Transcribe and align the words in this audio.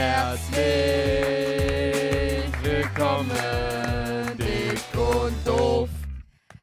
Herzlich 0.00 0.64
willkommen, 2.62 3.28
dick 4.38 4.80
und 4.98 5.46
doof. 5.46 5.90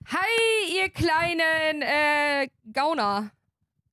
Hi, 0.07 0.75
ihr 0.75 0.89
kleinen 0.89 1.83
äh, 1.83 2.47
Gauner. 2.73 3.29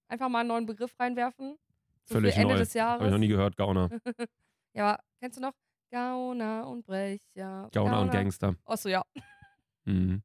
Einfach 0.08 0.30
mal 0.30 0.38
einen 0.40 0.48
neuen 0.48 0.64
Begriff 0.64 0.98
reinwerfen. 0.98 1.58
So 2.04 2.14
Völlig 2.14 2.34
Ende 2.38 2.54
neu. 2.54 2.58
des 2.60 2.72
Jahres. 2.72 2.94
Habe 3.00 3.04
ich 3.08 3.12
noch 3.12 3.18
nie 3.18 3.28
gehört, 3.28 3.56
Gauner. 3.58 3.90
Ja, 4.72 4.92
aber 4.94 5.02
kennst 5.20 5.36
du 5.36 5.42
noch? 5.42 5.52
Gauner 5.92 6.66
und 6.66 6.86
Brecher. 6.86 7.68
Gauner 7.74 8.00
und 8.00 8.10
Gangster. 8.12 8.56
Achso, 8.64 8.88
ja. 8.88 9.02
Mhm. 9.84 10.22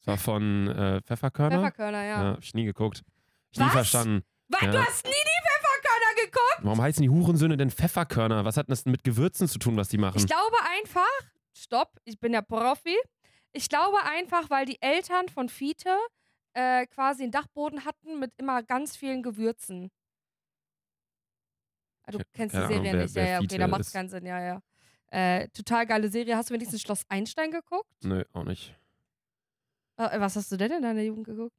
Das 0.00 0.06
war 0.08 0.16
von 0.18 0.66
äh, 0.68 1.00
Pfefferkörner. 1.02 1.58
Pfefferkörner, 1.58 2.02
ja. 2.02 2.22
Ja, 2.24 2.32
hab 2.32 2.42
ich 2.42 2.52
nie 2.52 2.64
geguckt. 2.64 3.04
Ich 3.52 3.60
nie 3.60 3.66
Was? 3.66 3.72
verstanden. 3.72 4.24
Was? 4.48 4.62
Ja. 4.62 4.70
Du 4.72 4.78
hast 4.84 5.06
nie? 5.06 5.25
Warum 6.66 6.80
heißen 6.82 7.02
die 7.02 7.10
Hurensöhne 7.10 7.56
denn 7.56 7.70
Pfefferkörner? 7.70 8.44
Was 8.44 8.56
hat 8.56 8.68
das 8.70 8.84
denn 8.84 8.90
mit 8.92 9.04
Gewürzen 9.04 9.48
zu 9.48 9.58
tun, 9.58 9.76
was 9.76 9.88
die 9.88 9.98
machen? 9.98 10.18
Ich 10.18 10.26
glaube 10.26 10.56
einfach, 10.78 11.06
stopp, 11.56 11.90
ich 12.04 12.18
bin 12.18 12.32
ja 12.32 12.42
Profi. 12.42 12.96
Ich 13.52 13.68
glaube 13.68 13.96
einfach, 14.04 14.50
weil 14.50 14.66
die 14.66 14.80
Eltern 14.82 15.28
von 15.28 15.48
Fiete 15.48 15.96
äh, 16.54 16.86
quasi 16.86 17.22
einen 17.22 17.32
Dachboden 17.32 17.84
hatten 17.84 18.18
mit 18.18 18.32
immer 18.36 18.62
ganz 18.62 18.96
vielen 18.96 19.22
Gewürzen. 19.22 19.90
Ah, 22.04 22.12
Du 22.12 22.18
kennst 22.32 22.54
die 22.54 22.60
Serie 22.60 22.82
wer- 22.92 23.02
nicht, 23.02 23.14
wer 23.14 23.22
ja, 23.24 23.30
ja, 23.30 23.36
okay, 23.38 23.42
Fiete 23.44 23.58
da 23.58 23.68
macht 23.68 23.80
ist. 23.80 23.92
keinen 23.92 24.08
Sinn, 24.08 24.26
ja, 24.26 24.40
ja. 24.40 24.60
Äh, 25.08 25.48
total 25.48 25.86
geile 25.86 26.08
Serie. 26.08 26.36
Hast 26.36 26.50
du 26.50 26.54
wenigstens 26.54 26.82
Schloss 26.82 27.02
Einstein 27.08 27.50
geguckt? 27.50 27.88
Nö, 28.02 28.24
auch 28.32 28.44
nicht. 28.44 28.74
Äh, 29.96 30.20
was 30.20 30.36
hast 30.36 30.50
du 30.52 30.56
denn 30.56 30.72
in 30.72 30.82
deiner 30.82 31.02
Jugend 31.02 31.26
geguckt? 31.26 31.56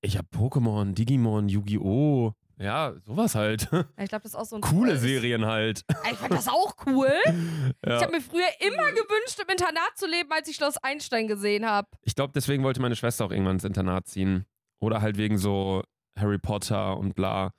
Ich 0.00 0.16
hab 0.18 0.26
Pokémon, 0.34 0.92
Digimon, 0.94 1.48
Yu-Gi-Oh! 1.48 2.32
Ja, 2.58 2.94
sowas 3.04 3.34
halt. 3.34 3.62
Ich 3.98 4.08
glaube, 4.08 4.22
das 4.22 4.32
ist 4.32 4.34
auch 4.34 4.44
so 4.44 4.56
ein 4.56 4.62
Coole 4.62 4.94
ich- 4.94 5.00
Serien 5.00 5.46
halt. 5.46 5.84
Ich 6.10 6.18
fand 6.18 6.32
das 6.32 6.48
auch 6.48 6.74
cool. 6.86 7.12
Ich 7.24 7.88
ja. 7.88 8.00
habe 8.00 8.12
mir 8.12 8.20
früher 8.20 8.48
immer 8.60 8.90
gewünscht, 8.90 9.38
im 9.40 9.48
Internat 9.48 9.96
zu 9.96 10.06
leben, 10.06 10.30
als 10.32 10.48
ich 10.48 10.56
Schloss 10.56 10.76
Einstein 10.78 11.28
gesehen 11.28 11.66
habe. 11.66 11.88
Ich 12.02 12.14
glaube, 12.14 12.32
deswegen 12.34 12.64
wollte 12.64 12.80
meine 12.80 12.96
Schwester 12.96 13.24
auch 13.24 13.30
irgendwann 13.30 13.56
ins 13.56 13.64
Internat 13.64 14.08
ziehen. 14.08 14.44
Oder 14.80 15.00
halt 15.02 15.16
wegen 15.16 15.38
so 15.38 15.82
Harry 16.16 16.38
Potter 16.38 16.96
und 16.96 17.14
bla. 17.14 17.52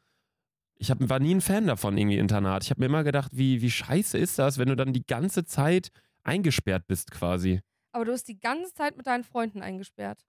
Ich 0.75 0.91
hab, 0.91 0.97
war 1.09 1.19
nie 1.19 1.35
ein 1.35 1.41
Fan 1.41 1.67
davon, 1.67 1.97
irgendwie 1.97 2.17
Internat. 2.17 2.63
Ich 2.63 2.69
habe 2.69 2.79
mir 2.79 2.85
immer 2.87 3.03
gedacht, 3.03 3.31
wie, 3.33 3.61
wie 3.61 3.71
scheiße 3.71 4.17
ist 4.17 4.39
das, 4.39 4.57
wenn 4.57 4.69
du 4.69 4.75
dann 4.75 4.93
die 4.93 5.05
ganze 5.05 5.45
Zeit 5.45 5.91
eingesperrt 6.23 6.87
bist 6.87 7.11
quasi. 7.11 7.61
Aber 7.91 8.05
du 8.05 8.11
bist 8.11 8.27
die 8.27 8.39
ganze 8.39 8.73
Zeit 8.73 8.95
mit 8.97 9.07
deinen 9.07 9.23
Freunden 9.23 9.61
eingesperrt. 9.61 10.25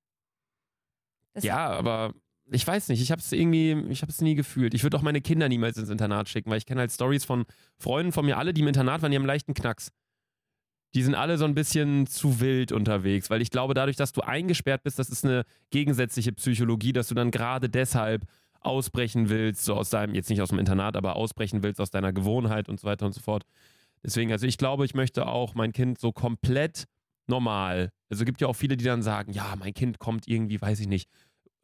Das 1.33 1.45
ja, 1.45 1.69
aber 1.69 2.15
ich 2.53 2.67
weiß 2.67 2.89
nicht, 2.89 3.01
ich 3.01 3.11
habe 3.11 3.21
es 3.21 3.31
irgendwie, 3.33 3.73
ich 3.91 4.03
habe 4.03 4.11
es 4.11 4.21
nie 4.21 4.35
gefühlt. 4.35 4.75
Ich 4.75 4.83
würde 4.83 4.97
auch 4.97 5.03
meine 5.03 5.21
Kinder 5.21 5.49
niemals 5.49 5.77
ins 5.79 5.89
Internat 5.89 6.29
schicken, 6.29 6.51
weil 6.51 6.59
ich 6.59 6.67
kenne 6.67 6.81
halt 6.81 6.93
Stories 6.93 7.25
von 7.25 7.45
Freunden 7.79 8.13
von 8.13 8.25
mir, 8.25 8.39
alle, 8.39 8.53
die 8.53 8.61
im 8.61 8.69
Internat 8.69 9.03
waren, 9.03 9.11
die 9.11 9.17
haben 9.17 9.27
leichten 9.27 9.55
Knacks. 9.55 9.91
Die 10.95 11.03
sind 11.03 11.15
alle 11.15 11.39
so 11.39 11.45
ein 11.45 11.55
bisschen 11.55 12.09
zu 12.09 12.41
wild 12.41 12.73
unterwegs, 12.73 13.31
weil 13.31 13.41
ich 13.41 13.51
glaube, 13.51 13.75
dadurch, 13.75 13.97
dass 13.97 14.13
du 14.13 14.23
eingesperrt 14.23 14.83
bist, 14.83 14.99
das 14.99 15.09
ist 15.09 15.25
eine 15.25 15.45
gegensätzliche 15.71 16.33
Psychologie, 16.33 16.93
dass 16.93 17.07
du 17.07 17.15
dann 17.15 17.31
gerade 17.31 17.69
deshalb 17.69 18.25
ausbrechen 18.61 19.29
willst, 19.29 19.65
so 19.65 19.75
aus 19.75 19.91
deinem, 19.91 20.15
jetzt 20.15 20.31
nicht 20.31 20.43
aus 20.43 20.49
dem 20.49 20.59
Internat, 20.59 20.97
aber 20.97 21.15
ausbrechen 21.15 21.63
willst 21.63 21.81
aus 21.81 21.91
deiner 21.91 22.13
Gewohnheit 22.13 22.69
und 22.69 22.81
so 22.81 22.89
weiter 22.89 23.07
und 23.07 23.13
so 23.13 23.21
fort. 23.21 23.45
Deswegen, 24.03 24.33
also 24.33 24.47
ich 24.47 24.59
glaube, 24.59 24.85
ich 24.85 24.95
möchte 24.95 25.27
auch 25.27 25.55
mein 25.55 25.73
Kind 25.73 26.01
so 26.01 26.11
komplett 26.11 26.85
normal. 27.27 27.93
Also 28.11 28.25
gibt 28.25 28.41
ja 28.41 28.49
auch 28.49 28.57
viele, 28.57 28.77
die 28.77 28.85
dann 28.85 29.03
sagen, 29.03 29.33
ja, 29.33 29.55
mein 29.57 29.73
Kind 29.73 29.99
kommt 29.99 30.27
irgendwie, 30.27 30.61
weiß 30.61 30.81
ich 30.81 30.89
nicht, 30.89 31.09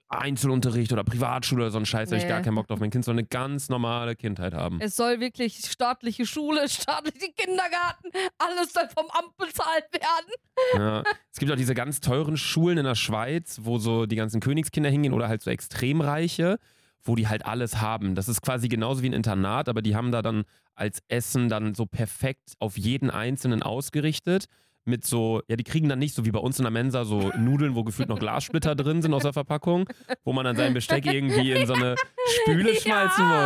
Einzelunterricht 0.08 0.92
oder 0.92 1.02
Privatschule 1.04 1.62
oder 1.64 1.70
so 1.70 1.78
ein 1.78 1.86
Scheiß, 1.86 2.08
habe 2.10 2.16
ich 2.18 2.22
Nee. 2.24 2.28
gar 2.28 2.42
keinen 2.42 2.54
Bock 2.54 2.66
drauf. 2.68 2.78
Mein 2.78 2.90
Kind 2.90 3.04
soll 3.04 3.14
eine 3.14 3.24
ganz 3.24 3.68
normale 3.68 4.14
Kindheit 4.16 4.54
haben. 4.54 4.80
Es 4.80 4.96
soll 4.96 5.20
wirklich 5.20 5.56
staatliche 5.68 6.26
Schule, 6.26 6.68
staatliche 6.68 7.32
Kindergarten, 7.36 8.10
alles 8.38 8.72
soll 8.72 8.88
vom 8.88 9.06
Amt 9.10 9.36
bezahlt 9.36 9.86
werden. 9.92 10.32
Ja. 10.74 11.02
Es 11.32 11.38
gibt 11.38 11.50
auch 11.50 11.56
diese 11.56 11.74
ganz 11.74 12.00
teuren 12.00 12.36
Schulen 12.36 12.78
in 12.78 12.84
der 12.84 12.94
Schweiz, 12.94 13.60
wo 13.62 13.78
so 13.78 14.06
die 14.06 14.16
ganzen 14.16 14.40
Königskinder 14.40 14.90
hingehen 14.90 15.12
oder 15.12 15.28
halt 15.28 15.42
so 15.42 15.50
Extremreiche, 15.50 16.58
wo 17.02 17.14
die 17.14 17.28
halt 17.28 17.44
alles 17.46 17.80
haben. 17.80 18.14
Das 18.14 18.28
ist 18.28 18.42
quasi 18.42 18.68
genauso 18.68 19.02
wie 19.02 19.08
ein 19.08 19.12
Internat, 19.12 19.68
aber 19.68 19.82
die 19.82 19.94
haben 19.96 20.12
da 20.12 20.22
dann 20.22 20.44
als 20.74 21.02
Essen 21.08 21.48
dann 21.48 21.74
so 21.74 21.86
perfekt 21.86 22.54
auf 22.58 22.76
jeden 22.78 23.10
Einzelnen 23.10 23.62
ausgerichtet. 23.62 24.46
Mit 24.88 25.04
so, 25.04 25.42
ja, 25.48 25.56
die 25.56 25.64
kriegen 25.64 25.88
dann 25.88 25.98
nicht 25.98 26.14
so 26.14 26.24
wie 26.24 26.30
bei 26.30 26.38
uns 26.38 26.58
in 26.58 26.62
der 26.62 26.70
Mensa 26.70 27.04
so 27.04 27.32
Nudeln, 27.36 27.74
wo 27.74 27.82
gefühlt 27.82 28.08
noch 28.08 28.20
Glassplitter 28.20 28.76
drin 28.76 29.02
sind 29.02 29.12
aus 29.14 29.24
der 29.24 29.32
Verpackung, 29.32 29.88
wo 30.24 30.32
man 30.32 30.44
dann 30.44 30.56
sein 30.56 30.74
Besteck 30.74 31.06
irgendwie 31.06 31.50
in 31.52 31.66
so 31.66 31.74
eine 31.74 31.96
Spüle 32.42 32.74
schmeißen 32.80 33.24
muss 33.24 33.36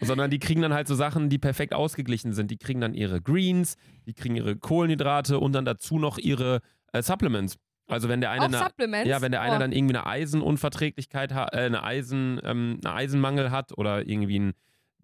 ja. 0.00 0.06
sondern 0.06 0.30
die 0.30 0.38
kriegen 0.38 0.62
dann 0.62 0.72
halt 0.72 0.88
so 0.88 0.94
Sachen, 0.94 1.28
die 1.28 1.38
perfekt 1.38 1.74
ausgeglichen 1.74 2.32
sind. 2.32 2.50
Die 2.50 2.58
kriegen 2.58 2.80
dann 2.80 2.94
ihre 2.94 3.20
Greens, 3.20 3.76
die 4.06 4.14
kriegen 4.14 4.36
ihre 4.36 4.56
Kohlenhydrate 4.56 5.38
und 5.38 5.52
dann 5.52 5.64
dazu 5.64 5.98
noch 5.98 6.18
ihre 6.18 6.60
äh, 6.92 7.02
Supplements. 7.02 7.56
Also 7.88 8.08
wenn 8.08 8.20
der 8.20 8.30
eine 8.30 8.44
eine, 8.44 9.08
ja, 9.08 9.22
wenn 9.22 9.32
der 9.32 9.40
eine 9.40 9.56
Oh. 9.56 9.58
dann 9.58 9.72
irgendwie 9.72 9.96
eine 9.96 10.06
Eisenunverträglichkeit 10.06 11.32
hat, 11.32 11.54
äh, 11.54 11.58
eine 11.58 11.82
Eisen, 11.82 12.38
ähm, 12.44 12.80
einen 12.84 12.94
Eisenmangel 12.94 13.50
hat 13.50 13.76
oder 13.76 14.06
irgendwie 14.06 14.38
ein 14.38 14.52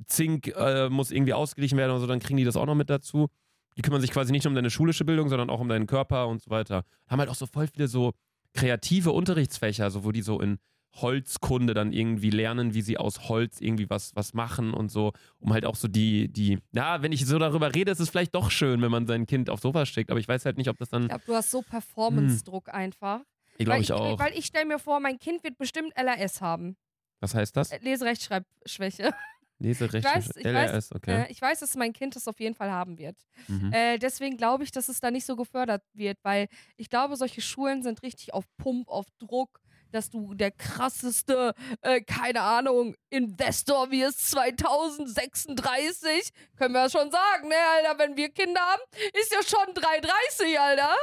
Zink 0.06 0.48
äh, 0.54 0.90
muss 0.90 1.10
irgendwie 1.10 1.32
ausgeglichen 1.32 1.78
werden 1.78 1.92
oder 1.92 2.00
so, 2.00 2.06
dann 2.06 2.20
kriegen 2.20 2.36
die 2.36 2.44
das 2.44 2.56
auch 2.56 2.66
noch 2.66 2.74
mit 2.74 2.90
dazu. 2.90 3.28
Die 3.76 3.82
kümmern 3.82 4.00
sich 4.00 4.10
quasi 4.12 4.32
nicht 4.32 4.44
nur 4.44 4.50
um 4.50 4.54
deine 4.54 4.70
schulische 4.70 5.04
Bildung, 5.04 5.28
sondern 5.28 5.50
auch 5.50 5.60
um 5.60 5.68
deinen 5.68 5.86
Körper 5.86 6.28
und 6.28 6.40
so 6.42 6.50
weiter. 6.50 6.84
Haben 7.08 7.18
halt 7.20 7.28
auch 7.30 7.34
so 7.34 7.46
voll 7.46 7.66
viele 7.66 7.88
so 7.88 8.12
kreative 8.52 9.10
Unterrichtsfächer, 9.12 9.90
so 9.90 10.04
wo 10.04 10.12
die 10.12 10.22
so 10.22 10.40
in 10.40 10.58
Holzkunde 10.96 11.74
dann 11.74 11.92
irgendwie 11.92 12.30
lernen, 12.30 12.72
wie 12.74 12.82
sie 12.82 12.98
aus 12.98 13.28
Holz 13.28 13.60
irgendwie 13.60 13.90
was, 13.90 14.14
was 14.14 14.32
machen 14.32 14.72
und 14.72 14.90
so, 14.92 15.12
um 15.38 15.52
halt 15.52 15.64
auch 15.66 15.74
so 15.74 15.88
die, 15.88 16.28
die, 16.28 16.58
ja, 16.72 17.02
wenn 17.02 17.10
ich 17.10 17.26
so 17.26 17.38
darüber 17.38 17.74
rede, 17.74 17.90
ist 17.90 17.98
es 17.98 18.10
vielleicht 18.10 18.34
doch 18.34 18.50
schön, 18.52 18.80
wenn 18.80 18.92
man 18.92 19.06
sein 19.08 19.26
Kind 19.26 19.50
auf 19.50 19.60
sowas 19.60 19.88
schickt, 19.88 20.10
aber 20.10 20.20
ich 20.20 20.28
weiß 20.28 20.44
halt 20.44 20.56
nicht, 20.56 20.68
ob 20.68 20.78
das 20.78 20.90
dann, 20.90 21.02
Ich 21.02 21.08
glaube, 21.08 21.24
du 21.26 21.34
hast 21.34 21.50
so 21.50 21.62
Performance-Druck 21.62 22.72
einfach. 22.72 23.22
ich 23.58 23.64
glaube 23.64 23.70
weil 23.78 23.82
ich 23.82 23.92
auch. 23.92 24.18
Weil 24.20 24.38
ich 24.38 24.46
stelle 24.46 24.66
mir 24.66 24.78
vor, 24.78 25.00
mein 25.00 25.18
Kind 25.18 25.42
wird 25.42 25.58
bestimmt 25.58 25.92
LRS 25.96 26.40
haben. 26.40 26.76
Was 27.20 27.34
heißt 27.34 27.56
das? 27.56 27.72
Äh, 27.72 27.78
Leserechtschreibschwäche. 27.82 29.12
Leserecht, 29.58 30.06
ich 30.06 30.14
weiß, 30.14 30.30
ich 30.36 30.44
LRS, 30.44 30.92
okay. 30.92 31.22
Äh, 31.22 31.30
ich 31.30 31.40
weiß, 31.40 31.60
dass 31.60 31.74
mein 31.76 31.92
Kind 31.92 32.16
das 32.16 32.28
auf 32.28 32.40
jeden 32.40 32.54
Fall 32.54 32.70
haben 32.70 32.98
wird. 32.98 33.16
Mhm. 33.48 33.72
Äh, 33.72 33.98
deswegen 33.98 34.36
glaube 34.36 34.64
ich, 34.64 34.72
dass 34.72 34.88
es 34.88 35.00
da 35.00 35.10
nicht 35.10 35.24
so 35.24 35.36
gefördert 35.36 35.82
wird, 35.92 36.18
weil 36.22 36.48
ich 36.76 36.90
glaube, 36.90 37.16
solche 37.16 37.40
Schulen 37.40 37.82
sind 37.82 38.02
richtig 38.02 38.34
auf 38.34 38.44
Pump, 38.56 38.88
auf 38.88 39.06
Druck, 39.18 39.60
dass 39.92 40.10
du 40.10 40.34
der 40.34 40.50
krasseste, 40.50 41.54
äh, 41.82 42.00
keine 42.00 42.42
Ahnung, 42.42 42.96
Investor 43.10 43.90
wirst 43.90 44.28
2036. 44.30 46.30
Können 46.56 46.74
wir 46.74 46.82
ja 46.82 46.90
schon 46.90 47.10
sagen, 47.10 47.48
ne, 47.48 47.54
Alter, 47.76 47.98
wenn 48.00 48.16
wir 48.16 48.28
Kinder 48.30 48.60
haben, 48.60 48.82
ist 49.20 49.32
ja 49.32 49.42
schon 49.42 49.74
330, 49.74 50.58
Alter. 50.58 50.94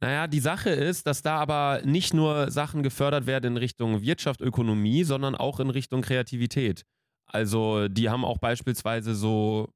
Naja, 0.00 0.26
die 0.26 0.40
Sache 0.40 0.70
ist, 0.70 1.06
dass 1.06 1.22
da 1.22 1.38
aber 1.38 1.80
nicht 1.84 2.12
nur 2.12 2.50
Sachen 2.50 2.82
gefördert 2.82 3.26
werden 3.26 3.52
in 3.52 3.56
Richtung 3.56 4.02
Wirtschaft, 4.02 4.42
Ökonomie, 4.42 5.04
sondern 5.04 5.34
auch 5.34 5.58
in 5.58 5.70
Richtung 5.70 6.02
Kreativität. 6.02 6.84
Also, 7.26 7.88
die 7.88 8.08
haben 8.08 8.24
auch 8.24 8.38
beispielsweise 8.38 9.14
so, 9.14 9.68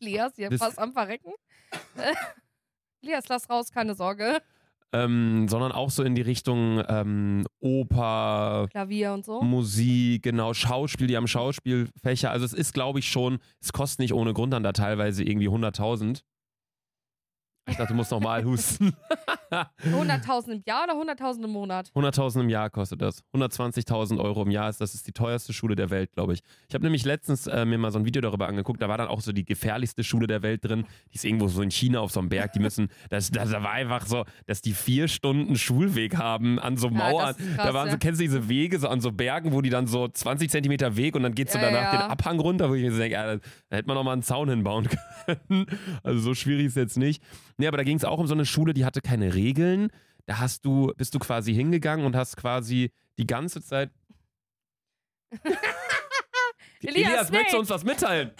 Elias, 0.00 0.32
hier 0.36 0.50
Das- 0.50 0.60
fast 0.60 0.78
am 0.78 0.92
Verrecken. 0.92 1.32
Elias, 3.02 3.24
lass 3.28 3.48
raus, 3.50 3.70
keine 3.72 3.94
Sorge. 3.94 4.40
ähm, 4.92 5.48
sondern 5.48 5.72
auch 5.72 5.90
so 5.90 6.02
in 6.02 6.14
die 6.14 6.20
Richtung 6.22 6.82
ähm, 6.88 7.46
Oper, 7.60 8.68
Klavier 8.70 9.12
und 9.14 9.24
so. 9.24 9.40
Musik, 9.42 10.22
genau, 10.22 10.52
Schauspiel, 10.54 11.06
die 11.06 11.16
haben 11.16 11.26
Schauspielfächer. 11.28 12.30
Also, 12.30 12.44
es 12.44 12.52
ist, 12.52 12.74
glaube 12.74 12.98
ich, 12.98 13.08
schon, 13.08 13.38
es 13.60 13.72
kostet 13.72 14.00
nicht 14.00 14.12
ohne 14.12 14.34
Grund 14.34 14.52
dann 14.52 14.62
da 14.62 14.72
teilweise 14.72 15.24
irgendwie 15.24 15.48
100.000. 15.48 16.22
Ich 17.68 17.76
dachte, 17.76 17.92
du 17.92 17.94
musst 17.94 18.10
nochmal 18.10 18.44
husten. 18.44 18.92
100.000 19.52 20.52
im 20.52 20.62
Jahr 20.66 20.84
oder 20.84 20.94
100.000 21.14 21.44
im 21.44 21.50
Monat? 21.50 21.90
100.000 21.94 22.40
im 22.40 22.48
Jahr 22.48 22.70
kostet 22.70 23.02
das. 23.02 23.22
120.000 23.34 24.18
Euro 24.18 24.42
im 24.42 24.50
Jahr 24.50 24.68
ist 24.70 24.80
das 24.80 24.94
ist 24.94 25.06
die 25.06 25.12
teuerste 25.12 25.52
Schule 25.52 25.76
der 25.76 25.90
Welt, 25.90 26.12
glaube 26.12 26.32
ich. 26.32 26.40
Ich 26.68 26.74
habe 26.74 26.84
nämlich 26.84 27.04
letztens 27.04 27.46
äh, 27.46 27.64
mir 27.64 27.78
mal 27.78 27.92
so 27.92 27.98
ein 27.98 28.04
Video 28.04 28.20
darüber 28.22 28.48
angeguckt. 28.48 28.80
Da 28.82 28.88
war 28.88 28.98
dann 28.98 29.08
auch 29.08 29.20
so 29.20 29.32
die 29.32 29.44
gefährlichste 29.44 30.02
Schule 30.04 30.26
der 30.26 30.42
Welt 30.42 30.64
drin. 30.64 30.86
Die 31.12 31.16
ist 31.16 31.24
irgendwo 31.24 31.48
so 31.48 31.62
in 31.62 31.70
China 31.70 32.00
auf 32.00 32.10
so 32.10 32.20
einem 32.20 32.30
Berg. 32.30 32.52
Die 32.54 32.60
müssen, 32.60 32.88
das, 33.10 33.30
das 33.30 33.50
da 33.50 33.62
war 33.62 33.72
einfach 33.72 34.06
so, 34.06 34.24
dass 34.46 34.62
die 34.62 34.72
vier 34.72 35.06
Stunden 35.08 35.56
Schulweg 35.56 36.16
haben 36.16 36.58
an 36.58 36.76
so 36.76 36.88
Ja, 36.88 36.94
Mauern. 36.94 37.30
ist 37.30 37.54
krass, 37.54 37.66
da 37.66 37.74
waren 37.74 37.88
so, 37.88 37.92
ja. 37.92 37.98
kennst 37.98 38.20
du 38.20 38.24
diese 38.24 38.48
Wege 38.48 38.78
so 38.78 38.88
an 38.88 39.00
so 39.00 39.12
Bergen, 39.12 39.52
wo 39.52 39.60
die 39.60 39.70
dann 39.70 39.86
so 39.86 40.08
20 40.08 40.50
Zentimeter 40.50 40.96
Weg 40.96 41.14
und 41.14 41.22
dann 41.22 41.34
geht's 41.34 41.52
so 41.52 41.58
Ja, 41.58 41.70
danach 41.70 41.92
ja. 41.92 42.02
den 42.02 42.10
Abhang 42.10 42.40
runter, 42.40 42.70
wo 42.70 42.74
ich 42.74 42.82
mir 42.82 42.92
so 42.92 42.98
denke, 42.98 43.14
ja, 43.14 43.36
da, 43.36 43.40
hätte 43.70 43.86
man 43.86 43.96
noch 43.96 44.04
mal 44.04 44.12
einen 44.14 44.22
Zaun 44.22 44.48
hinbauen 44.48 44.88
können. 45.26 45.66
Also 46.02 46.20
so 46.20 46.34
schwierig 46.34 46.66
ist 46.66 46.76
jetzt 46.76 46.96
nicht. 46.96 47.22
Nee, 47.58 47.66
aber 47.66 47.76
da 47.76 47.82
ging 47.84 47.96
es 47.96 48.04
auch 48.04 48.18
um 48.18 48.26
so 48.26 48.34
eine 48.34 48.46
Schule, 48.46 48.74
die 48.74 48.84
hatte 48.84 49.00
keine 49.00 49.34
Regeln. 49.34 49.88
Da 50.26 50.38
hast 50.38 50.64
du, 50.64 50.92
bist 50.96 51.14
du 51.14 51.18
quasi 51.18 51.52
hingegangen 51.54 52.06
und 52.06 52.14
hast 52.16 52.36
quasi 52.36 52.92
die 53.18 53.26
ganze 53.26 53.60
Zeit. 53.62 53.90
Elias, 56.82 57.06
Elias, 57.08 57.30
möchtest 57.30 57.54
du 57.54 57.58
uns 57.60 57.70
was 57.70 57.84
mitteilen? 57.84 58.32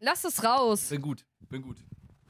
Lass 0.00 0.24
es 0.24 0.44
raus. 0.44 0.88
Bin 0.90 1.02
gut, 1.02 1.24
bin 1.48 1.62
gut. 1.62 1.76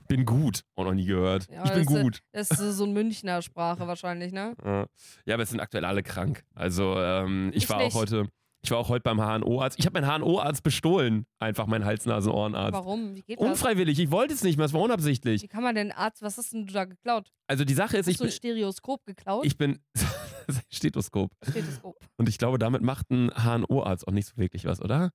Bin 0.09 0.25
gut. 0.25 0.63
Auch 0.75 0.85
noch 0.85 0.95
nie 0.95 1.07
gehört. 1.07 1.49
Ja, 1.51 1.65
ich 1.65 1.73
bin 1.73 1.85
das 1.85 1.95
ist- 1.95 2.03
gut. 2.03 2.21
Das 2.33 2.51
ist 2.51 2.77
so 2.77 2.85
ein 2.85 2.93
Münchner 2.93 3.41
Sprache 3.43 3.87
wahrscheinlich, 3.87 4.33
ne? 4.33 4.55
Ja. 4.65 4.87
ja, 5.25 5.35
aber 5.35 5.43
es 5.45 5.51
sind 5.51 5.61
aktuell 5.61 5.85
alle 5.85 6.03
krank. 6.03 6.45
Also 6.55 6.97
ähm, 6.99 7.51
ich, 7.55 7.65
Ich 7.65 7.71
war 7.71 7.79
nicht. 7.79 7.95
auch 7.95 8.01
heute, 8.01 8.29
Ich 8.65 8.71
war 8.71 8.79
auch 8.79 8.89
heute 8.89 9.03
beim 9.03 9.19
HNO-Arzt. 9.19 9.77
Ich 9.81 9.87
habe 9.87 10.01
meinen 10.01 10.23
HNO-Arzt 10.23 10.63
bestohlen. 10.63 11.27
Einfach 11.41 11.67
mein 11.67 11.85
Hals-Nasen-Ohrenarzt. 11.85 12.73
Warum? 12.75 13.17
Wie 13.17 13.23
geht 13.23 13.41
das? 13.41 13.47
Unfreiwillig. 13.49 13.99
Ich 13.99 14.11
wollte 14.13 14.35
es 14.35 14.45
nicht 14.45 14.57
mehr. 14.57 14.67
Es 14.67 14.73
war 14.73 14.81
unabsichtlich. 14.83 15.43
Wie 15.43 15.49
kann 15.49 15.65
man 15.65 15.75
denn 15.75 15.91
Arzt, 15.91 16.23
was 16.23 16.39
hast 16.39 16.53
denn 16.53 16.67
du 16.67 16.73
da 16.73 16.85
geklaut? 16.85 17.33
Also 17.49 17.65
die 17.65 17.75
Sache 17.75 17.97
ist, 17.97 18.07
Hast 18.07 18.13
ich 18.13 18.19
du 18.19 18.25
ein 18.25 18.27
bin, 18.29 18.33
Stereoskop 18.37 19.05
geklaut? 19.05 19.45
ich 19.45 19.59
bin 19.59 19.81
Stethoskop. 20.71 21.33
Stethoskop. 21.49 21.97
Und 22.17 22.29
ich 22.29 22.39
glaube, 22.39 22.59
damit 22.59 22.83
macht 22.83 23.11
ein 23.11 23.31
HNO-Arzt 23.31 24.07
auch 24.07 24.13
nicht 24.13 24.29
so 24.29 24.37
wirklich 24.37 24.65
was, 24.65 24.81
oder? 24.81 25.11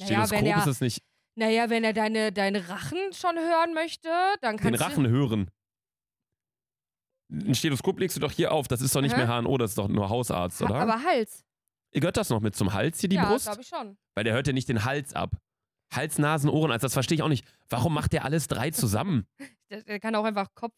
Naja, 0.00 0.26
Stethoskop 0.26 0.38
wenn 0.38 0.46
er- 0.46 0.58
ist 0.58 0.66
es 0.66 0.80
nicht. 0.80 1.02
Naja, 1.38 1.70
wenn 1.70 1.84
er 1.84 1.92
deine, 1.92 2.32
deine 2.32 2.68
Rachen 2.68 2.98
schon 3.12 3.36
hören 3.36 3.74
möchte, 3.74 4.08
dann 4.40 4.56
Den 4.56 4.62
kannst 4.72 4.80
Rachen 4.80 5.06
hören. 5.06 5.50
Ein 7.32 7.54
Stethoskop 7.54 7.98
legst 8.00 8.16
du 8.16 8.20
doch 8.20 8.32
hier 8.32 8.52
auf. 8.52 8.66
Das 8.68 8.80
ist 8.80 8.94
doch 8.96 9.02
nicht 9.02 9.14
Aha. 9.14 9.40
mehr 9.40 9.42
HNO, 9.42 9.58
das 9.58 9.72
ist 9.72 9.78
doch 9.78 9.88
nur 9.88 10.08
Hausarzt, 10.08 10.60
du. 10.60 10.64
oder? 10.64 10.76
Aber 10.76 11.02
Hals. 11.04 11.44
Gehört 11.92 12.16
das 12.16 12.28
noch 12.30 12.40
mit 12.40 12.54
zum 12.54 12.72
Hals 12.74 13.00
hier, 13.00 13.08
die 13.08 13.16
ja, 13.16 13.28
Brust? 13.28 13.46
glaube 13.46 13.62
ich 13.62 13.68
schon. 13.68 13.96
Weil 14.14 14.24
der 14.24 14.34
hört 14.34 14.46
ja 14.46 14.52
nicht 14.52 14.68
den 14.68 14.84
Hals 14.84 15.14
ab. 15.14 15.36
Hals, 15.94 16.18
Nasen, 16.18 16.50
Ohren. 16.50 16.70
Also 16.72 16.84
das 16.86 16.92
verstehe 16.94 17.16
ich 17.16 17.22
auch 17.22 17.28
nicht. 17.28 17.46
Warum 17.68 17.94
macht 17.94 18.12
der 18.12 18.24
alles 18.24 18.48
drei 18.48 18.70
zusammen? 18.70 19.26
Der, 19.70 19.82
der 19.82 19.98
kann 19.98 20.14
auch 20.14 20.22
einfach 20.24 20.54
Kopf, 20.54 20.74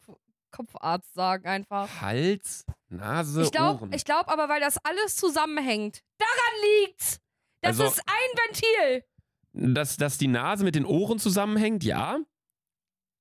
Kopfarzt 0.49 1.13
sagen, 1.13 1.47
einfach. 1.47 2.01
Hals, 2.01 2.65
Nase, 2.87 3.43
Ich 3.43 3.51
glaube 3.51 3.83
Ohren. 3.83 3.93
ich 3.93 4.03
glaub 4.03 4.27
aber, 4.29 4.49
weil 4.49 4.59
das 4.59 4.77
alles 4.83 5.15
zusammenhängt. 5.15 6.01
Daran 6.17 6.85
liegt's. 6.87 7.19
Das 7.61 7.79
Also- 7.79 7.85
ist 7.85 8.01
ein 8.07 8.39
Ventil. 8.47 9.03
dass, 9.75 9.97
dass 9.97 10.17
die 10.17 10.27
Nase 10.27 10.63
mit 10.63 10.73
den 10.73 10.85
Ohren 10.85 11.19
zusammenhängt, 11.19 11.83
ja. 11.83 12.17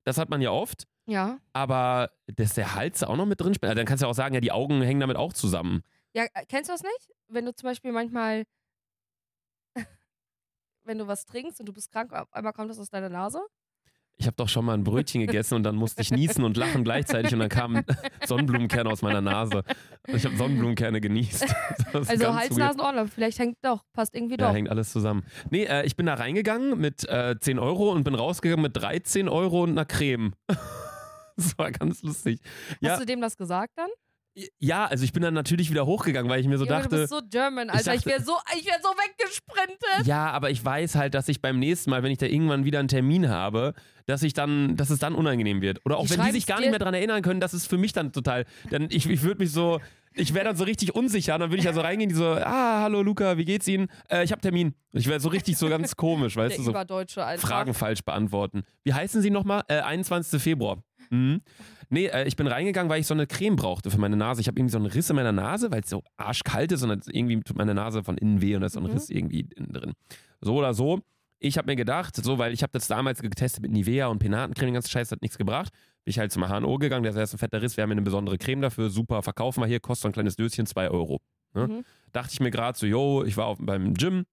Das 0.05 0.17
hat 0.17 0.31
man 0.31 0.41
ja 0.41 0.51
oft. 0.53 0.87
Ja. 1.07 1.39
Aber 1.53 2.13
dass 2.35 2.55
der 2.55 2.75
Hals 2.75 3.03
auch 3.03 3.17
noch 3.17 3.27
mit 3.27 3.41
drin 3.43 3.53
spielt, 3.53 3.77
dann 3.77 3.85
kannst 3.85 4.01
du 4.01 4.07
ja 4.07 4.11
auch 4.11 4.15
sagen, 4.15 4.35
ja, 4.35 4.41
die 4.41 4.53
Augen 4.53 4.81
hängen 4.81 5.01
damit 5.01 5.19
auch 5.19 5.35
zusammen. 5.35 5.83
Ja, 6.15 6.25
äh, 6.35 6.45
kennst 6.49 6.69
du 6.69 6.73
das 6.75 6.83
nicht? 6.83 7.11
Wenn 7.29 7.45
du 7.45 7.55
zum 7.55 7.69
Beispiel 7.69 7.93
manchmal, 7.93 8.45
wenn 10.85 10.99
du 10.99 11.07
was 11.07 11.25
trinkst 11.27 11.61
und 11.61 11.67
du 11.67 11.73
bist 11.73 11.91
krank, 11.93 12.13
auf 12.13 12.33
einmal 12.33 12.53
kommt 12.53 12.71
das 12.71 12.79
aus 12.79 12.91
deiner 12.91 13.09
Nase. 13.09 13.41
Ich 14.21 14.27
habe 14.27 14.35
doch 14.35 14.49
schon 14.49 14.65
mal 14.65 14.75
ein 14.75 14.83
Brötchen 14.83 15.21
gegessen 15.21 15.55
und 15.55 15.63
dann 15.63 15.77
musste 15.77 16.03
ich 16.03 16.11
niesen 16.11 16.43
und 16.43 16.57
lachen 16.57 16.83
gleichzeitig 16.83 17.33
und 17.33 17.39
dann 17.39 17.49
kamen 17.49 17.85
Sonnenblumenkerne 18.27 18.91
aus 18.91 19.01
meiner 19.01 19.21
Nase. 19.21 19.63
Und 20.09 20.15
ich 20.17 20.25
habe 20.25 20.37
Sonnenblumenkerne 20.37 21.01
genießt. 21.01 21.47
Also 21.93 22.35
Hals. 22.35 22.57
Nasen, 22.57 22.81
Ohren. 22.81 23.07
Vielleicht 23.09 23.39
hängt 23.39 23.57
doch, 23.63 23.85
passt 23.93 24.15
irgendwie 24.17 24.35
Ja, 24.39 24.49
doch. 24.49 24.55
hängt 24.55 24.69
alles 24.71 24.91
zusammen. 24.91 25.25
Nee, 25.51 25.65
äh, 25.65 25.87
ich 25.87 25.95
bin 25.97 26.07
da 26.07 26.15
reingegangen 26.15 26.79
mit 26.79 27.09
äh, 27.09 27.37
10 27.39 27.59
Euro 27.61 27.93
und 27.93 28.03
bin 28.05 28.15
rausgegangen 28.17 28.63
mit 28.63 28.77
13 28.77 29.29
Euro 29.29 29.63
und 29.63 29.71
einer 29.71 29.85
Creme. 29.85 30.35
das 31.37 31.57
war 31.57 31.71
ganz 31.71 32.03
lustig. 32.03 32.41
Ja, 32.81 32.93
Hast 32.93 33.03
du 33.03 33.07
dem 33.07 33.21
das 33.21 33.37
gesagt 33.37 33.73
dann? 33.77 33.89
Ja, 34.59 34.87
also 34.87 35.05
ich 35.05 35.13
bin 35.13 35.23
dann 35.23 35.35
natürlich 35.35 35.71
wieder 35.71 35.87
hochgegangen, 35.87 36.31
weil 36.31 36.41
ich 36.41 36.47
mir 36.47 36.59
so 36.59 36.65
Junge, 36.65 36.77
du 36.77 36.83
dachte, 36.83 36.97
bist 36.97 37.11
so 37.11 37.21
German, 37.31 37.71
Alter. 37.71 37.95
Ich, 37.95 38.03
dachte- 38.03 38.11
wäre 38.11 38.23
so, 38.23 38.37
ich 38.59 38.67
wär 38.67 38.79
so 38.83 38.89
weggesprintet. 38.91 40.07
ja, 40.07 40.31
aber 40.31 40.51
ich 40.51 40.65
weiß 40.65 40.95
halt, 40.95 41.15
dass 41.15 41.29
ich 41.29 41.41
beim 41.43 41.59
nächsten 41.59 41.91
Mal, 41.91 42.03
wenn 42.03 42.11
ich 42.13 42.19
da 42.19 42.27
irgendwann 42.27 42.65
wieder 42.65 42.79
einen 42.79 42.89
Termin 42.89 43.29
habe, 43.29 43.75
dass 44.07 44.23
ich 44.23 44.33
dann, 44.33 44.77
dass 44.77 44.91
es 44.91 44.99
dann 44.99 45.15
unangenehm 45.15 45.61
wird. 45.61 45.81
Oder 45.85 45.97
auch 45.99 46.07
Die 46.07 46.17
wenn 46.19 46.25
die 46.27 46.33
sich 46.33 46.47
gar 46.47 46.61
nicht 46.61 46.71
mehr 46.71 46.79
dran 46.79 46.95
erinnern 46.95 47.23
können, 47.23 47.41
das 47.41 47.55
ist 47.55 47.67
für 47.67 47.79
mich 47.79 47.93
dann 47.93 48.13
total, 48.13 48.45
dann 48.71 48.89
ich, 48.91 49.09
ich 49.09 49.23
würde 49.23 49.41
mich 49.43 49.53
so, 49.53 49.81
ich 50.15 50.35
wäre 50.35 50.45
dann 50.47 50.57
so 50.57 50.65
richtig 50.65 50.95
unsicher, 50.95 51.39
dann 51.39 51.51
würde 51.51 51.59
ich 51.59 51.65
ja 51.65 51.73
so 51.73 51.81
reingehen, 51.81 52.09
die 52.09 52.15
so, 52.15 52.27
ah, 52.27 52.83
hallo 52.83 53.03
Luca, 53.03 53.37
wie 53.37 53.45
geht's 53.45 53.69
Ihnen? 53.69 53.89
Äh, 54.09 54.25
ich 54.25 54.33
habe 54.33 54.41
Termin. 54.41 54.75
Ich 54.93 55.07
wäre 55.07 55.21
so 55.21 55.29
richtig 55.29 55.57
so 55.59 55.69
ganz 55.69 55.95
komisch, 55.97 56.37
weißt 56.37 56.57
Der 56.59 56.65
du, 56.65 56.97
so. 56.97 57.39
Fragen 57.39 57.75
falsch 57.75 58.03
beantworten. 58.03 58.65
Wie 58.85 58.95
heißen 58.95 59.21
Sie 59.23 59.31
nochmal? 59.31 59.63
Äh, 59.69 59.81
21. 59.81 60.41
Februar. 60.43 60.83
Mhm. 61.11 61.41
Nee, 61.91 62.07
äh, 62.07 62.27
ich 62.27 62.37
bin 62.37 62.47
reingegangen, 62.47 62.91
weil 62.91 63.01
ich 63.01 63.07
so 63.07 63.15
eine 63.15 63.27
Creme 63.27 63.57
brauchte 63.57 63.91
für 63.91 63.99
meine 63.99 64.17
Nase. 64.17 64.41
Ich 64.41 64.49
habe 64.49 64.59
irgendwie 64.59 64.73
so 64.73 64.79
einen 64.79 64.87
Riss 64.87 65.09
in 65.11 65.17
meiner 65.17 65.33
Nase, 65.33 65.71
weil 65.71 65.81
es 65.81 65.91
so 65.91 66.03
arschkalt 66.17 66.73
ist 66.73 66.83
und 66.83 66.89
dann 66.91 67.01
irgendwie 67.11 67.41
tut 67.41 67.57
meine 67.57 67.75
Nase 67.75 68.05
von 68.05 68.19
innen 68.19 68.41
weh 68.43 68.55
und 68.55 68.61
da 68.61 68.67
ist 68.67 68.75
so 68.75 68.81
ein 68.81 68.87
Mhm. 68.87 68.93
Riss 68.93 69.11
irgendwie 69.11 69.47
innen 69.57 69.73
drin. 69.73 69.93
So 70.41 70.57
oder 70.57 70.75
so. 70.75 71.01
Ich 71.41 71.57
habe 71.57 71.67
mir 71.71 71.77
gedacht, 71.77 72.17
so, 72.17 72.39
weil 72.39 72.53
ich 72.53 72.63
habe 72.63 72.73
das 72.73 72.89
damals 72.89 73.23
getestet 73.23 73.63
mit 73.63 73.71
Nivea 73.71 74.09
und 74.09 74.19
Penatencreme, 74.19 74.69
den 74.69 74.75
ganzen 74.75 74.91
Scheiß 74.91 75.13
hat 75.13 75.23
nichts 75.23 75.39
gebracht. 75.39 75.73
Bin 76.05 76.11
ich 76.11 76.19
halt 76.19 76.33
zum 76.33 76.43
HNO 76.49 76.79
gegangen, 76.79 77.05
der 77.05 77.15
ist 77.17 77.33
ein 77.33 77.39
fetter 77.39 77.63
Riss, 77.63 77.77
wir 77.77 77.83
haben 77.83 77.91
hier 77.91 77.95
eine 77.97 78.03
besondere 78.03 78.39
Creme 78.39 78.61
dafür, 78.63 78.91
super, 78.91 79.23
verkaufen 79.23 79.63
wir 79.63 79.67
hier, 79.69 79.79
kostet 79.79 80.03
so 80.03 80.09
ein 80.09 80.13
kleines 80.13 80.35
Döschen 80.37 80.67
2 80.67 80.91
Euro. 80.91 81.21
ne? 81.55 81.69
Mhm. 81.69 81.85
Dachte 82.13 82.31
ich 82.33 82.41
mir 82.41 82.51
gerade 82.51 82.77
so, 82.77 82.87
yo, 82.87 83.23
ich 83.25 83.37
war 83.37 83.47
auf, 83.47 83.59
beim 83.61 83.95
Gym, 83.95 84.25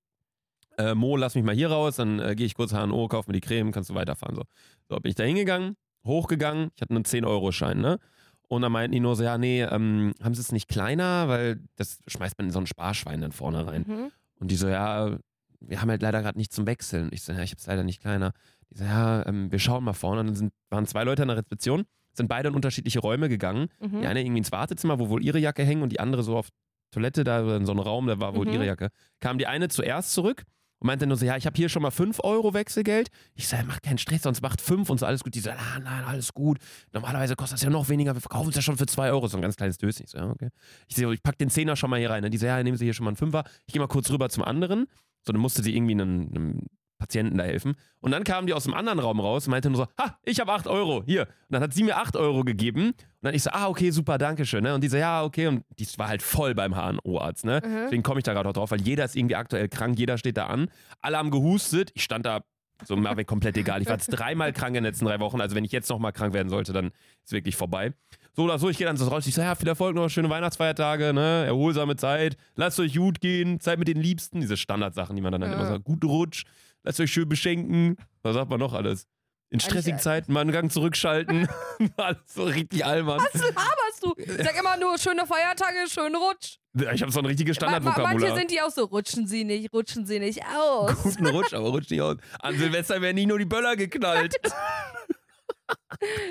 äh, 0.78 0.96
Mo, 0.96 1.16
lass 1.16 1.36
mich 1.36 1.44
mal 1.44 1.54
hier 1.56 1.70
raus, 1.70 1.98
dann 1.98 2.20
äh, 2.20 2.36
gehe 2.36 2.46
ich 2.48 2.56
kurz 2.56 2.72
HNO, 2.74 3.08
kauf 3.08 3.28
mir 3.28 3.34
die 3.34 3.42
Creme, 3.42 3.72
kannst 3.72 3.90
du 3.92 3.94
weiterfahren. 3.96 4.36
So, 4.36 4.44
so 4.90 4.96
bin 4.98 5.10
ich 5.12 5.16
da 5.16 5.24
hingegangen, 5.24 5.76
hochgegangen, 6.06 6.70
ich 6.76 6.82
hatte 6.82 6.94
einen 6.96 7.04
10-Euro-Schein, 7.04 7.80
ne? 7.80 8.00
Und 8.48 8.62
dann 8.62 8.72
meinten 8.72 8.92
die 8.94 9.00
nur 9.00 9.16
so, 9.16 9.24
ja, 9.24 9.38
nee, 9.40 9.64
ähm, 9.64 10.14
haben 10.24 10.36
sie 10.36 10.42
es 10.42 10.52
nicht 10.52 10.68
kleiner, 10.68 11.28
weil 11.28 11.62
das 11.78 12.00
schmeißt 12.08 12.38
man 12.38 12.48
in 12.48 12.54
so 12.54 12.60
ein 12.60 12.68
Sparschwein 12.68 13.20
dann 13.22 13.32
vorne 13.32 13.66
rein. 13.66 13.86
Mhm. 13.88 14.12
Und 14.40 14.52
die 14.52 14.56
so, 14.56 14.68
ja, 14.68 15.18
wir 15.62 15.82
haben 15.82 15.90
halt 15.90 16.04
leider 16.04 16.22
gerade 16.22 16.38
nicht 16.38 16.54
zum 16.54 16.68
Wechseln. 16.68 17.10
Ich 17.12 17.24
so, 17.24 17.34
ja, 17.34 17.42
ich 17.42 17.52
hab's 17.52 17.66
leider 17.66 17.84
nicht 17.84 18.02
kleiner. 18.02 18.34
Die 18.70 18.78
so, 18.78 18.84
ja, 18.84 19.26
ähm, 19.26 19.52
wir 19.52 19.58
schauen 19.58 19.84
mal 19.84 19.94
vorne. 19.94 20.22
Und 20.22 20.28
dann 20.28 20.36
sind, 20.36 20.54
waren 20.70 20.86
zwei 20.86 21.04
Leute 21.04 21.24
in 21.24 21.28
der 21.30 21.38
Rezeption, 21.38 21.86
sind 22.14 22.28
beide 22.28 22.50
in 22.50 22.56
unterschiedliche 22.56 23.00
Räume 23.00 23.30
gegangen. 23.30 23.68
Mhm. 23.80 24.02
Die 24.02 24.08
eine 24.08 24.22
irgendwie 24.22 24.38
ins 24.40 24.52
Wartezimmer, 24.52 25.00
wo 25.00 25.10
wohl 25.10 25.24
ihre 25.26 25.40
Jacke 25.40 25.64
hängen 25.64 25.82
und 25.82 25.90
die 25.92 26.00
andere 26.00 26.22
so 26.22 26.38
auf 26.38 26.50
Toilette, 26.92 27.24
da 27.24 27.58
in 27.58 27.66
so 27.66 27.72
einem 27.72 27.82
Raum, 27.82 28.06
da 28.06 28.20
war 28.20 28.36
wohl 28.36 28.46
Mhm. 28.46 28.54
ihre 28.54 28.66
Jacke. 28.68 28.90
Kam 29.22 29.40
die 29.40 29.48
eine 29.48 29.70
zuerst 29.70 30.14
zurück 30.14 30.44
und 30.86 30.88
meinte 30.88 31.08
nur 31.08 31.18
so, 31.18 31.26
ja, 31.26 31.36
ich 31.36 31.48
habe 31.48 31.58
hier 31.58 31.68
schon 31.68 31.82
mal 31.82 31.90
5 31.90 32.20
Euro 32.24 32.54
Wechselgeld. 32.54 33.10
Ich 33.34 33.48
sage, 33.48 33.66
macht 33.66 33.82
keinen 33.82 33.98
Stress, 33.98 34.22
sonst 34.22 34.44
macht 34.44 34.62
5 34.62 34.88
und 34.92 35.00
so, 35.00 35.08
alles 35.08 35.24
gut. 35.24 35.34
Die 35.34 35.40
so, 35.40 35.50
ah, 35.50 35.80
nein, 35.84 36.04
alles 36.04 36.32
gut. 36.32 36.60
Normalerweise 36.94 37.36
kostet 37.36 37.56
das 37.56 37.64
ja 37.64 37.72
noch 37.72 37.90
weniger, 37.90 38.14
wir 38.14 38.22
verkaufen 38.22 38.50
es 38.50 38.56
ja 38.56 38.62
schon 38.62 38.78
für 38.78 38.86
2 38.86 39.10
Euro. 39.10 39.26
So 39.26 39.36
ein 39.36 39.42
ganz 39.42 39.56
kleines 39.56 39.80
Döschen. 39.80 40.06
Ich 40.06 40.12
so, 40.12 40.20
ja, 40.20 40.30
okay. 40.30 40.50
Ich 40.88 40.96
so, 40.96 41.12
ich 41.12 41.24
pack 41.24 41.40
den 41.40 41.50
Zehner 41.50 41.76
schon 41.76 41.90
mal 41.90 41.98
hier 41.98 42.12
rein. 42.12 42.24
Und 42.24 42.30
die 42.30 42.38
so, 42.38 42.46
ja, 42.46 42.62
nehmen 42.62 42.78
Sie 42.78 42.86
hier 42.86 42.94
schon 42.94 43.06
mal 43.06 43.10
einen 43.10 43.18
Fünfer. 43.18 43.46
Ich 43.66 43.74
gehe 43.74 43.82
mal 43.82 43.88
kurz 43.88 44.12
rüber 44.12 44.30
zum 44.30 44.44
anderen. 44.44 44.86
So, 45.26 45.34
dann 45.34 45.42
musste 45.42 45.64
sie 45.64 45.76
irgendwie 45.76 45.94
einem, 45.94 46.30
einem 46.30 46.62
Patienten 47.06 47.38
da 47.38 47.44
helfen. 47.44 47.76
Und 48.00 48.12
dann 48.12 48.24
kamen 48.24 48.48
die 48.48 48.54
aus 48.54 48.64
dem 48.64 48.74
anderen 48.74 48.98
Raum 49.00 49.20
raus 49.20 49.46
und 49.46 49.52
meinte 49.52 49.70
nur 49.70 49.78
so, 49.78 49.88
ha, 50.04 50.18
ich 50.24 50.40
habe 50.40 50.52
8 50.52 50.66
Euro, 50.68 51.04
hier. 51.06 51.22
Und 51.24 51.28
dann 51.52 51.62
hat 51.62 51.74
sie 51.74 51.84
mir 51.84 51.98
8 51.98 52.16
Euro 52.16 52.44
gegeben. 52.44 52.88
Und 52.90 52.96
dann 53.22 53.36
ich 53.36 53.44
so, 53.44 53.52
ah, 53.52 53.68
okay, 53.68 53.92
super, 53.92 54.18
danke 54.18 54.46
schön. 54.46 54.64
Ne? 54.64 54.74
Und 54.74 54.84
die 54.84 54.88
so, 54.88 54.98
ja, 54.98 55.24
okay. 55.24 55.48
Und 55.48 55.64
die 55.78 55.88
war 55.98 56.08
halt 56.08 56.24
voll 56.24 56.56
beim 56.56 56.74
HNO-Arzt. 56.76 57.46
Ne? 57.46 57.62
Mhm. 57.64 57.76
Deswegen 57.84 58.04
komme 58.04 58.20
ich 58.20 58.24
da 58.24 58.34
gerade 58.34 58.50
auch 58.50 58.54
drauf, 58.54 58.72
weil 58.72 58.82
jeder 58.82 59.06
ist 59.06 59.16
irgendwie 59.16 59.36
aktuell 59.36 59.70
krank, 59.70 60.00
jeder 60.00 60.18
steht 60.18 60.38
da 60.38 60.48
an. 60.48 60.70
Alle 61.02 61.18
haben 61.18 61.30
gehustet. 61.30 61.92
Ich 61.94 62.04
stand 62.04 62.26
da 62.26 62.42
so 62.84 62.96
mir 62.96 63.26
komplett 63.26 63.56
egal. 63.58 63.82
Ich 63.82 63.88
war 63.88 63.96
jetzt 63.96 64.08
dreimal 64.08 64.52
krank 64.52 64.70
in 64.70 64.84
den 64.84 64.86
letzten 64.86 65.06
drei 65.06 65.20
Wochen. 65.20 65.40
Also 65.40 65.56
wenn 65.56 65.64
ich 65.64 65.72
jetzt 65.72 65.90
nochmal 65.90 66.12
krank 66.12 66.34
werden 66.34 66.50
sollte, 66.50 66.74
dann 66.74 66.92
ist 67.24 67.32
wirklich 67.32 67.56
vorbei. 67.56 67.94
So 68.34 68.44
oder 68.44 68.60
so, 68.60 68.70
ich 68.70 68.78
gehe 68.78 68.86
dann 68.86 68.98
so 68.98 69.08
raus. 69.08 69.26
Ich 69.28 69.34
sage, 69.34 69.48
ja, 69.48 69.56
viel 69.56 69.68
Erfolg 69.68 69.96
noch, 69.96 70.10
schöne 70.10 70.30
Weihnachtsfeiertage, 70.30 71.14
ne? 71.14 71.46
erholsame 71.46 71.96
Zeit, 71.96 72.36
lasst 72.56 72.80
euch 72.82 72.96
gut 72.96 73.22
gehen, 73.22 73.62
Zeit 73.62 73.80
mit 73.80 73.88
den 73.88 74.02
Liebsten. 74.02 74.42
Diese 74.42 74.58
Standardsachen, 74.58 75.16
die 75.16 75.22
man 75.22 75.32
dann 75.32 75.42
halt 75.42 75.54
Ja. 75.54 75.58
immer 75.60 75.68
sagt. 75.70 75.86
Guten 75.86 76.08
Rutsch, 76.08 76.44
lasst 76.86 77.00
euch 77.00 77.12
schön 77.12 77.28
beschenken. 77.28 77.98
Was 78.24 78.36
sagt 78.36 78.50
man 78.50 78.60
noch 78.60 78.74
alles? 78.74 79.08
In 79.52 79.60
stressigen 79.60 80.00
Zeiten 80.00 80.34
mal 80.34 80.42
einen 80.42 80.52
Gang 80.52 80.72
zurückschalten. 80.72 81.48
alles 81.98 82.18
so 82.28 82.44
richtig 82.44 82.84
albern. 82.86 83.20
Was 83.20 83.42
laberst 83.42 84.04
du? 84.04 84.14
Sag 84.44 84.60
immer 84.60 84.76
nur 84.78 84.98
schöne 84.98 85.26
Feiertage, 85.26 85.88
schönen 85.88 86.16
Rutsch. 86.16 86.58
Ich 86.94 87.02
habe 87.02 87.12
so 87.12 87.20
ein 87.20 87.26
richtiges 87.26 87.60
ma- 87.62 87.68
Manche 87.68 87.82
Standardvokabular. 87.92 88.36
sind 88.38 88.52
die 88.52 88.62
auch 88.62 88.72
so, 88.72 88.84
rutschen 88.86 89.28
sie 89.28 89.44
nicht, 89.46 89.72
rutschen 89.72 90.06
sie 90.06 90.20
nicht 90.20 90.42
aus. 90.46 90.92
Guten 91.04 91.28
Rutsch, 91.28 91.54
aber 91.54 91.70
rutsch 91.70 91.90
nicht 91.92 92.02
aus. 92.02 92.18
An 92.40 92.58
Silvester 92.58 93.02
werden 93.02 93.16
nie 93.16 93.26
nur 93.28 93.40
die 93.40 93.46
Böller 93.46 93.76
geknallt. 93.76 94.36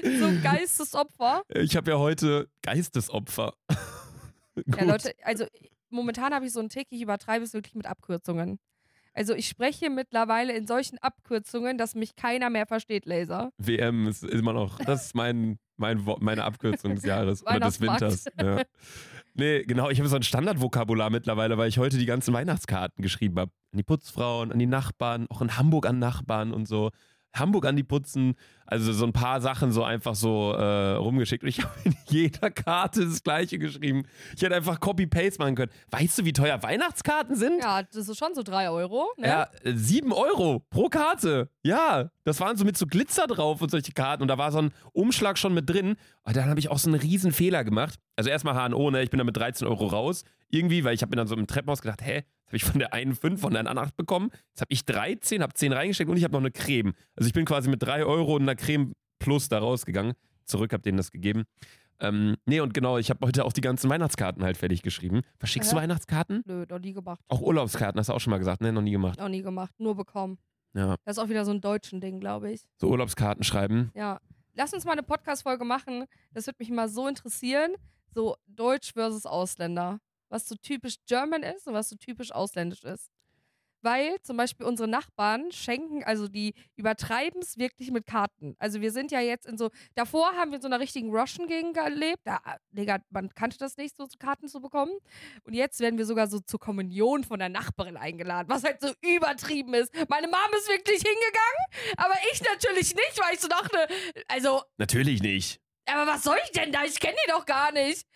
So 0.02 0.30
Geistesopfer. 0.42 1.42
Ich 1.49 1.75
habe 1.76 1.90
ja 1.90 1.99
heute 1.99 2.49
Geistesopfer. 2.62 3.54
Ja, 4.66 4.84
Leute, 4.84 5.12
also 5.25 5.46
momentan 5.90 6.32
habe 6.32 6.46
ich 6.46 6.52
so 6.52 6.61
einen 6.61 6.68
Tick, 6.68 6.87
ich 6.90 7.02
übertreibe 7.02 7.44
es 7.44 7.54
wirklich 7.54 7.75
mit 7.75 7.87
Abkürzungen. 7.87 8.61
Also 9.14 9.35
ich 9.35 9.49
spreche 9.49 9.90
mittlerweile 9.90 10.52
in 10.56 10.66
solchen 10.66 10.99
Abkürzungen, 10.99 11.78
dass 11.78 11.94
mich 11.94 12.16
keiner 12.16 12.50
mehr 12.50 12.66
versteht, 12.66 13.06
Laser. 13.06 13.52
WM 13.59 14.09
ist 14.09 14.25
immer 14.25 14.52
noch, 14.52 14.78
das 14.78 15.06
ist 15.06 15.14
mein, 15.14 15.59
mein, 15.76 16.04
meine 16.21 16.44
Abkürzung 16.44 16.97
des 16.97 17.04
Jahres 17.04 17.47
oder 17.47 17.61
des 17.61 17.80
Winters. 17.80 18.26
Ja. 18.40 18.62
Nee, 19.37 19.64
genau, 19.64 19.90
ich 19.90 19.99
habe 19.99 20.09
so 20.09 20.14
ein 20.14 20.23
Standardvokabular 20.23 21.11
mittlerweile, 21.11 21.59
weil 21.59 21.68
ich 21.68 21.78
heute 21.78 21.99
die 21.99 22.06
ganzen 22.06 22.33
Weihnachtskarten 22.33 23.02
geschrieben 23.02 23.38
habe. 23.38 23.50
An 23.73 23.78
die 23.78 23.83
Putzfrauen, 23.83 24.52
an 24.52 24.61
die 24.61 24.66
Nachbarn, 24.66 25.26
auch 25.28 25.42
in 25.42 25.56
Hamburg 25.56 25.87
an 25.87 25.99
Nachbarn 25.99 26.52
und 26.52 26.68
so. 26.68 26.90
Hamburg 27.35 27.67
an 27.67 27.76
die 27.76 27.83
Putzen, 27.83 28.35
also 28.67 28.93
so 28.93 29.05
ein 29.05 29.12
paar 29.12 29.41
Sachen 29.41 29.73
so 29.73 29.85
einfach 29.85 30.14
so 30.14 30.53
äh, 30.53 30.93
rumgeschickt. 30.93 31.43
Und 31.43 31.49
ich 31.49 31.59
habe 31.64 31.73
in 31.85 31.97
jeder 32.07 32.50
Karte 32.50 33.05
das 33.05 33.23
Gleiche 33.23 33.59
geschrieben. 33.59 34.05
Ich 34.37 34.43
hätte 34.43 34.55
einfach 34.55 34.81
Copy-Paste 34.81 35.38
machen 35.38 35.55
können. 35.55 35.73
Weißt 35.91 36.19
du, 36.19 36.25
wie 36.25 36.33
teuer 36.33 36.62
Weihnachtskarten 36.62 37.37
sind? 37.37 37.61
Ja, 37.62 37.83
das 37.83 38.09
ist 38.09 38.19
schon 38.19 38.35
so 38.35 38.43
drei 38.43 38.71
Euro. 38.71 39.09
Ne? 39.19 39.26
Ja, 39.26 39.49
äh, 39.62 39.73
sieben 39.75 40.12
Euro 40.12 40.64
pro 40.71 40.88
Karte. 40.88 41.50
Ja, 41.62 42.11
das 42.25 42.41
waren 42.41 42.57
so 42.57 42.64
mit 42.64 42.79
so 42.79 42.87
Glitzer 42.87 43.26
drauf 43.26 43.61
und 43.61 43.71
solche 43.71 43.93
Karten. 43.93 44.23
Und 44.23 44.29
da 44.29 44.38
war 44.38 44.53
so 44.53 44.59
ein 44.59 44.73
Umschlag 44.93 45.38
schon 45.38 45.55
mit 45.55 45.69
drin. 45.69 45.97
Und 46.23 46.37
dann 46.37 46.49
habe 46.49 46.61
ich 46.61 46.71
auch 46.71 46.79
so 46.79 46.88
einen 46.88 47.00
riesen 47.00 47.33
Fehler 47.33 47.64
gemacht. 47.64 47.99
Also 48.17 48.31
erstmal 48.31 48.55
HNO, 48.69 48.91
ne? 48.91 49.03
Ich 49.03 49.11
bin 49.11 49.19
da 49.19 49.25
mit 49.25 49.37
13 49.37 49.67
Euro 49.67 49.87
raus. 49.87 50.25
Irgendwie, 50.50 50.85
weil 50.85 50.95
ich 50.95 51.03
habe 51.03 51.11
mir 51.11 51.17
dann 51.17 51.26
so 51.26 51.35
im 51.35 51.47
Treppenhaus 51.47 51.83
gedacht, 51.83 52.00
hä, 52.03 52.23
jetzt 52.44 52.48
habe 52.48 52.56
ich 52.56 52.64
von 52.64 52.78
der 52.78 52.92
einen 52.92 53.14
5, 53.14 53.40
von 53.40 53.52
der 53.52 53.60
anderen 53.60 53.78
8 53.78 53.96
bekommen. 53.96 54.30
Jetzt 54.50 54.60
habe 54.60 54.72
ich 54.72 54.84
13, 54.84 55.42
habe 55.42 55.54
10 55.54 55.72
reingesteckt 55.72 56.10
und 56.10 56.16
ich 56.16 56.24
habe 56.24 56.32
noch 56.32 56.40
eine 56.40 56.50
Creme. 56.50 56.92
Also 57.16 57.26
ich 57.26 57.32
bin 57.32 57.44
quasi 57.44 57.68
mit 57.68 57.82
3 57.82 58.04
Euro 58.04 58.36
und 58.36 58.42
einer 58.42 58.56
Creme 58.56 58.92
plus 59.18 59.48
da 59.48 59.58
rausgegangen. 59.58 60.14
Zurück 60.44 60.72
habe 60.72 60.82
denen 60.82 60.98
das 60.98 61.10
gegeben. 61.10 61.44
Ähm, 62.00 62.36
nee, 62.44 62.60
und 62.60 62.74
genau, 62.74 62.98
ich 62.98 63.08
habe 63.08 63.24
heute 63.24 63.44
auch 63.44 63.52
die 63.52 63.60
ganzen 63.60 63.88
Weihnachtskarten 63.88 64.42
halt 64.42 64.56
fertig 64.56 64.82
geschrieben. 64.82 65.22
Verschickst 65.38 65.70
du 65.72 65.76
Aha. 65.76 65.82
Weihnachtskarten? 65.82 66.42
Nö, 66.44 66.66
noch 66.68 66.80
nie 66.80 66.92
gemacht. 66.92 67.20
Auch 67.28 67.40
Urlaubskarten, 67.40 67.98
hast 67.98 68.08
du 68.08 68.12
auch 68.12 68.20
schon 68.20 68.32
mal 68.32 68.38
gesagt, 68.38 68.60
ne? 68.60 68.72
Noch 68.72 68.82
nie 68.82 68.90
gemacht. 68.90 69.18
Noch 69.18 69.28
nie 69.28 69.42
gemacht. 69.42 69.72
Nur 69.78 69.94
bekommen. 69.94 70.38
Ja, 70.74 70.96
Das 71.04 71.16
ist 71.16 71.22
auch 71.22 71.28
wieder 71.28 71.44
so 71.44 71.52
ein 71.52 71.60
deutschen 71.60 72.00
Ding, 72.00 72.18
glaube 72.18 72.50
ich. 72.50 72.62
so 72.78 72.88
Urlaubskarten 72.88 73.44
schreiben. 73.44 73.90
Ja. 73.94 74.20
Lass 74.56 74.72
uns 74.74 74.84
mal 74.84 74.92
eine 74.92 75.02
Podcast-Folge 75.04 75.64
machen. 75.64 76.04
Das 76.32 76.46
würde 76.46 76.56
mich 76.58 76.70
mal 76.70 76.88
so 76.88 77.06
interessieren. 77.08 77.74
So 78.12 78.36
Deutsch 78.46 78.92
versus 78.92 79.24
Ausländer. 79.24 79.98
Was 80.28 80.49
so 80.49 80.54
typisch 80.57 80.97
German 81.07 81.43
ist 81.43 81.66
und 81.66 81.75
was 81.75 81.88
so 81.88 81.97
typisch 81.97 82.33
ausländisch 82.33 82.85
ist. 82.85 83.11
Weil 83.83 84.16
zum 84.23 84.38
Beispiel 84.38 84.64
unsere 84.64 84.88
Nachbarn 84.88 85.52
schenken, 85.52 86.02
also 86.04 86.26
die 86.26 86.54
übertreiben 86.75 87.43
es 87.43 87.59
wirklich 87.59 87.90
mit 87.90 88.07
Karten. 88.07 88.57
Also 88.59 88.81
wir 88.81 88.90
sind 88.90 89.12
ja 89.12 89.21
jetzt 89.21 89.45
in 89.45 89.59
so, 89.59 89.69
davor 89.95 90.33
haben 90.37 90.52
wir 90.52 90.57
in 90.57 90.62
so 90.62 90.69
einer 90.69 90.81
richtigen 90.81 91.11
Russian-Gegend 91.14 91.76
gelebt. 91.76 92.23
Da, 92.25 92.40
Digga, 92.71 93.00
man 93.11 93.28
kannte 93.35 93.59
das 93.59 93.76
nicht, 93.76 93.95
so 93.95 94.09
Karten 94.19 94.49
zu 94.49 94.62
bekommen. 94.62 94.93
Und 95.45 95.52
jetzt 95.52 95.81
werden 95.81 95.99
wir 95.99 96.07
sogar 96.07 96.28
so 96.28 96.40
zur 96.40 96.59
Kommunion 96.59 97.25
von 97.25 97.38
der 97.38 97.50
Nachbarin 97.50 97.99
eingeladen, 97.99 98.49
was 98.49 98.64
halt 98.64 98.81
so 98.81 98.90
übertrieben 99.02 99.75
ist. 99.75 99.93
Meine 100.09 100.28
Mom 100.28 100.38
ist 100.57 100.69
wirklich 100.71 101.02
hingegangen, 101.02 101.99
aber 101.99 102.14
ich 102.33 102.40
natürlich 102.40 102.95
nicht, 102.95 103.21
weil 103.21 103.35
ich 103.35 103.40
so 103.40 103.49
dachte, 103.49 103.87
also, 104.28 104.62
Natürlich 104.78 105.21
nicht. 105.21 105.61
aber 105.85 106.07
was 106.11 106.23
soll 106.23 106.38
ich 106.45 106.52
denn 106.52 106.73
da? 106.73 106.85
Ich 106.85 106.99
kenne 106.99 107.16
die 107.26 107.31
doch 107.31 107.45
gar 107.45 107.71
nicht. 107.71 108.07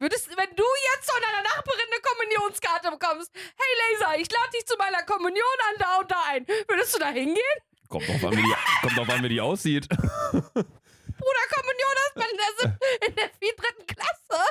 Würdest, 0.00 0.28
wenn 0.28 0.56
du 0.56 0.64
jetzt 0.92 1.10
von 1.10 1.20
deiner 1.22 1.42
Nachbarin 1.42 1.86
eine 1.90 2.00
Kommunionskarte 2.02 2.90
bekommst, 2.90 3.30
hey 3.34 3.72
Laser, 3.98 4.20
ich 4.20 4.30
lade 4.30 4.50
dich 4.52 4.66
zu 4.66 4.76
meiner 4.76 5.02
Kommunion 5.04 5.58
an 5.70 5.76
da 5.78 5.98
und 6.00 6.10
da 6.10 6.22
ein, 6.30 6.46
würdest 6.68 6.94
du 6.94 6.98
da 6.98 7.10
hingehen? 7.10 7.58
Kommt 7.88 8.08
drauf 8.08 8.24
an, 8.24 8.32
wie 8.32 8.42
die, 8.42 8.54
kommt 8.82 8.98
drauf 8.98 9.08
an, 9.08 9.22
wie 9.22 9.28
die 9.28 9.40
aussieht. 9.40 9.88
Bruder, 9.88 11.44
Kommunion 11.54 11.96
ist 12.08 12.16
man 12.16 12.26
in 12.30 12.36
der, 12.36 13.08
in 13.08 13.14
der 13.14 13.30
vier, 13.40 13.54
dritten 13.56 13.86
Klasse. 13.86 14.42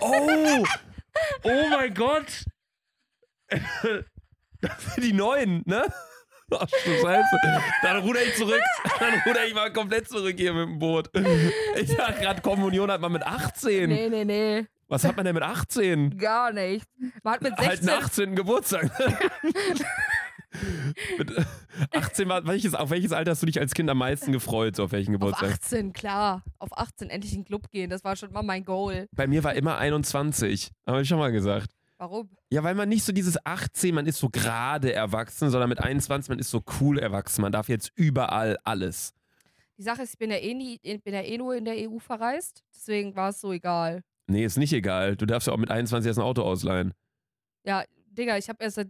Oh! 0.00 0.64
Oh 1.44 1.68
mein 1.70 1.94
Gott! 1.94 2.26
Das 3.48 4.94
sind 4.94 5.04
die 5.04 5.12
neuen, 5.12 5.62
ne? 5.64 5.84
Ach 6.50 6.66
du 6.66 7.00
Scheiße. 7.00 7.38
Dann 7.82 7.98
ruder 7.98 8.22
ich 8.22 8.34
zurück. 8.34 8.60
Dann 8.98 9.20
ruder 9.26 9.46
ich 9.46 9.54
mal 9.54 9.72
komplett 9.72 10.08
zurück 10.08 10.34
hier 10.36 10.52
mit 10.52 10.66
dem 10.66 10.78
Boot. 10.80 11.10
Ich 11.76 11.94
dachte 11.94 12.20
gerade, 12.20 12.42
Kommunion 12.42 12.90
hat 12.90 13.00
man 13.00 13.12
mit 13.12 13.22
18. 13.22 13.88
Nee, 13.88 14.08
nee, 14.08 14.24
nee, 14.24 14.66
Was 14.94 15.04
hat 15.04 15.16
man 15.16 15.24
denn 15.24 15.34
mit 15.34 15.42
18? 15.42 16.18
gar 16.18 16.52
nicht. 16.52 16.86
Man 17.24 17.34
hat 17.34 17.42
mit 17.42 17.56
Halt 17.56 17.82
16, 17.82 17.88
einen 17.88 18.04
18. 18.04 18.36
Geburtstag. 18.36 18.84
mit 21.18 21.32
18 21.92 22.28
war, 22.28 22.46
welches, 22.46 22.74
auf 22.74 22.90
welches 22.90 23.10
Alter 23.10 23.32
hast 23.32 23.42
du 23.42 23.46
dich 23.46 23.58
als 23.58 23.74
Kind 23.74 23.90
am 23.90 23.98
meisten 23.98 24.30
gefreut? 24.30 24.76
So 24.76 24.84
auf 24.84 24.92
welchen 24.92 25.16
auf 25.16 25.20
Geburtstag? 25.20 25.50
18, 25.50 25.92
klar. 25.92 26.44
Auf 26.60 26.78
18 26.78 27.10
endlich 27.10 27.32
in 27.32 27.40
den 27.40 27.44
Club 27.44 27.72
gehen, 27.72 27.90
das 27.90 28.04
war 28.04 28.14
schon 28.14 28.32
mal 28.32 28.44
mein 28.44 28.64
Goal. 28.64 29.08
Bei 29.10 29.26
mir 29.26 29.42
war 29.42 29.54
immer 29.54 29.78
21. 29.78 30.70
Habe 30.86 31.02
ich 31.02 31.08
schon 31.08 31.18
mal 31.18 31.32
gesagt. 31.32 31.72
Warum? 31.98 32.30
Ja, 32.50 32.62
weil 32.62 32.76
man 32.76 32.88
nicht 32.88 33.02
so 33.02 33.12
dieses 33.12 33.44
18, 33.44 33.96
man 33.96 34.06
ist 34.06 34.20
so 34.20 34.28
gerade 34.28 34.92
erwachsen, 34.92 35.50
sondern 35.50 35.70
mit 35.70 35.80
21, 35.80 36.28
man 36.28 36.38
ist 36.38 36.50
so 36.50 36.62
cool 36.80 37.00
erwachsen. 37.00 37.42
Man 37.42 37.50
darf 37.50 37.68
jetzt 37.68 37.90
überall 37.96 38.58
alles. 38.62 39.12
Die 39.76 39.82
Sache 39.82 40.02
ist, 40.02 40.12
ich 40.12 40.18
bin 40.18 40.30
ja 40.30 40.36
eh, 40.36 40.54
nie, 40.54 40.78
ich 40.82 41.02
bin 41.02 41.14
ja 41.14 41.22
eh 41.22 41.36
nur 41.36 41.56
in 41.56 41.64
der 41.64 41.90
EU 41.90 41.98
verreist, 41.98 42.62
deswegen 42.72 43.16
war 43.16 43.30
es 43.30 43.40
so 43.40 43.52
egal. 43.52 44.04
Nee, 44.26 44.44
ist 44.44 44.56
nicht 44.56 44.72
egal. 44.72 45.16
Du 45.16 45.26
darfst 45.26 45.46
ja 45.46 45.52
auch 45.52 45.58
mit 45.58 45.70
21 45.70 46.08
erst 46.08 46.18
ein 46.18 46.24
Auto 46.24 46.42
ausleihen. 46.42 46.94
Ja, 47.64 47.84
Digga, 48.14 48.38
ich 48.38 48.48
habe 48.48 48.62
erst 48.62 48.76
seit 48.76 48.88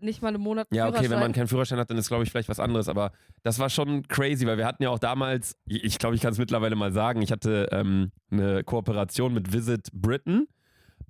nicht 0.00 0.20
mal 0.20 0.28
einem 0.28 0.40
Monat 0.40 0.66
Ja, 0.72 0.88
okay, 0.88 1.08
wenn 1.08 1.20
man 1.20 1.32
keinen 1.32 1.48
Führerschein 1.48 1.78
hat, 1.78 1.90
dann 1.90 1.98
ist, 1.98 2.08
glaube 2.08 2.24
ich, 2.24 2.30
vielleicht 2.30 2.48
was 2.48 2.60
anderes. 2.60 2.88
Aber 2.88 3.12
das 3.42 3.58
war 3.58 3.70
schon 3.70 4.06
crazy, 4.08 4.46
weil 4.46 4.58
wir 4.58 4.66
hatten 4.66 4.82
ja 4.82 4.90
auch 4.90 4.98
damals, 4.98 5.56
ich 5.66 5.98
glaube, 5.98 6.16
ich 6.16 6.22
kann 6.22 6.32
es 6.32 6.38
mittlerweile 6.38 6.74
mal 6.76 6.92
sagen, 6.92 7.22
ich 7.22 7.32
hatte 7.32 7.68
ähm, 7.72 8.10
eine 8.30 8.64
Kooperation 8.64 9.32
mit 9.32 9.52
Visit 9.52 9.90
Britain, 9.92 10.46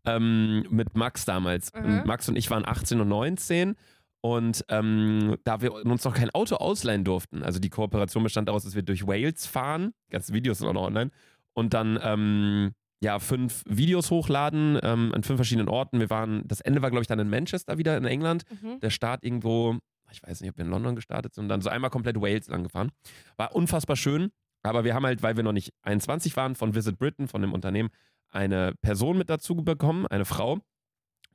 ähm, 0.04 0.66
mit 0.70 0.96
Max 0.96 1.24
damals. 1.24 1.72
Mhm. 1.72 1.84
Und 1.84 2.06
Max 2.06 2.28
und 2.28 2.36
ich 2.36 2.50
waren 2.50 2.66
18 2.66 3.00
und 3.00 3.08
19. 3.08 3.76
Und 4.20 4.64
ähm, 4.68 5.36
da 5.44 5.60
wir 5.60 5.74
uns 5.74 6.04
noch 6.04 6.14
kein 6.14 6.30
Auto 6.30 6.56
ausleihen 6.56 7.04
durften, 7.04 7.42
also 7.42 7.58
die 7.58 7.68
Kooperation 7.68 8.22
bestand 8.22 8.48
daraus, 8.48 8.64
dass 8.64 8.74
wir 8.74 8.82
durch 8.82 9.06
Wales 9.06 9.46
fahren, 9.46 9.92
ganze 10.10 10.32
Videos 10.32 10.58
sind 10.58 10.68
auch 10.68 10.72
noch 10.72 10.86
online, 10.86 11.10
und 11.52 11.74
dann 11.74 11.98
ähm, 12.02 12.74
ja 13.04 13.18
fünf 13.20 13.62
Videos 13.66 14.10
hochladen 14.10 14.78
ähm, 14.82 15.12
an 15.14 15.22
fünf 15.22 15.36
verschiedenen 15.38 15.68
Orten. 15.68 16.00
Wir 16.00 16.10
waren, 16.10 16.42
das 16.48 16.60
Ende 16.60 16.82
war, 16.82 16.90
glaube 16.90 17.02
ich, 17.02 17.06
dann 17.06 17.18
in 17.20 17.30
Manchester 17.30 17.78
wieder 17.78 17.96
in 17.96 18.04
England 18.04 18.44
Mhm. 18.62 18.80
der 18.80 18.90
Start 18.90 19.22
irgendwo, 19.24 19.78
ich 20.10 20.22
weiß 20.22 20.40
nicht, 20.40 20.50
ob 20.50 20.56
wir 20.58 20.64
in 20.64 20.70
London 20.70 20.96
gestartet 20.96 21.34
sind 21.34 21.48
dann 21.48 21.60
so 21.60 21.70
einmal 21.70 21.90
komplett 21.90 22.20
Wales 22.20 22.48
lang 22.48 22.64
gefahren. 22.64 22.90
War 23.36 23.54
unfassbar 23.54 23.96
schön, 23.96 24.30
aber 24.62 24.84
wir 24.84 24.94
haben 24.94 25.04
halt, 25.06 25.22
weil 25.22 25.36
wir 25.36 25.42
noch 25.44 25.52
nicht 25.52 25.72
21 25.82 26.36
waren, 26.36 26.54
von 26.56 26.74
Visit 26.74 26.98
Britain, 26.98 27.28
von 27.28 27.40
dem 27.42 27.52
Unternehmen, 27.52 27.90
eine 28.30 28.74
Person 28.82 29.16
mit 29.18 29.30
dazu 29.30 29.54
bekommen, 29.56 30.06
eine 30.06 30.24
Frau, 30.24 30.58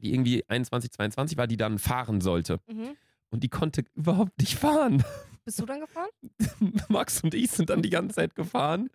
die 0.01 0.13
irgendwie 0.13 0.43
21, 0.47 0.91
22 0.91 1.37
war, 1.37 1.47
die 1.47 1.57
dann 1.57 1.77
fahren 1.79 2.19
sollte. 2.21 2.59
Mhm. 2.69 2.95
Und 3.31 3.43
die 3.43 3.49
konnte 3.49 3.83
überhaupt 3.95 4.37
nicht 4.39 4.55
fahren. 4.57 5.03
Bist 5.49 5.61
du 5.61 5.65
dann 5.65 5.79
gefahren? 5.79 6.11
Max 6.89 7.23
und 7.23 7.33
ich 7.33 7.49
sind 7.49 7.71
dann 7.71 7.81
die 7.81 7.89
ganze 7.89 8.17
Zeit 8.17 8.35
gefahren 8.35 8.91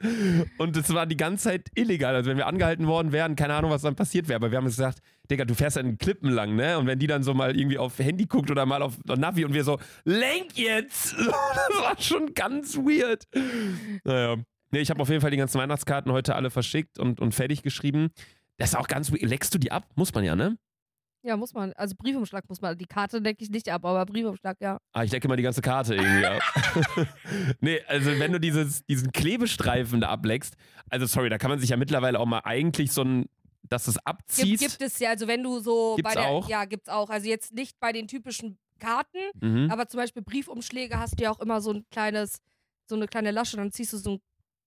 und 0.58 0.76
es 0.76 0.94
war 0.94 1.04
die 1.04 1.16
ganze 1.16 1.49
Zeit 1.49 1.68
illegal. 1.75 2.14
Also 2.14 2.30
wenn 2.30 2.37
wir 2.37 2.46
angehalten 2.46 2.87
worden 2.87 3.11
wären, 3.11 3.34
keine 3.34 3.54
Ahnung, 3.54 3.73
was 3.73 3.82
dann 3.82 3.96
passiert 3.96 4.28
wäre. 4.28 4.37
Aber 4.37 4.52
wir 4.52 4.58
haben 4.58 4.66
gesagt, 4.66 5.00
Digga, 5.28 5.46
du 5.46 5.54
fährst 5.54 5.78
an 5.78 5.87
den 5.87 5.99
Klippen 5.99 6.30
lang, 6.30 6.54
ne? 6.54 6.78
Und 6.78 6.87
wenn 6.87 7.00
die 7.00 7.08
dann 7.08 7.25
so 7.25 7.34
mal 7.34 7.58
irgendwie 7.58 7.76
auf 7.76 7.99
Handy 7.99 8.26
guckt 8.26 8.52
oder 8.52 8.66
mal 8.66 8.82
auf 8.82 8.99
Navi 9.04 9.44
und 9.44 9.52
wir 9.52 9.64
so, 9.64 9.80
lenk 10.04 10.56
jetzt! 10.56 11.16
Das 11.25 11.80
war 11.80 12.00
schon 12.00 12.34
ganz 12.34 12.76
weird. 12.76 13.25
Naja. 14.04 14.37
Nee, 14.70 14.78
ich 14.78 14.90
habe 14.90 15.02
auf 15.02 15.08
jeden 15.08 15.23
Fall 15.23 15.32
die 15.32 15.37
ganzen 15.37 15.58
Weihnachtskarten 15.58 16.12
heute 16.12 16.37
alle 16.37 16.50
verschickt 16.50 17.00
und, 17.00 17.18
und 17.18 17.34
fertig 17.34 17.64
geschrieben. 17.64 18.11
Das 18.58 18.70
ist 18.70 18.76
auch 18.76 18.87
ganz 18.87 19.11
weird. 19.11 19.23
Leckst 19.23 19.52
du 19.52 19.58
die 19.58 19.73
ab? 19.73 19.88
Muss 19.96 20.14
man 20.14 20.23
ja, 20.23 20.37
ne? 20.37 20.56
Ja, 21.25 21.38
muss 21.38 21.54
man. 21.54 21.73
Also 21.73 21.95
Briefumschlag 21.97 22.47
muss 22.50 22.61
man. 22.61 22.76
Die 22.76 22.85
Karte 22.85 23.23
decke 23.23 23.43
ich 23.43 23.49
nicht 23.49 23.71
ab, 23.71 23.87
aber 23.87 24.04
Briefumschlag, 24.04 24.61
ja. 24.61 24.78
Ah, 24.93 25.04
ich 25.04 25.11
decke 25.11 25.26
mal 25.26 25.37
die 25.37 25.43
ganze 25.43 25.62
Karte 25.62 25.95
irgendwie 25.95 26.26
ab. 26.26 26.43
nee, 27.61 27.81
also 27.87 28.19
wenn 28.19 28.33
du 28.33 28.38
dieses, 28.38 28.85
diesen 28.85 29.11
Klebestreifen 29.11 30.02
da 30.02 30.11
ableckst, 30.11 30.54
also 30.90 31.07
sorry, 31.07 31.31
da 31.31 31.38
kann 31.38 31.50
man 31.50 31.59
sich 31.59 31.71
ja 31.71 31.78
mittlerweile 31.78 32.21
auch 32.21 32.26
mal 32.26 32.43
eigentlich 32.45 32.93
so 32.93 33.02
ein, 33.02 33.26
dass 33.62 33.88
es 33.88 33.95
Gibt, 33.95 34.07
abziehst. 34.07 34.62
gibt 34.62 34.83
es 34.83 34.99
ja, 34.99 35.11
also 35.11 35.26
wenn 35.26 35.43
du 35.43 35.61
so 35.61 35.97
Gibt's 35.97 36.14
bei 36.14 36.21
der. 36.21 36.28
auch? 36.28 36.47
Ja, 36.47 36.66
gibt's 36.66 36.90
auch. 36.90 37.09
Also 37.09 37.26
jetzt 37.26 37.54
nicht 37.54 37.81
bei 37.81 37.93
den 37.93 38.07
typischen 38.07 38.59
Karten, 38.78 39.19
mhm. 39.40 39.71
aber 39.71 39.88
zum 39.88 40.00
Beispiel 40.00 40.21
Briefumschläge 40.21 40.99
hast 40.99 41.19
du 41.19 41.25
ja 41.25 41.31
auch 41.31 41.40
immer 41.40 41.62
so 41.62 41.73
ein 41.73 41.87
kleines, 41.90 42.43
so 42.87 42.97
eine 42.97 43.07
kleine 43.07 43.31
Lasche, 43.31 43.57
dann 43.57 43.73
ziehst 43.73 43.95
du 43.95 43.97
so 43.97 44.11
ein 44.11 44.21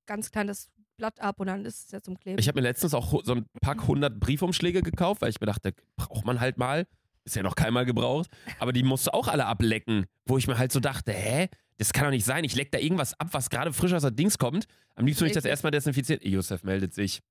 ganz 0.08 0.32
kleines 0.32 0.72
Blatt 0.98 1.20
ab 1.22 1.40
und 1.40 1.48
dann 1.48 1.64
ist 1.64 1.86
es 1.86 1.92
ja 1.92 2.02
zum 2.02 2.20
Kleben. 2.20 2.40
Ich 2.40 2.48
habe 2.48 2.60
mir 2.60 2.68
letztens 2.68 2.94
auch 2.94 3.24
so 3.24 3.36
ein 3.36 3.46
Pack 3.62 3.82
100 3.82 4.20
Briefumschläge 4.20 4.82
gekauft, 4.82 5.22
weil 5.22 5.30
ich 5.30 5.40
mir 5.40 5.46
dachte, 5.46 5.74
braucht 5.96 6.26
man 6.26 6.40
halt 6.40 6.58
mal. 6.58 6.88
Ist 7.24 7.36
ja 7.36 7.44
noch 7.44 7.56
keinmal 7.56 7.86
gebraucht. 7.86 8.30
Aber 8.60 8.74
die 8.74 8.84
musst 8.84 9.08
du 9.08 9.14
auch 9.14 9.28
alle 9.28 9.46
ablecken. 9.46 10.06
Wo 10.26 10.38
ich 10.38 10.48
mir 10.48 10.58
halt 10.58 10.72
so 10.72 10.80
dachte, 10.80 11.12
hä? 11.14 11.50
Das 11.78 11.94
kann 11.94 12.06
doch 12.06 12.12
nicht 12.12 12.26
sein. 12.26 12.44
Ich 12.44 12.56
leck 12.56 12.72
da 12.72 12.80
irgendwas 12.80 13.20
ab, 13.20 13.28
was 13.32 13.50
gerade 13.50 13.72
frisch 13.74 13.94
aus 13.94 14.02
der 14.02 14.12
Dings 14.12 14.40
kommt. 14.40 14.66
Am 14.96 15.06
liebsten 15.06 15.22
würde 15.22 15.32
ich 15.32 15.36
das 15.36 15.46
erstmal 15.46 15.72
desinfizieren. 15.72 16.22
Josef 16.24 16.64
meldet 16.64 16.94
sich. 16.94 17.22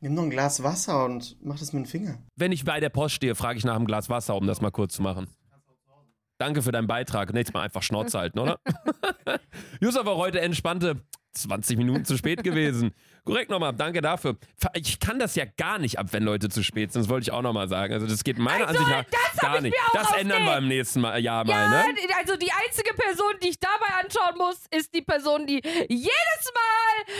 Nimm 0.00 0.14
noch 0.14 0.22
ein 0.22 0.30
Glas 0.30 0.62
Wasser 0.62 1.04
und 1.04 1.36
mach 1.42 1.58
das 1.58 1.72
mit 1.72 1.84
dem 1.84 1.88
Finger. 1.88 2.18
Wenn 2.36 2.52
ich 2.52 2.64
bei 2.64 2.78
der 2.78 2.90
Post 2.90 3.16
stehe, 3.16 3.34
frage 3.34 3.58
ich 3.58 3.64
nach 3.64 3.74
einem 3.74 3.86
Glas 3.86 4.08
Wasser, 4.08 4.36
um 4.36 4.46
das 4.46 4.60
mal 4.60 4.70
kurz 4.70 4.94
zu 4.94 5.02
machen. 5.02 5.26
Danke 6.38 6.62
für 6.62 6.72
deinen 6.72 6.86
Beitrag. 6.86 7.32
Nächstes 7.32 7.54
Mal 7.54 7.62
einfach 7.62 7.82
Schnauze 7.82 8.18
halten, 8.18 8.38
oder? 8.38 8.60
Josef 9.80 10.04
war 10.04 10.16
heute 10.16 10.40
entspannte 10.40 11.02
20 11.32 11.76
Minuten 11.76 12.04
zu 12.04 12.16
spät 12.16 12.42
gewesen. 12.42 12.94
Korrekt 13.24 13.50
nochmal, 13.50 13.72
danke 13.72 14.00
dafür. 14.00 14.36
Ich 14.74 14.98
kann 14.98 15.18
das 15.18 15.34
ja 15.34 15.44
gar 15.56 15.78
nicht 15.78 15.98
ab, 15.98 16.08
wenn 16.10 16.24
Leute 16.24 16.48
zu 16.48 16.62
spät 16.62 16.92
sind. 16.92 17.02
Das 17.02 17.08
wollte 17.08 17.24
ich 17.24 17.32
auch 17.32 17.42
nochmal 17.42 17.68
sagen. 17.68 17.94
Also 17.94 18.06
das 18.06 18.24
geht 18.24 18.38
meiner 18.38 18.66
Also, 18.66 18.80
Ansicht 18.80 18.90
nach 18.90 19.40
gar 19.40 19.56
ich 19.56 19.62
nicht. 19.62 19.76
Das 19.92 20.12
ändern 20.12 20.44
wir 20.44 20.58
im 20.58 20.68
nächsten 20.68 21.00
mal, 21.00 21.18
Jahr 21.18 21.44
mal, 21.44 21.52
ja, 21.52 21.68
ne? 21.68 21.94
also 22.18 22.36
die 22.36 22.50
einzige 22.50 22.94
Person, 22.94 23.32
die 23.42 23.48
ich 23.48 23.58
dabei 23.58 24.02
anschauen 24.02 24.36
muss, 24.36 24.66
ist 24.70 24.94
die 24.94 25.02
Person, 25.02 25.46
die 25.46 25.60
jedes 25.88 26.52
Mal, 26.54 27.14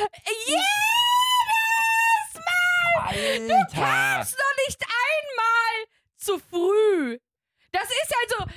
jedes 0.47 2.35
Mal 2.35 3.03
Alter! 3.05 4.23
ist 4.23 4.39
noch 4.39 4.67
nicht 4.67 4.83
einmal 4.83 5.87
zu 6.17 6.39
früh. 6.39 7.19
Das 7.73 7.85
ist 7.85 8.13
also, 8.23 8.51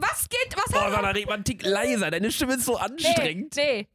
was 0.00 0.28
geht, 0.28 0.56
was 0.56 0.72
Boah, 0.72 0.84
hat 0.86 0.92
Sandra, 0.92 1.10
red 1.10 1.26
mal 1.26 1.34
einen 1.34 1.44
Tick 1.44 1.62
leiser. 1.64 2.10
Deine 2.10 2.30
Stimme 2.30 2.54
ist 2.54 2.64
so 2.64 2.74
Nee, 2.74 2.78
anstrengend. 2.84 3.56
nee, 3.56 3.88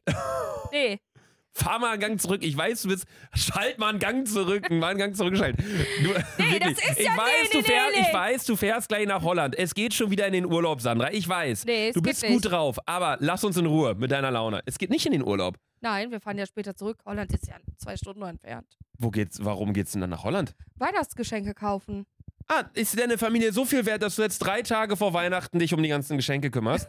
nee. 0.72 0.98
Fahr 1.54 1.78
mal 1.78 1.92
einen 1.92 2.00
Gang 2.02 2.20
zurück. 2.20 2.42
Ich 2.44 2.54
weiß, 2.54 2.82
du 2.82 2.88
bist. 2.88 3.06
Schalt 3.34 3.78
mal 3.78 3.88
einen 3.88 3.98
Gang 3.98 4.28
zurück. 4.28 4.68
Mal 4.70 4.88
einen 4.88 4.98
Gang 4.98 5.16
zurückschalten. 5.16 5.64
Du, 6.04 6.10
Nee, 6.42 6.58
das 6.58 6.72
ist 6.72 6.98
ich 7.00 7.06
ja- 7.06 7.16
weiß, 7.16 7.44
nee, 7.44 7.48
du 7.52 7.56
nee, 7.58 7.62
fährst, 7.64 7.94
nee, 7.94 8.00
ich 8.02 8.06
nee. 8.08 8.12
weiß, 8.12 8.44
du 8.44 8.56
fährst 8.56 8.88
gleich 8.90 9.06
nach 9.06 9.22
Holland. 9.22 9.56
Es 9.58 9.72
geht 9.74 9.94
schon 9.94 10.10
wieder 10.10 10.26
in 10.26 10.34
den 10.34 10.44
Urlaub, 10.44 10.82
Sandra. 10.82 11.10
Ich 11.12 11.26
weiß. 11.26 11.64
Nee, 11.64 11.88
es 11.88 11.94
du 11.94 12.02
bist 12.02 12.22
nicht. 12.22 12.32
gut 12.32 12.50
drauf, 12.52 12.76
aber 12.84 13.16
lass 13.20 13.42
uns 13.42 13.56
in 13.56 13.64
Ruhe 13.64 13.94
mit 13.94 14.10
deiner 14.10 14.30
Laune. 14.30 14.60
Es 14.66 14.76
geht 14.76 14.90
nicht 14.90 15.06
in 15.06 15.12
den 15.12 15.22
Urlaub. 15.24 15.56
Nein, 15.80 16.10
wir 16.10 16.20
fahren 16.20 16.36
ja 16.36 16.44
später 16.44 16.74
zurück. 16.76 16.98
Holland 17.06 17.32
ist 17.32 17.46
ja 17.48 17.54
zwei 17.78 17.96
Stunden 17.96 18.20
entfernt. 18.22 18.76
Wo 18.98 19.10
geht's, 19.10 19.42
warum 19.42 19.72
geht's 19.72 19.92
denn 19.92 20.02
dann 20.02 20.10
nach 20.10 20.24
Holland? 20.24 20.54
Weihnachtsgeschenke 20.74 21.54
kaufen. 21.54 22.04
Ah, 22.48 22.64
ist 22.74 22.98
deine 22.98 23.18
Familie 23.18 23.52
so 23.52 23.64
viel 23.64 23.84
wert, 23.86 24.02
dass 24.02 24.16
du 24.16 24.22
jetzt 24.22 24.38
drei 24.38 24.62
Tage 24.62 24.96
vor 24.96 25.12
Weihnachten 25.12 25.58
dich 25.58 25.74
um 25.74 25.82
die 25.82 25.88
ganzen 25.88 26.16
Geschenke 26.16 26.50
kümmerst? 26.50 26.88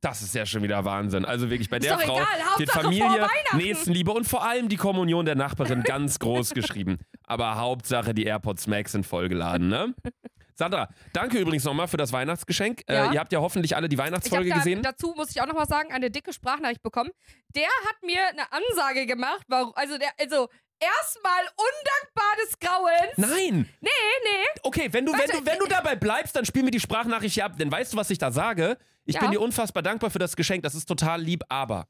Das 0.00 0.22
ist 0.22 0.32
ja 0.32 0.46
schon 0.46 0.62
wieder 0.62 0.84
Wahnsinn. 0.84 1.24
Also 1.24 1.50
wirklich 1.50 1.68
bei 1.68 1.80
der 1.80 1.98
Frau 1.98 2.14
egal, 2.18 2.26
wird 2.56 2.70
Hauptsache 2.70 2.82
vor 2.82 2.82
Familie. 2.82 3.28
Nächstenliebe 3.54 4.12
und 4.12 4.28
vor 4.28 4.44
allem 4.46 4.68
die 4.68 4.76
Kommunion 4.76 5.26
der 5.26 5.34
Nachbarin 5.34 5.82
ganz 5.82 6.20
groß 6.20 6.54
geschrieben. 6.54 6.98
Aber 7.24 7.56
Hauptsache 7.56 8.14
die 8.14 8.24
AirPods 8.24 8.68
Max 8.68 8.92
sind 8.92 9.04
vollgeladen, 9.04 9.68
ne? 9.68 9.94
Sandra, 10.54 10.88
danke 11.12 11.38
übrigens 11.38 11.64
nochmal 11.64 11.88
für 11.88 11.96
das 11.96 12.12
Weihnachtsgeschenk. 12.12 12.82
Ja. 12.88 13.10
Äh, 13.10 13.14
ihr 13.14 13.20
habt 13.20 13.32
ja 13.32 13.40
hoffentlich 13.40 13.74
alle 13.76 13.88
die 13.88 13.94
Ich 13.94 14.00
Weihnachtsfolge 14.00 14.50
da, 14.50 14.56
gesehen. 14.56 14.82
dazu 14.82 15.14
muss 15.16 15.30
ich 15.30 15.40
auch 15.40 15.46
noch 15.46 15.54
mal 15.54 15.66
sagen, 15.66 15.92
eine 15.92 16.10
dicke 16.10 16.32
Sprachnachricht 16.32 16.82
bekommen. 16.82 17.10
Der 17.54 17.68
hat 17.88 18.02
mir 18.04 18.20
eine 18.28 18.52
Ansage 18.52 19.06
gemacht, 19.06 19.42
warum, 19.48 19.72
also 19.74 19.98
der, 19.98 20.10
also 20.20 20.48
erstmal 20.80 21.42
undankbar 21.56 22.36
des 22.44 22.58
Grauens. 22.58 23.12
Nein! 23.16 23.68
Nee, 23.80 23.90
nee. 24.24 24.44
Okay, 24.62 24.88
wenn 24.92 25.06
du, 25.06 25.12
wenn, 25.12 25.20
Warte, 25.20 25.32
du, 25.38 25.46
wenn 25.46 25.58
du 25.58 25.66
dabei 25.66 25.96
bleibst, 25.96 26.36
dann 26.36 26.44
spiel 26.44 26.62
mir 26.62 26.70
die 26.70 26.80
Sprachnachricht 26.80 27.34
hier 27.34 27.44
ab. 27.44 27.56
Denn 27.58 27.70
weißt 27.70 27.92
du, 27.92 27.96
was 27.96 28.10
ich 28.10 28.18
da 28.18 28.30
sage? 28.30 28.78
Ich 29.04 29.14
Ja. 29.14 29.20
bin 29.20 29.30
dir 29.30 29.40
unfassbar 29.40 29.82
dankbar 29.82 30.10
für 30.10 30.18
das 30.18 30.36
Geschenk. 30.36 30.62
Das 30.62 30.74
ist 30.74 30.86
total 30.86 31.20
lieb, 31.20 31.42
aber. 31.48 31.88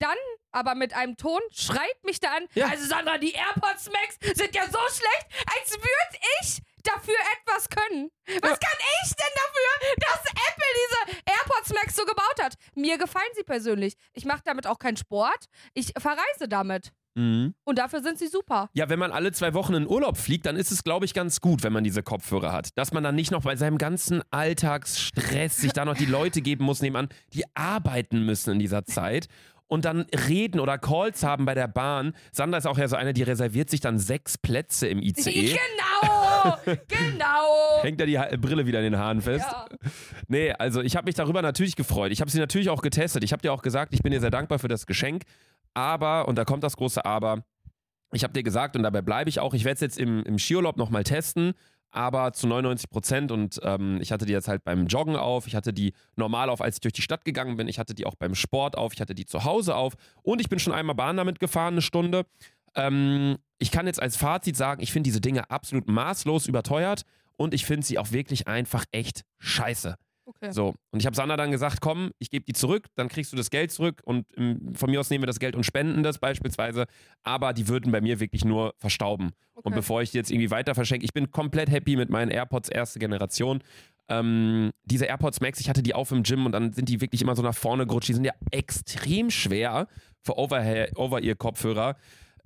Dann 0.00 0.16
aber 0.52 0.74
mit 0.74 0.94
einem 0.94 1.16
Ton 1.16 1.40
schreit 1.50 2.02
mich 2.04 2.20
da 2.20 2.28
an. 2.36 2.46
Ja. 2.54 2.68
Also 2.68 2.86
Sandra, 2.86 3.18
die 3.18 3.32
AirPods 3.32 3.90
Max 3.90 4.16
sind 4.34 4.54
ja 4.54 4.64
so 4.64 4.78
schlecht, 4.78 5.26
als 5.58 5.72
würde 5.72 6.18
ich 6.40 6.58
dafür 6.84 7.16
etwas 7.40 7.68
können. 7.68 8.10
Was 8.40 8.58
kann 8.60 8.78
ich 9.02 9.10
denn 9.14 9.34
dafür, 9.34 9.96
dass 9.96 10.20
Apple 10.30 10.64
diese 10.74 11.18
AirPods 11.26 11.72
Max 11.74 11.96
so 11.96 12.04
gebaut 12.04 12.42
hat? 12.42 12.54
Mir 12.74 12.96
gefallen 12.96 13.28
sie 13.34 13.42
persönlich. 13.42 13.94
Ich 14.14 14.24
mache 14.24 14.40
damit 14.44 14.66
auch 14.66 14.78
keinen 14.78 14.96
Sport. 14.96 15.46
Ich 15.74 15.92
verreise 15.98 16.48
damit. 16.48 16.92
Mhm. 17.18 17.54
Und 17.64 17.78
dafür 17.78 18.02
sind 18.02 18.18
sie 18.18 18.28
super. 18.28 18.70
Ja, 18.74 18.88
wenn 18.88 18.98
man 18.98 19.10
alle 19.12 19.32
zwei 19.32 19.52
Wochen 19.54 19.74
in 19.74 19.86
Urlaub 19.88 20.16
fliegt, 20.16 20.46
dann 20.46 20.56
ist 20.56 20.70
es, 20.70 20.84
glaube 20.84 21.04
ich, 21.04 21.14
ganz 21.14 21.40
gut, 21.40 21.62
wenn 21.64 21.72
man 21.72 21.82
diese 21.84 22.02
Kopfhörer 22.02 22.52
hat. 22.52 22.76
Dass 22.78 22.92
man 22.92 23.02
dann 23.02 23.14
nicht 23.14 23.30
noch 23.32 23.42
bei 23.42 23.56
seinem 23.56 23.78
ganzen 23.78 24.22
Alltagsstress 24.30 25.56
sich 25.58 25.72
da 25.72 25.84
noch 25.84 25.96
die 25.96 26.04
Leute 26.06 26.40
geben 26.42 26.64
muss, 26.64 26.80
nebenan, 26.82 27.08
die 27.34 27.44
arbeiten 27.54 28.24
müssen 28.24 28.52
in 28.52 28.58
dieser 28.58 28.84
Zeit. 28.84 29.26
Und 29.66 29.84
dann 29.84 30.06
reden 30.28 30.60
oder 30.60 30.78
Calls 30.78 31.22
haben 31.22 31.44
bei 31.44 31.54
der 31.54 31.68
Bahn. 31.68 32.14
Sandra 32.32 32.56
ist 32.58 32.66
auch 32.66 32.78
ja 32.78 32.88
so 32.88 32.96
eine, 32.96 33.12
die 33.12 33.22
reserviert 33.22 33.68
sich 33.68 33.80
dann 33.80 33.98
sechs 33.98 34.38
Plätze 34.38 34.86
im 34.88 35.00
ICE. 35.02 35.58
Genau, 36.40 36.56
genau. 36.86 37.82
Hängt 37.82 38.00
da 38.00 38.06
die 38.06 38.18
Ha- 38.18 38.28
Brille 38.36 38.64
wieder 38.64 38.78
in 38.78 38.92
den 38.92 38.98
Haaren 38.98 39.20
fest. 39.20 39.44
Ja. 39.50 39.66
Nee, 40.28 40.52
also 40.52 40.80
ich 40.80 40.94
habe 40.96 41.06
mich 41.06 41.16
darüber 41.16 41.42
natürlich 41.42 41.74
gefreut. 41.74 42.12
Ich 42.12 42.20
habe 42.20 42.30
sie 42.30 42.38
natürlich 42.38 42.68
auch 42.70 42.80
getestet. 42.80 43.24
Ich 43.24 43.32
habe 43.32 43.42
dir 43.42 43.52
auch 43.52 43.60
gesagt, 43.60 43.92
ich 43.92 44.02
bin 44.02 44.12
dir 44.12 44.20
sehr 44.20 44.30
dankbar 44.30 44.58
für 44.60 44.68
das 44.68 44.86
Geschenk. 44.86 45.24
Aber, 45.74 46.28
und 46.28 46.36
da 46.36 46.44
kommt 46.44 46.62
das 46.62 46.76
große 46.76 47.04
Aber, 47.04 47.44
ich 48.12 48.24
habe 48.24 48.32
dir 48.32 48.42
gesagt, 48.42 48.76
und 48.76 48.82
dabei 48.82 49.02
bleibe 49.02 49.28
ich 49.28 49.40
auch, 49.40 49.54
ich 49.54 49.64
werde 49.64 49.74
es 49.74 49.80
jetzt 49.80 49.98
im, 49.98 50.22
im 50.24 50.38
Skiurlaub 50.38 50.76
nochmal 50.76 51.04
testen, 51.04 51.52
aber 51.90 52.32
zu 52.32 52.46
99 52.46 52.88
Prozent. 52.90 53.32
Und 53.32 53.60
ähm, 53.62 53.98
ich 54.00 54.12
hatte 54.12 54.26
die 54.26 54.32
jetzt 54.32 54.48
halt 54.48 54.64
beim 54.64 54.86
Joggen 54.86 55.16
auf, 55.16 55.46
ich 55.46 55.54
hatte 55.54 55.72
die 55.72 55.92
normal 56.16 56.50
auf, 56.50 56.60
als 56.60 56.76
ich 56.76 56.80
durch 56.80 56.94
die 56.94 57.02
Stadt 57.02 57.24
gegangen 57.24 57.56
bin, 57.56 57.68
ich 57.68 57.78
hatte 57.78 57.94
die 57.94 58.06
auch 58.06 58.14
beim 58.14 58.34
Sport 58.34 58.76
auf, 58.76 58.92
ich 58.94 59.00
hatte 59.00 59.14
die 59.14 59.26
zu 59.26 59.44
Hause 59.44 59.74
auf 59.74 59.94
und 60.22 60.40
ich 60.40 60.48
bin 60.48 60.58
schon 60.58 60.72
einmal 60.72 60.94
Bahn 60.94 61.16
damit 61.16 61.38
gefahren, 61.38 61.74
eine 61.74 61.82
Stunde. 61.82 62.24
Ähm, 62.74 63.36
ich 63.58 63.70
kann 63.70 63.86
jetzt 63.86 64.00
als 64.00 64.16
Fazit 64.16 64.56
sagen, 64.56 64.82
ich 64.82 64.92
finde 64.92 65.08
diese 65.08 65.20
Dinge 65.20 65.50
absolut 65.50 65.88
maßlos 65.88 66.46
überteuert 66.46 67.02
und 67.36 67.54
ich 67.54 67.66
finde 67.66 67.86
sie 67.86 67.98
auch 67.98 68.12
wirklich 68.12 68.48
einfach 68.48 68.84
echt 68.92 69.22
scheiße. 69.38 69.96
Okay. 70.28 70.52
So, 70.52 70.74
und 70.90 71.00
ich 71.00 71.06
habe 71.06 71.16
Sandra 71.16 71.38
dann 71.38 71.50
gesagt, 71.50 71.80
komm, 71.80 72.10
ich 72.18 72.28
gebe 72.28 72.44
die 72.44 72.52
zurück, 72.52 72.88
dann 72.96 73.08
kriegst 73.08 73.32
du 73.32 73.36
das 73.36 73.48
Geld 73.48 73.72
zurück 73.72 74.02
und 74.04 74.26
ähm, 74.36 74.74
von 74.74 74.90
mir 74.90 75.00
aus 75.00 75.08
nehmen 75.08 75.22
wir 75.22 75.26
das 75.26 75.38
Geld 75.38 75.56
und 75.56 75.64
spenden 75.64 76.02
das 76.02 76.18
beispielsweise, 76.18 76.84
aber 77.22 77.54
die 77.54 77.66
würden 77.66 77.90
bei 77.92 78.02
mir 78.02 78.20
wirklich 78.20 78.44
nur 78.44 78.74
verstauben. 78.76 79.30
Und 79.54 79.64
Okay. 79.64 79.76
bevor 79.76 80.02
ich 80.02 80.10
die 80.10 80.18
jetzt 80.18 80.30
irgendwie 80.30 80.50
weiter 80.50 80.74
verschenke, 80.74 81.06
ich 81.06 81.14
bin 81.14 81.30
komplett 81.30 81.70
happy 81.70 81.96
mit 81.96 82.10
meinen 82.10 82.30
AirPods 82.30 82.68
erste 82.68 82.98
Generation. 82.98 83.62
Ähm, 84.10 84.70
diese 84.84 85.06
AirPods 85.06 85.40
Max, 85.40 85.60
ich 85.60 85.70
hatte 85.70 85.82
die 85.82 85.94
auf 85.94 86.12
im 86.12 86.22
Gym 86.24 86.44
und 86.44 86.52
dann 86.52 86.72
sind 86.74 86.90
die 86.90 87.00
wirklich 87.00 87.22
immer 87.22 87.34
so 87.34 87.42
nach 87.42 87.54
vorne 87.54 87.86
gerutscht. 87.86 88.08
Die 88.08 88.14
sind 88.14 88.24
ja 88.24 88.34
extrem 88.50 89.30
schwer 89.30 89.88
für 90.22 90.36
Over- 90.38 90.88
Over-Ear-Kopfhörer. 90.94 91.96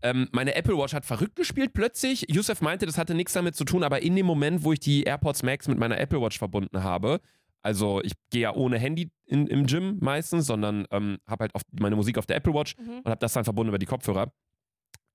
Ähm, 0.02 0.28
meine 0.32 0.54
Apple 0.54 0.76
Watch 0.78 0.94
hat 0.94 1.04
verrückt 1.04 1.36
gespielt 1.36 1.72
plötzlich. 1.74 2.26
Yusuf 2.28 2.60
meinte, 2.60 2.86
das 2.86 2.96
hatte 2.98 3.14
nichts 3.14 3.32
damit 3.32 3.54
zu 3.56 3.64
tun, 3.64 3.82
aber 3.84 4.02
in 4.02 4.16
dem 4.16 4.26
Moment, 4.26 4.64
wo 4.64 4.72
ich 4.72 4.80
die 4.80 5.02
AirPods 5.04 5.42
Max 5.42 5.68
mit 5.68 5.78
meiner 5.78 5.98
Apple 5.98 6.20
Watch 6.20 6.38
verbunden 6.38 6.82
habe, 6.82 7.20
also 7.62 8.00
ich 8.02 8.12
gehe 8.30 8.42
ja 8.42 8.54
ohne 8.54 8.78
Handy 8.78 9.10
in, 9.26 9.46
im 9.46 9.66
Gym 9.66 9.98
meistens, 10.00 10.46
sondern 10.46 10.86
ähm, 10.90 11.18
habe 11.26 11.42
halt 11.44 11.54
auf 11.54 11.62
meine 11.78 11.96
Musik 11.96 12.18
auf 12.18 12.26
der 12.26 12.36
Apple 12.36 12.52
Watch 12.54 12.76
Mhm. 12.76 12.98
und 12.98 13.06
habe 13.10 13.20
das 13.20 13.32
dann 13.32 13.44
verbunden 13.44 13.68
über 13.68 13.78
die 13.78 13.86
Kopfhörer. 13.86 14.32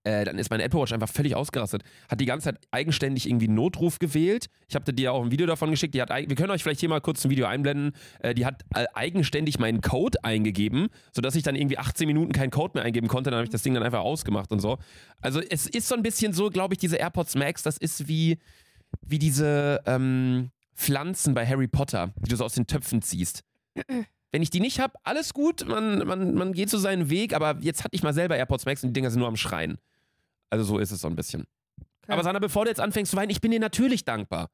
Äh, 0.03 0.23
dann 0.23 0.39
ist 0.39 0.49
meine 0.49 0.63
Apple 0.63 0.79
Watch 0.79 0.93
einfach 0.93 1.09
völlig 1.09 1.35
ausgerastet. 1.35 1.83
Hat 2.09 2.21
die 2.21 2.25
ganze 2.25 2.45
Zeit 2.45 2.59
eigenständig 2.71 3.27
irgendwie 3.27 3.47
einen 3.47 3.55
Notruf 3.55 3.99
gewählt. 3.99 4.45
Ich 4.69 4.75
habe 4.75 4.93
dir 4.93 5.11
auch 5.11 5.21
ein 5.21 5.31
Video 5.31 5.45
davon 5.45 5.69
geschickt. 5.69 5.93
Die 5.95 6.01
hat, 6.01 6.09
wir 6.09 6.35
können 6.35 6.51
euch 6.51 6.63
vielleicht 6.63 6.79
hier 6.79 6.87
mal 6.87 7.01
kurz 7.01 7.25
ein 7.25 7.29
Video 7.29 7.45
einblenden. 7.45 7.91
Äh, 8.19 8.33
die 8.33 8.45
hat 8.45 8.63
äh, 8.73 8.85
eigenständig 8.93 9.59
meinen 9.59 9.81
Code 9.81 10.23
eingegeben, 10.23 10.87
sodass 11.11 11.35
ich 11.35 11.43
dann 11.43 11.55
irgendwie 11.55 11.77
18 11.77 12.07
Minuten 12.07 12.31
keinen 12.31 12.51
Code 12.51 12.71
mehr 12.75 12.83
eingeben 12.85 13.09
konnte. 13.09 13.31
Dann 13.31 13.37
habe 13.39 13.45
ich 13.45 13.51
das 13.51 13.63
Ding 13.63 13.73
dann 13.73 13.83
einfach 13.83 13.99
ausgemacht 13.99 14.51
und 14.53 14.61
so. 14.61 14.77
Also 15.19 15.41
es 15.41 15.67
ist 15.67 15.89
so 15.89 15.95
ein 15.95 16.03
bisschen 16.03 16.31
so, 16.31 16.49
glaube 16.51 16.75
ich, 16.75 16.77
diese 16.77 16.95
AirPods 16.95 17.35
Max, 17.35 17.63
das 17.63 17.77
ist 17.77 18.07
wie, 18.07 18.37
wie 19.05 19.19
diese 19.19 19.81
ähm, 19.85 20.51
Pflanzen 20.77 21.33
bei 21.33 21.45
Harry 21.45 21.67
Potter, 21.67 22.13
die 22.17 22.29
du 22.29 22.35
so 22.35 22.45
aus 22.45 22.53
den 22.53 22.67
Töpfen 22.67 23.01
ziehst. 23.01 23.43
Wenn 24.31 24.41
ich 24.41 24.49
die 24.49 24.59
nicht 24.59 24.79
habe, 24.79 24.93
alles 25.03 25.33
gut, 25.33 25.67
man, 25.67 25.99
man, 26.07 26.33
man 26.35 26.53
geht 26.53 26.69
so 26.69 26.77
seinen 26.77 27.09
Weg, 27.09 27.33
aber 27.33 27.57
jetzt 27.61 27.83
hatte 27.83 27.95
ich 27.95 28.03
mal 28.03 28.13
selber 28.13 28.37
AirPods 28.37 28.65
Max 28.65 28.83
und 28.83 28.89
die 28.89 28.93
Dinger 28.93 29.09
sind 29.09 29.19
nur 29.19 29.27
am 29.27 29.37
Schreien. 29.37 29.77
Also 30.49 30.63
so 30.63 30.77
ist 30.79 30.91
es 30.91 31.01
so 31.01 31.07
ein 31.07 31.15
bisschen. 31.15 31.45
Okay. 32.03 32.13
Aber 32.13 32.23
Sandra, 32.23 32.39
bevor 32.39 32.65
du 32.65 32.69
jetzt 32.69 32.79
anfängst 32.79 33.11
zu 33.11 33.17
weinen, 33.17 33.31
ich 33.31 33.41
bin 33.41 33.51
dir 33.51 33.59
natürlich 33.59 34.05
dankbar. 34.05 34.49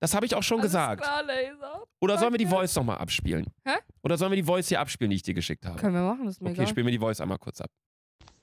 Das 0.00 0.14
habe 0.14 0.26
ich 0.26 0.34
auch 0.34 0.42
schon 0.42 0.60
Alles 0.60 0.72
gesagt. 0.72 1.02
Klar, 1.02 1.22
Laser. 1.24 1.82
Oder 2.00 2.18
sollen 2.18 2.32
wir 2.32 2.38
die. 2.38 2.46
Voice 2.46 2.74
nochmal 2.76 2.98
abspielen? 2.98 3.46
Hä? 3.64 3.74
Oder 4.02 4.16
sollen 4.18 4.30
wir 4.32 4.36
die 4.36 4.42
Voice 4.42 4.68
hier 4.68 4.80
abspielen, 4.80 5.10
die 5.10 5.16
ich 5.16 5.22
dir 5.22 5.34
geschickt 5.34 5.64
habe? 5.66 5.78
Können 5.78 5.94
wir 5.94 6.02
machen, 6.02 6.26
das 6.26 6.36
ist 6.36 6.40
mir 6.42 6.50
Okay, 6.50 6.60
egal. 6.60 6.68
spielen 6.68 6.86
wir 6.86 6.92
die 6.92 6.98
Voice 6.98 7.20
einmal 7.20 7.38
kurz 7.38 7.60
ab. 7.60 7.70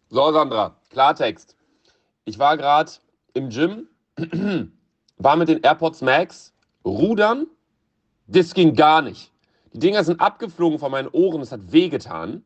So, 0.09 0.31
Sandra, 0.31 0.75
Klartext. 0.89 1.55
Ich 2.25 2.39
war 2.39 2.57
gerade 2.57 2.91
im 3.33 3.49
Gym, 3.49 3.87
war 5.17 5.35
mit 5.35 5.49
den 5.49 5.61
AirPods 5.61 6.01
Max 6.01 6.52
rudern. 6.85 7.47
Das 8.27 8.53
ging 8.53 8.75
gar 8.75 9.01
nicht. 9.01 9.31
Die 9.73 9.79
Dinger 9.79 10.03
sind 10.03 10.21
abgeflogen 10.21 10.79
von 10.79 10.91
meinen 10.91 11.09
Ohren, 11.09 11.41
es 11.41 11.51
hat 11.51 11.71
wehgetan. 11.71 12.43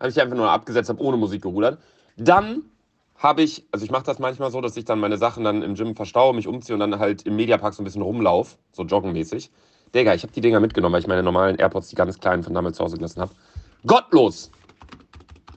Habe 0.00 0.10
ich 0.10 0.20
einfach 0.20 0.36
nur 0.36 0.50
abgesetzt, 0.50 0.88
habe 0.88 1.02
ohne 1.02 1.16
Musik 1.16 1.42
gerudert. 1.42 1.78
Dann 2.16 2.62
habe 3.18 3.42
ich, 3.42 3.66
also 3.72 3.84
ich 3.84 3.90
mache 3.90 4.04
das 4.04 4.18
manchmal 4.18 4.50
so, 4.50 4.60
dass 4.60 4.76
ich 4.76 4.84
dann 4.84 5.00
meine 5.00 5.16
Sachen 5.16 5.44
dann 5.44 5.62
im 5.62 5.74
Gym 5.74 5.94
verstaue, 5.94 6.34
mich 6.34 6.46
umziehe 6.46 6.74
und 6.74 6.80
dann 6.80 6.98
halt 6.98 7.22
im 7.22 7.36
Mediapark 7.36 7.74
so 7.74 7.82
ein 7.82 7.84
bisschen 7.84 8.02
rumlauf, 8.02 8.58
so 8.72 8.82
joggenmäßig. 8.82 9.50
Digga, 9.94 10.14
ich 10.14 10.22
habe 10.22 10.32
die 10.32 10.40
Dinger 10.40 10.60
mitgenommen, 10.60 10.92
weil 10.92 11.00
ich 11.00 11.06
meine 11.06 11.22
normalen 11.22 11.56
AirPods, 11.56 11.88
die 11.88 11.96
ganz 11.96 12.18
kleinen, 12.18 12.42
von 12.42 12.52
damals 12.52 12.76
zu 12.76 12.84
Hause 12.84 12.96
gelassen 12.96 13.20
habe. 13.20 13.32
Gottlos! 13.86 14.50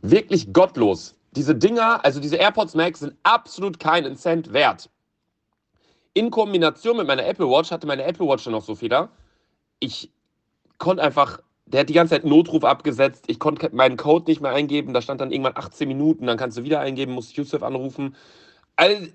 Wirklich 0.01 0.53
gottlos. 0.53 1.15
Diese 1.31 1.55
Dinger, 1.55 2.03
also 2.05 2.19
diese 2.19 2.37
AirPods 2.37 2.75
Max 2.75 2.99
sind 2.99 3.15
absolut 3.23 3.79
keinen 3.79 4.15
Cent 4.15 4.53
wert. 4.53 4.89
In 6.13 6.31
Kombination 6.31 6.97
mit 6.97 7.07
meiner 7.07 7.25
Apple 7.25 7.47
Watch 7.47 7.71
hatte 7.71 7.87
meine 7.87 8.03
Apple 8.03 8.27
Watch 8.27 8.43
dann 8.43 8.53
noch 8.53 8.63
so 8.63 8.75
Fehler. 8.75 9.09
Ich 9.79 10.11
konnte 10.77 11.03
einfach, 11.03 11.39
der 11.65 11.81
hat 11.81 11.89
die 11.89 11.93
ganze 11.93 12.15
Zeit 12.15 12.25
Notruf 12.25 12.63
abgesetzt. 12.63 13.25
Ich 13.27 13.39
konnte 13.39 13.69
meinen 13.73 13.97
Code 13.97 14.25
nicht 14.29 14.41
mehr 14.41 14.51
eingeben. 14.51 14.93
Da 14.93 15.01
stand 15.01 15.21
dann 15.21 15.31
irgendwann 15.31 15.55
18 15.55 15.87
Minuten. 15.87 16.25
Dann 16.25 16.37
kannst 16.37 16.57
du 16.57 16.63
wieder 16.63 16.79
eingeben, 16.79 17.13
musst 17.13 17.37
Yusuf 17.37 17.63
anrufen. 17.63 18.15
All, 18.75 19.09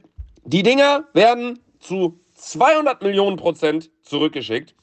die 0.45 0.63
Dinger 0.63 1.05
werden 1.15 1.59
zu 1.81 2.21
200 2.35 3.03
Millionen 3.03 3.37
Prozent 3.37 3.91
zurückgeschickt. 4.03 4.75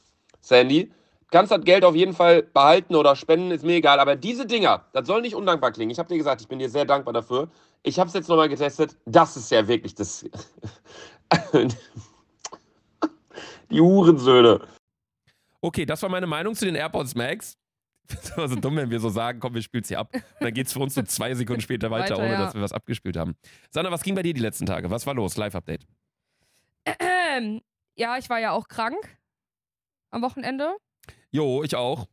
Sandy, 0.42 0.92
kannst 1.32 1.52
das 1.52 1.64
Geld 1.64 1.84
auf 1.86 1.96
jeden 1.96 2.14
Fall 2.14 2.44
behalten 2.44 2.96
oder 2.96 3.16
spenden, 3.16 3.52
ist 3.52 3.64
mir 3.64 3.76
egal. 3.76 4.00
Aber 4.00 4.16
diese 4.16 4.46
Dinger, 4.46 4.86
das 4.94 5.08
soll 5.08 5.22
nicht 5.22 5.36
undankbar 5.36 5.72
klingen. 5.72 5.92
Ich 5.92 6.00
habe 6.00 6.10
dir 6.10 6.18
gesagt, 6.18 6.42
ich 6.42 6.48
bin 6.48 6.60
dir 6.60 6.70
sehr 6.70 6.86
dankbar 6.86 7.14
dafür. 7.14 7.50
Ich 7.84 8.00
habe 8.00 8.08
es 8.08 8.14
jetzt 8.14 8.28
nochmal 8.30 8.50
getestet. 8.50 8.96
Das 9.06 9.38
ist 9.38 9.50
ja 9.50 9.68
wirklich 9.68 9.96
das. 9.96 10.26
die 13.70 13.82
Hurensöhne. 13.82 14.68
Okay, 15.62 15.86
das 15.86 16.02
war 16.02 16.10
meine 16.10 16.28
Meinung 16.28 16.56
zu 16.56 16.66
den 16.66 16.76
AirPods 16.76 17.16
Max. 17.16 17.58
Das 18.08 18.36
war 18.36 18.50
so 18.50 18.56
dumm, 18.56 18.76
wenn 18.76 18.90
wir 18.90 19.00
so 19.00 19.08
sagen, 19.08 19.40
komm, 19.40 19.54
wir 19.54 19.62
spielen 19.62 19.86
sie 19.86 19.96
ab. 19.96 20.10
Und 20.14 20.24
dann 20.42 20.54
geht 20.54 20.68
es 20.68 20.74
für 20.74 20.80
uns 20.80 20.96
so 20.96 21.02
zwei 21.04 21.34
Sekunden 21.34 21.62
später 21.62 21.90
weiter, 21.92 22.16
Weiter, 22.16 22.24
ohne 22.24 22.34
ja. 22.34 22.44
dass 22.44 22.54
wir 22.54 22.62
was 22.62 22.74
abgespielt 22.74 23.16
haben. 23.16 23.38
Sandra, 23.70 23.90
was 23.90 24.04
ging 24.04 24.16
bei 24.16 24.24
dir 24.24 24.34
die 24.34 24.42
letzten 24.42 24.66
Tage? 24.66 24.90
Was 24.90 25.08
war 25.08 25.14
los? 25.14 25.38
Live-Update. 25.38 25.88
Ja, 27.96 28.18
ich 28.18 28.30
war 28.30 28.40
ja 28.40 28.52
auch 28.52 28.68
krank 28.68 28.98
am 30.10 30.22
Wochenende. 30.22 30.76
Jo, 31.32 31.64
ich 31.64 31.76
auch. 31.76 32.08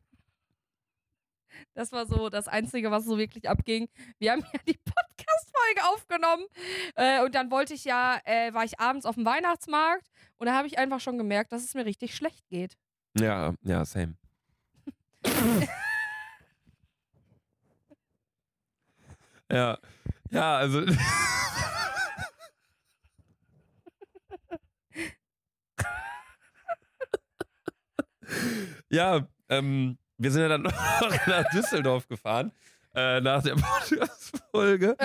Das 1.75 1.93
war 1.93 2.07
so 2.07 2.29
das 2.29 2.49
Einzige, 2.49 2.91
was 2.91 3.05
so 3.05 3.19
wirklich 3.19 3.49
abging. 3.49 3.89
Wir 4.19 4.33
haben 4.33 4.41
ja 4.53 4.61
die 4.67 4.79
Podcast-Folge 4.79 5.85
aufgenommen. 5.93 6.45
Äh, 6.97 7.23
und 7.25 7.35
dann 7.35 7.51
wollte 7.51 7.75
ich 7.75 7.85
ja, 7.85 8.21
äh, 8.25 8.53
war 8.55 8.65
ich 8.65 8.81
abends 8.81 9.07
auf 9.07 9.17
dem 9.17 9.25
Weihnachtsmarkt 9.25 10.09
und 10.37 10.47
da 10.47 10.55
habe 10.55 10.67
ich 10.67 10.79
einfach 10.79 11.01
schon 11.01 11.19
gemerkt, 11.19 11.53
dass 11.53 11.65
es 11.65 11.75
mir 11.75 11.85
richtig 11.85 12.15
schlecht 12.15 12.49
geht. 12.49 12.77
Ja, 13.19 13.55
ja, 13.63 13.85
same. 13.85 14.15
ja. 19.51 19.79
Ja, 20.31 20.59
also. 20.59 20.83
ja, 28.91 29.27
ähm, 29.49 29.99
wir 30.19 30.31
sind 30.31 30.43
ja 30.43 30.49
dann 30.49 30.63
noch 30.63 31.27
nach 31.27 31.51
Düsseldorf 31.51 32.09
gefahren. 32.09 32.53
Äh, 32.95 33.21
nach 33.21 33.43
der 33.43 33.55
Podcast-Folge. 33.57 34.97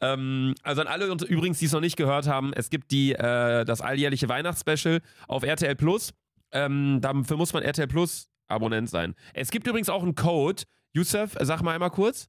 Ähm, 0.00 0.54
also 0.62 0.80
an 0.82 0.88
alle 0.88 1.10
und 1.10 1.22
übrigens, 1.22 1.58
die 1.58 1.66
es 1.66 1.72
noch 1.72 1.80
nicht 1.80 1.96
gehört 1.96 2.26
haben, 2.26 2.52
es 2.52 2.70
gibt 2.70 2.90
die, 2.90 3.12
äh, 3.12 3.64
das 3.64 3.80
alljährliche 3.80 4.28
Weihnachtsspecial 4.28 5.00
auf 5.28 5.42
RTL 5.42 5.76
Plus. 5.76 6.12
Ähm, 6.52 6.98
dafür 7.00 7.36
muss 7.36 7.52
man 7.52 7.62
RTL 7.62 7.86
Plus 7.86 8.28
Abonnent 8.48 8.90
sein. 8.90 9.14
Es 9.32 9.50
gibt 9.50 9.66
übrigens 9.66 9.88
auch 9.88 10.02
einen 10.02 10.16
Code. 10.16 10.64
Youssef, 10.92 11.36
sag 11.40 11.62
mal 11.62 11.72
einmal 11.74 11.90
kurz. 11.90 12.28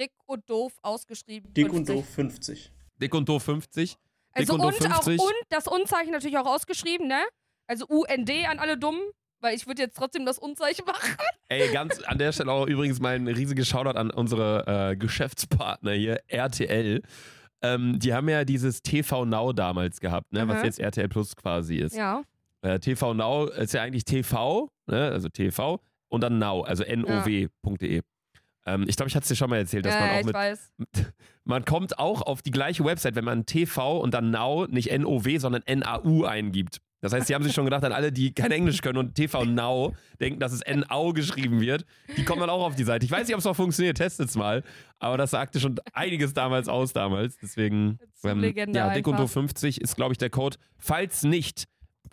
Dick 0.00 0.12
und 0.26 0.48
doof 0.50 0.72
ausgeschrieben. 0.82 1.54
Dick 1.54 1.72
und 1.72 1.86
50. 1.86 1.94
doof 1.94 2.08
50. 2.14 2.72
Dick 3.00 3.14
und 3.14 3.28
doof 3.28 3.42
50. 3.44 3.96
Also 4.32 4.52
Dick 4.52 4.52
und 4.52 4.74
und, 4.74 4.84
doof 4.84 4.90
auch 4.98 5.04
50. 5.04 5.20
und 5.20 5.34
das 5.48 5.68
Unzeichen 5.68 6.10
natürlich 6.10 6.38
auch 6.38 6.46
ausgeschrieben, 6.46 7.06
ne? 7.06 7.20
Also 7.68 7.86
UND 7.86 8.30
an 8.48 8.58
alle 8.58 8.76
Dummen, 8.78 9.00
weil 9.40 9.54
ich 9.54 9.66
würde 9.66 9.82
jetzt 9.82 9.96
trotzdem 9.96 10.26
das 10.26 10.38
Unzeichen 10.38 10.84
machen. 10.86 11.16
Ey, 11.48 11.70
ganz 11.72 12.00
an 12.02 12.18
der 12.18 12.32
Stelle 12.32 12.52
auch 12.52 12.66
übrigens 12.66 13.00
mal 13.00 13.14
ein 13.14 13.26
riesiges 13.28 13.68
Shoutout 13.68 13.98
an 13.98 14.10
unsere 14.10 14.90
äh, 14.92 14.96
Geschäftspartner 14.96 15.92
hier, 15.92 16.20
RTL. 16.28 17.02
Ähm, 17.62 17.98
die 17.98 18.14
haben 18.14 18.28
ja 18.28 18.44
dieses 18.44 18.82
TV 18.82 19.24
Now 19.24 19.52
damals 19.52 20.00
gehabt, 20.00 20.32
ne, 20.32 20.46
was 20.46 20.58
Mhm. 20.58 20.64
jetzt 20.64 20.78
RTL 20.78 21.08
Plus 21.08 21.34
quasi 21.34 21.76
ist. 21.76 21.96
Ja. 21.96 22.22
Äh, 22.62 22.78
TV 22.78 23.14
Now 23.14 23.46
ist 23.46 23.74
ja 23.74 23.82
eigentlich 23.82 24.04
TV, 24.04 24.70
ne, 24.86 25.10
also 25.10 25.28
TV 25.28 25.80
und 26.08 26.22
dann 26.22 26.38
Now, 26.38 26.62
also 26.62 26.84
now.de. 26.84 28.02
Ähm, 28.66 28.84
ich 28.86 28.96
glaube, 28.96 29.08
ich 29.08 29.16
hatte 29.16 29.22
es 29.24 29.28
dir 29.28 29.36
schon 29.36 29.50
mal 29.50 29.56
erzählt, 29.58 29.86
dass 29.86 29.94
ja, 29.94 30.00
man 30.00 30.10
auch 30.10 30.20
ich 30.20 30.26
mit 30.26 30.34
weiß. 30.34 30.70
man 31.44 31.64
kommt 31.64 31.98
auch 31.98 32.22
auf 32.22 32.42
die 32.42 32.50
gleiche 32.50 32.84
Website, 32.84 33.14
wenn 33.14 33.24
man 33.24 33.46
TV 33.46 33.98
und 34.00 34.12
dann 34.14 34.30
Now, 34.30 34.66
nicht 34.68 34.96
NOW, 34.96 35.24
sondern 35.38 35.62
NAU 35.66 36.24
eingibt. 36.24 36.78
Das 37.00 37.12
heißt, 37.12 37.28
sie 37.28 37.34
haben 37.34 37.44
sich 37.44 37.54
schon 37.54 37.64
gedacht, 37.64 37.84
an 37.84 37.92
alle, 37.92 38.10
die 38.10 38.32
kein 38.32 38.50
Englisch 38.50 38.80
können 38.80 38.98
und 38.98 39.14
TV 39.14 39.44
Now 39.44 39.94
denken, 40.20 40.40
dass 40.40 40.52
es 40.52 40.62
NAU 40.66 41.12
geschrieben 41.12 41.60
wird, 41.60 41.84
die 42.16 42.24
kommen 42.24 42.40
dann 42.40 42.50
auch 42.50 42.66
auf 42.66 42.74
die 42.74 42.84
Seite. 42.84 43.04
Ich 43.06 43.12
weiß 43.12 43.26
nicht, 43.26 43.34
ob 43.34 43.40
es 43.40 43.46
auch 43.46 43.54
funktioniert, 43.54 43.96
testet's 43.96 44.34
mal. 44.34 44.64
Aber 44.98 45.16
das 45.16 45.30
sagte 45.30 45.60
schon 45.60 45.76
einiges 45.92 46.34
damals 46.34 46.68
aus 46.68 46.92
damals. 46.92 47.36
Deswegen, 47.40 48.00
Legende 48.22 48.78
ja, 48.78 48.92
Dick 48.92 49.06
und 49.06 49.14
einfach. 49.14 49.26
Doof 49.26 49.32
50 49.32 49.80
ist, 49.80 49.94
glaube 49.96 50.12
ich, 50.12 50.18
der 50.18 50.30
Code. 50.30 50.56
Falls 50.76 51.22
nicht, 51.22 51.64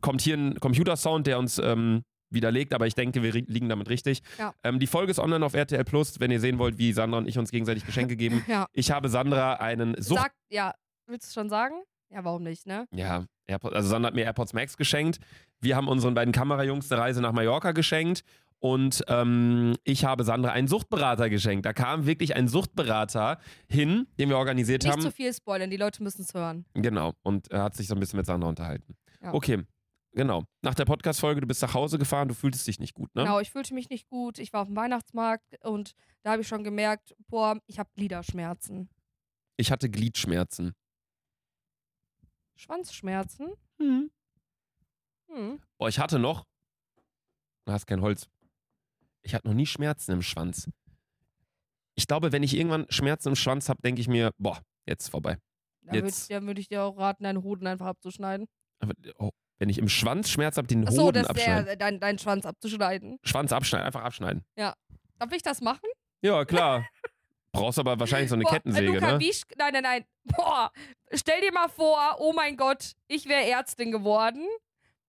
kommt 0.01 0.21
hier 0.21 0.37
ein 0.37 0.59
Computersound, 0.59 1.25
der 1.25 1.39
uns 1.39 1.57
ähm, 1.57 2.03
widerlegt, 2.29 2.73
aber 2.73 2.85
ich 2.85 2.93
denke, 2.93 3.23
wir 3.23 3.31
liegen 3.31 3.69
damit 3.69 3.89
richtig. 3.89 4.21
Ja. 4.37 4.53
Ähm, 4.63 4.79
die 4.79 4.87
Folge 4.87 5.11
ist 5.11 5.19
online 5.19 5.43
auf 5.43 5.55
RTL 5.55 5.83
Plus, 5.83 6.19
wenn 6.19 6.29
ihr 6.29 6.39
sehen 6.39 6.59
wollt, 6.59 6.77
wie 6.77 6.93
Sandra 6.93 7.17
und 7.17 7.27
ich 7.27 7.39
uns 7.39 7.49
gegenseitig 7.49 7.85
Geschenke 7.85 8.15
geben. 8.15 8.43
Ja. 8.47 8.67
Ich 8.73 8.91
habe 8.91 9.09
Sandra 9.09 9.53
einen 9.55 9.99
Sucht. 9.99 10.19
Sag, 10.21 10.31
ja, 10.49 10.73
willst 11.07 11.29
du 11.29 11.33
schon 11.33 11.49
sagen? 11.49 11.75
Ja, 12.11 12.23
warum 12.23 12.43
nicht, 12.43 12.67
ne? 12.67 12.85
Ja, 12.91 13.25
AirPods, 13.47 13.75
also 13.75 13.89
Sandra 13.89 14.07
hat 14.07 14.15
mir 14.15 14.23
AirPods 14.25 14.53
Max 14.53 14.77
geschenkt. 14.77 15.19
Wir 15.61 15.75
haben 15.75 15.87
unseren 15.87 16.13
beiden 16.13 16.31
Kamerajungs 16.31 16.91
eine 16.91 17.01
Reise 17.01 17.21
nach 17.21 17.31
Mallorca 17.31 17.71
geschenkt. 17.71 18.23
Und 18.59 19.03
ähm, 19.09 19.75
ich 19.83 20.05
habe 20.05 20.23
Sandra 20.23 20.51
einen 20.51 20.67
Suchtberater 20.67 21.29
geschenkt. 21.29 21.65
Da 21.65 21.73
kam 21.73 22.05
wirklich 22.07 22.35
ein 22.35 22.47
Suchtberater 22.47 23.39
hin, 23.69 24.07
den 24.17 24.29
wir 24.29 24.37
organisiert 24.37 24.83
Nicht 24.83 24.91
haben. 24.91 25.01
zu 25.01 25.11
viel 25.11 25.31
spoilern, 25.33 25.69
die 25.69 25.77
Leute 25.77 26.01
müssen 26.01 26.21
es 26.21 26.33
hören. 26.33 26.65
Genau. 26.73 27.13
Und 27.21 27.51
er 27.51 27.63
hat 27.63 27.75
sich 27.75 27.87
so 27.87 27.95
ein 27.95 27.99
bisschen 27.99 28.17
mit 28.17 28.25
Sandra 28.25 28.49
unterhalten. 28.49 28.95
Ja. 29.21 29.33
Okay, 29.33 29.63
genau. 30.13 30.45
Nach 30.63 30.73
der 30.73 30.85
Podcast-Folge, 30.85 31.41
du 31.41 31.47
bist 31.47 31.61
nach 31.61 31.73
Hause 31.73 31.99
gefahren, 31.99 32.27
du 32.27 32.33
fühltest 32.33 32.65
dich 32.67 32.79
nicht 32.79 32.93
gut, 32.95 33.13
ne? 33.13 33.23
Genau, 33.23 33.39
ich 33.39 33.51
fühlte 33.51 33.73
mich 33.73 33.89
nicht 33.89 34.07
gut. 34.07 34.39
Ich 34.39 34.51
war 34.53 34.61
auf 34.61 34.67
dem 34.67 34.75
Weihnachtsmarkt 34.75 35.63
und 35.63 35.93
da 36.23 36.31
habe 36.31 36.41
ich 36.41 36.47
schon 36.47 36.63
gemerkt, 36.63 37.13
boah, 37.27 37.59
ich 37.67 37.77
habe 37.77 37.89
Gliederschmerzen. 37.95 38.89
Ich 39.57 39.71
hatte 39.71 39.89
Gliedschmerzen. 39.89 40.73
Schwanzschmerzen? 42.55 43.53
Hm. 43.79 44.11
Hm. 45.29 45.61
Boah, 45.77 45.89
ich 45.89 45.99
hatte 45.99 46.19
noch. 46.19 46.45
Du 47.65 47.71
hast 47.71 47.87
kein 47.87 48.01
Holz. 48.01 48.29
Ich 49.21 49.33
hatte 49.33 49.47
noch 49.47 49.55
nie 49.55 49.65
Schmerzen 49.65 50.11
im 50.11 50.21
Schwanz. 50.21 50.69
Ich 51.95 52.07
glaube, 52.07 52.31
wenn 52.31 52.43
ich 52.43 52.55
irgendwann 52.55 52.85
Schmerzen 52.89 53.29
im 53.29 53.35
Schwanz 53.35 53.69
habe, 53.69 53.81
denke 53.81 54.01
ich 54.01 54.07
mir, 54.07 54.31
boah, 54.37 54.61
jetzt 54.85 55.09
vorbei. 55.09 55.37
Dann 55.81 55.95
würde 56.03 56.45
würd 56.47 56.59
ich 56.59 56.67
dir 56.67 56.83
auch 56.83 56.97
raten, 56.97 57.23
deinen 57.23 57.43
Hoden 57.43 57.67
einfach 57.67 57.87
abzuschneiden. 57.87 58.47
Aber, 58.79 58.93
oh, 59.17 59.31
wenn 59.57 59.69
ich 59.69 59.77
im 59.77 59.87
Schwanz 59.87 60.29
Schmerz 60.29 60.57
habe, 60.57 60.67
den 60.67 60.87
Achso, 60.87 61.03
Hoden 61.03 61.23
das 61.23 61.27
abschneiden. 61.27 61.65
der, 61.65 61.75
dein, 61.77 61.99
deinen 61.99 62.19
Schwanz 62.19 62.45
abzuschneiden. 62.45 63.17
Schwanz 63.23 63.51
abschneiden, 63.51 63.85
einfach 63.85 64.03
abschneiden. 64.03 64.43
Darf 64.55 65.31
ich 65.31 65.41
das 65.41 65.61
machen? 65.61 65.87
Ja, 66.21 66.43
klar. 66.45 66.87
Brauchst 67.51 67.79
aber 67.79 67.97
wahrscheinlich 67.99 68.29
so 68.29 68.35
eine 68.35 68.43
Boah, 68.43 68.51
Kettensäge, 68.51 68.93
Luca, 68.93 69.13
ne? 69.13 69.19
wie 69.19 69.33
nein, 69.57 69.73
nein, 69.73 69.83
nein. 69.83 70.05
Boah, 70.25 70.71
stell 71.17 71.41
dir 71.41 71.51
mal 71.51 71.67
vor, 71.69 72.17
oh 72.19 72.33
mein 72.33 72.57
Gott, 72.57 72.93
ich 73.07 73.25
wäre 73.27 73.45
Ärztin 73.45 73.91
geworden 73.91 74.47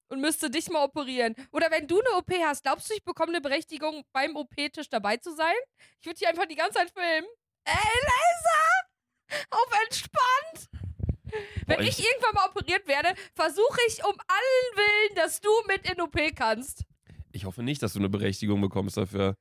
und 0.08 0.20
müsste 0.20 0.50
dich 0.50 0.68
mal 0.70 0.84
operieren. 0.84 1.34
Oder 1.52 1.70
wenn 1.70 1.86
du 1.86 2.00
eine 2.00 2.16
OP 2.18 2.30
hast, 2.44 2.62
glaubst 2.62 2.90
du, 2.90 2.94
ich 2.94 3.02
bekomme 3.04 3.32
eine 3.32 3.40
Berechtigung, 3.40 4.04
beim 4.12 4.36
OP-Tisch 4.36 4.88
dabei 4.88 5.16
zu 5.16 5.34
sein? 5.34 5.54
Ich 6.00 6.06
würde 6.06 6.18
dich 6.18 6.28
einfach 6.28 6.46
die 6.46 6.54
ganze 6.54 6.78
Zeit 6.78 6.90
filmen. 6.90 7.26
Ey, 7.64 7.74
Laser! 7.74 9.40
Auf 9.50 9.80
entspannt! 9.84 10.70
Wenn 11.66 11.78
Boah, 11.78 11.82
ich, 11.82 11.98
ich- 11.98 12.06
irgendwann 12.06 12.34
mal 12.34 12.48
operiert 12.48 12.86
werde, 12.86 13.14
versuche 13.34 13.78
ich 13.88 14.04
um 14.04 14.12
allen 14.28 14.76
Willen, 14.76 15.16
dass 15.16 15.40
du 15.40 15.50
mit 15.66 15.90
in 15.90 16.00
OP 16.00 16.16
kannst. 16.36 16.84
Ich 17.32 17.44
hoffe 17.44 17.62
nicht, 17.62 17.82
dass 17.82 17.92
du 17.94 17.98
eine 17.98 18.08
Berechtigung 18.08 18.60
bekommst 18.60 18.96
dafür. 18.96 19.34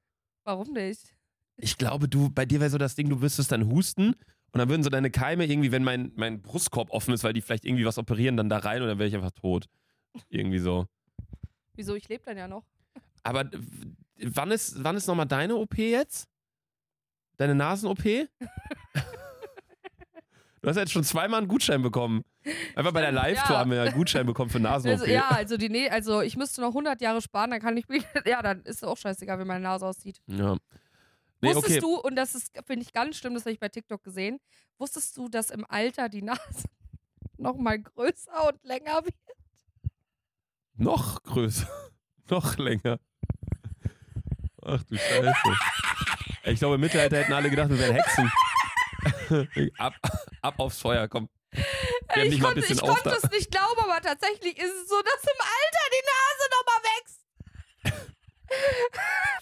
Warum 0.43 0.73
nicht? 0.73 1.15
Ich 1.57 1.77
glaube, 1.77 2.09
du, 2.09 2.29
bei 2.29 2.45
dir 2.45 2.59
wäre 2.59 2.69
so 2.69 2.77
das 2.77 2.95
Ding, 2.95 3.07
du 3.09 3.21
wüsstest 3.21 3.51
dann 3.51 3.69
husten 3.71 4.15
und 4.55 4.59
dann 4.59 4.69
würden 4.69 4.83
so 4.83 4.89
deine 4.89 5.11
Keime 5.11 5.45
irgendwie, 5.45 5.73
wenn 5.73 5.83
mein, 5.83 6.13
mein 6.15 6.41
Brustkorb 6.41 6.89
offen 6.91 7.13
ist, 7.13 7.25
weil 7.25 7.33
die 7.33 7.41
vielleicht 7.41 7.65
irgendwie 7.65 7.85
was 7.85 7.97
operieren, 7.97 8.37
dann 8.37 8.47
da 8.47 8.59
rein 8.59 8.81
und 8.81 8.87
dann 8.87 8.97
wäre 8.97 9.09
ich 9.09 9.13
einfach 9.13 9.31
tot. 9.31 9.65
Irgendwie 10.29 10.59
so. 10.59 10.87
Wieso? 11.73 11.93
Ich 11.95 12.07
lebe 12.07 12.23
dann 12.23 12.37
ja 12.37 12.47
noch. 12.47 12.63
Aber 13.23 13.49
wann 14.17 14.51
ist, 14.51 14.81
wann 14.81 14.95
ist 14.95 15.07
nochmal 15.07 15.25
deine 15.25 15.57
OP 15.57 15.77
jetzt? 15.77 16.29
Deine 17.35 17.53
Nasen-OP? 17.53 18.01
du 18.03 18.29
hast 20.63 20.77
jetzt 20.77 20.93
schon 20.93 21.03
zweimal 21.03 21.39
einen 21.39 21.49
Gutschein 21.49 21.81
bekommen. 21.81 22.23
Einfach 22.75 22.93
bei 22.93 23.01
der 23.01 23.11
Live-Tour 23.11 23.55
ja. 23.55 23.59
haben 23.59 23.71
wir 23.71 23.81
einen 23.81 23.93
Gutschein 23.93 24.25
bekommen 24.25 24.49
für 24.49 24.61
Nasen-OP. 24.61 25.01
Also, 25.01 25.11
ja, 25.11 25.27
also, 25.31 25.57
die, 25.57 25.91
also 25.91 26.21
ich 26.21 26.37
müsste 26.37 26.61
noch 26.61 26.69
100 26.69 27.01
Jahre 27.01 27.21
sparen, 27.21 27.51
dann 27.51 27.59
kann 27.59 27.75
ich 27.75 27.89
mir, 27.89 27.99
ja, 28.25 28.41
dann 28.41 28.61
ist 28.61 28.77
es 28.77 28.83
auch 28.85 28.95
scheißegal, 28.95 29.37
wie 29.37 29.43
meine 29.43 29.65
Nase 29.65 29.85
aussieht. 29.85 30.21
Ja. 30.27 30.55
Nee, 31.41 31.49
wusstest 31.49 31.69
okay. 31.69 31.79
du, 31.79 31.95
und 31.99 32.15
das 32.15 32.35
ist, 32.35 32.51
finde 32.65 32.85
ich 32.85 32.93
ganz 32.93 33.17
schlimm, 33.17 33.33
das 33.33 33.43
habe 33.43 33.51
ich 33.51 33.59
bei 33.59 33.69
TikTok 33.69 34.03
gesehen, 34.03 34.39
wusstest 34.77 35.15
du, 35.17 35.29
dass 35.29 35.49
im 35.49 35.65
Alter 35.69 36.09
die 36.09 36.21
Nase 36.21 36.39
noch 37.37 37.57
mal 37.57 37.79
größer 37.79 38.47
und 38.47 38.63
länger 38.63 39.03
wird? 39.03 39.15
Noch 40.75 41.23
größer. 41.23 41.69
Noch 42.29 42.57
länger. 42.57 42.99
Ach 44.63 44.81
du 44.83 44.97
Scheiße. 44.97 45.33
Ich 46.45 46.57
glaube, 46.57 46.75
im 46.75 46.81
Mittelalter 46.81 47.17
hätten 47.17 47.33
alle 47.33 47.51
gedacht, 47.51 47.69
wir 47.69 47.77
wären 47.77 47.95
Hexen. 47.95 48.31
ab, 49.77 49.93
ab 50.41 50.59
aufs 50.59 50.79
Feuer, 50.79 51.07
komm. 51.07 51.29
Wir 51.51 52.23
ich 52.23 52.41
konnte, 52.41 52.61
ich 52.61 52.81
konnte 52.81 53.09
es 53.09 53.29
nicht 53.29 53.51
glauben, 53.51 53.79
aber 53.79 54.01
tatsächlich 54.01 54.57
ist 54.57 54.73
es 54.73 54.89
so, 54.89 54.99
dass 55.01 55.23
im 55.23 55.39
Alter 55.39 55.85
die 55.93 56.05
Nase 56.11 56.49
noch 56.51 56.65
mal 56.65 56.81
wächst. 56.97 57.25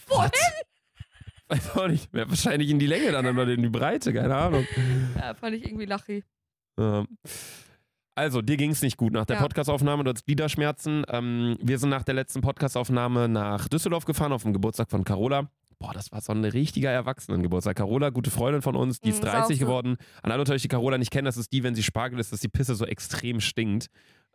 Wohin? 0.08 0.73
Weiß 1.50 1.76
auch 1.78 1.88
nicht. 1.88 2.12
Wäre 2.14 2.30
wahrscheinlich 2.30 2.70
in 2.70 2.80
die 2.80 2.88
Länge 2.88 3.12
dann 3.12 3.26
oder 3.28 3.48
in 3.52 3.62
die 3.62 3.70
Breite, 3.70 4.14
keine 4.14 4.36
Ahnung. 4.36 4.66
Ja, 5.18 5.34
fand 5.34 5.56
ich 5.56 5.66
irgendwie 5.66 5.86
lachi. 5.86 6.24
Ähm, 6.80 7.08
Also, 8.16 8.42
dir 8.44 8.58
ging 8.58 8.70
es 8.72 8.82
nicht 8.84 8.98
gut 8.98 9.12
nach 9.14 9.26
der 9.26 9.38
Ja. 9.38 9.42
Podcastaufnahme, 9.42 10.04
du 10.04 10.10
hattest 10.10 10.26
Gliederschmerzen. 10.28 11.04
Ähm, 11.10 11.58
wir 11.62 11.80
sind 11.80 11.90
nach 11.90 12.04
der 12.04 12.14
letzten 12.14 12.42
Podcastaufnahme 12.42 13.28
nach 13.28 13.68
Düsseldorf 13.68 14.06
gefahren, 14.06 14.32
auf 14.32 14.44
den 14.44 14.54
Geburtstag 14.54 14.90
von 14.92 15.04
Carola. 15.04 15.50
Boah, 15.80 15.94
das 15.94 16.12
war 16.12 16.22
so 16.22 16.32
ein 16.32 16.46
richtiger 16.46 16.92
Erwachsenengeburtstag. 16.92 17.76
Carola, 17.76 18.10
gute 18.12 18.30
Freundin 18.30 18.62
von 18.62 18.76
uns, 18.76 19.00
die 19.02 19.10
ist 19.10 19.22
Mhm, 19.22 19.28
ist 19.28 19.34
auch 19.34 19.40
30 19.40 19.60
so. 19.60 19.66
geworden. 19.66 19.98
An 20.22 20.32
alle 20.32 20.48
euch, 20.50 20.62
die 20.62 20.68
Carola 20.68 20.98
nicht 21.00 21.12
kennen, 21.12 21.26
das 21.26 21.38
ist 21.38 21.52
die, 21.52 21.64
wenn 21.64 21.74
sie 21.76 21.84
Spargel 21.84 22.20
ist, 22.20 22.32
dass 22.32 22.40
die 22.40 22.48
Pisse 22.48 22.76
so 22.76 22.86
extrem 22.86 23.40
stinkt. 23.42 23.88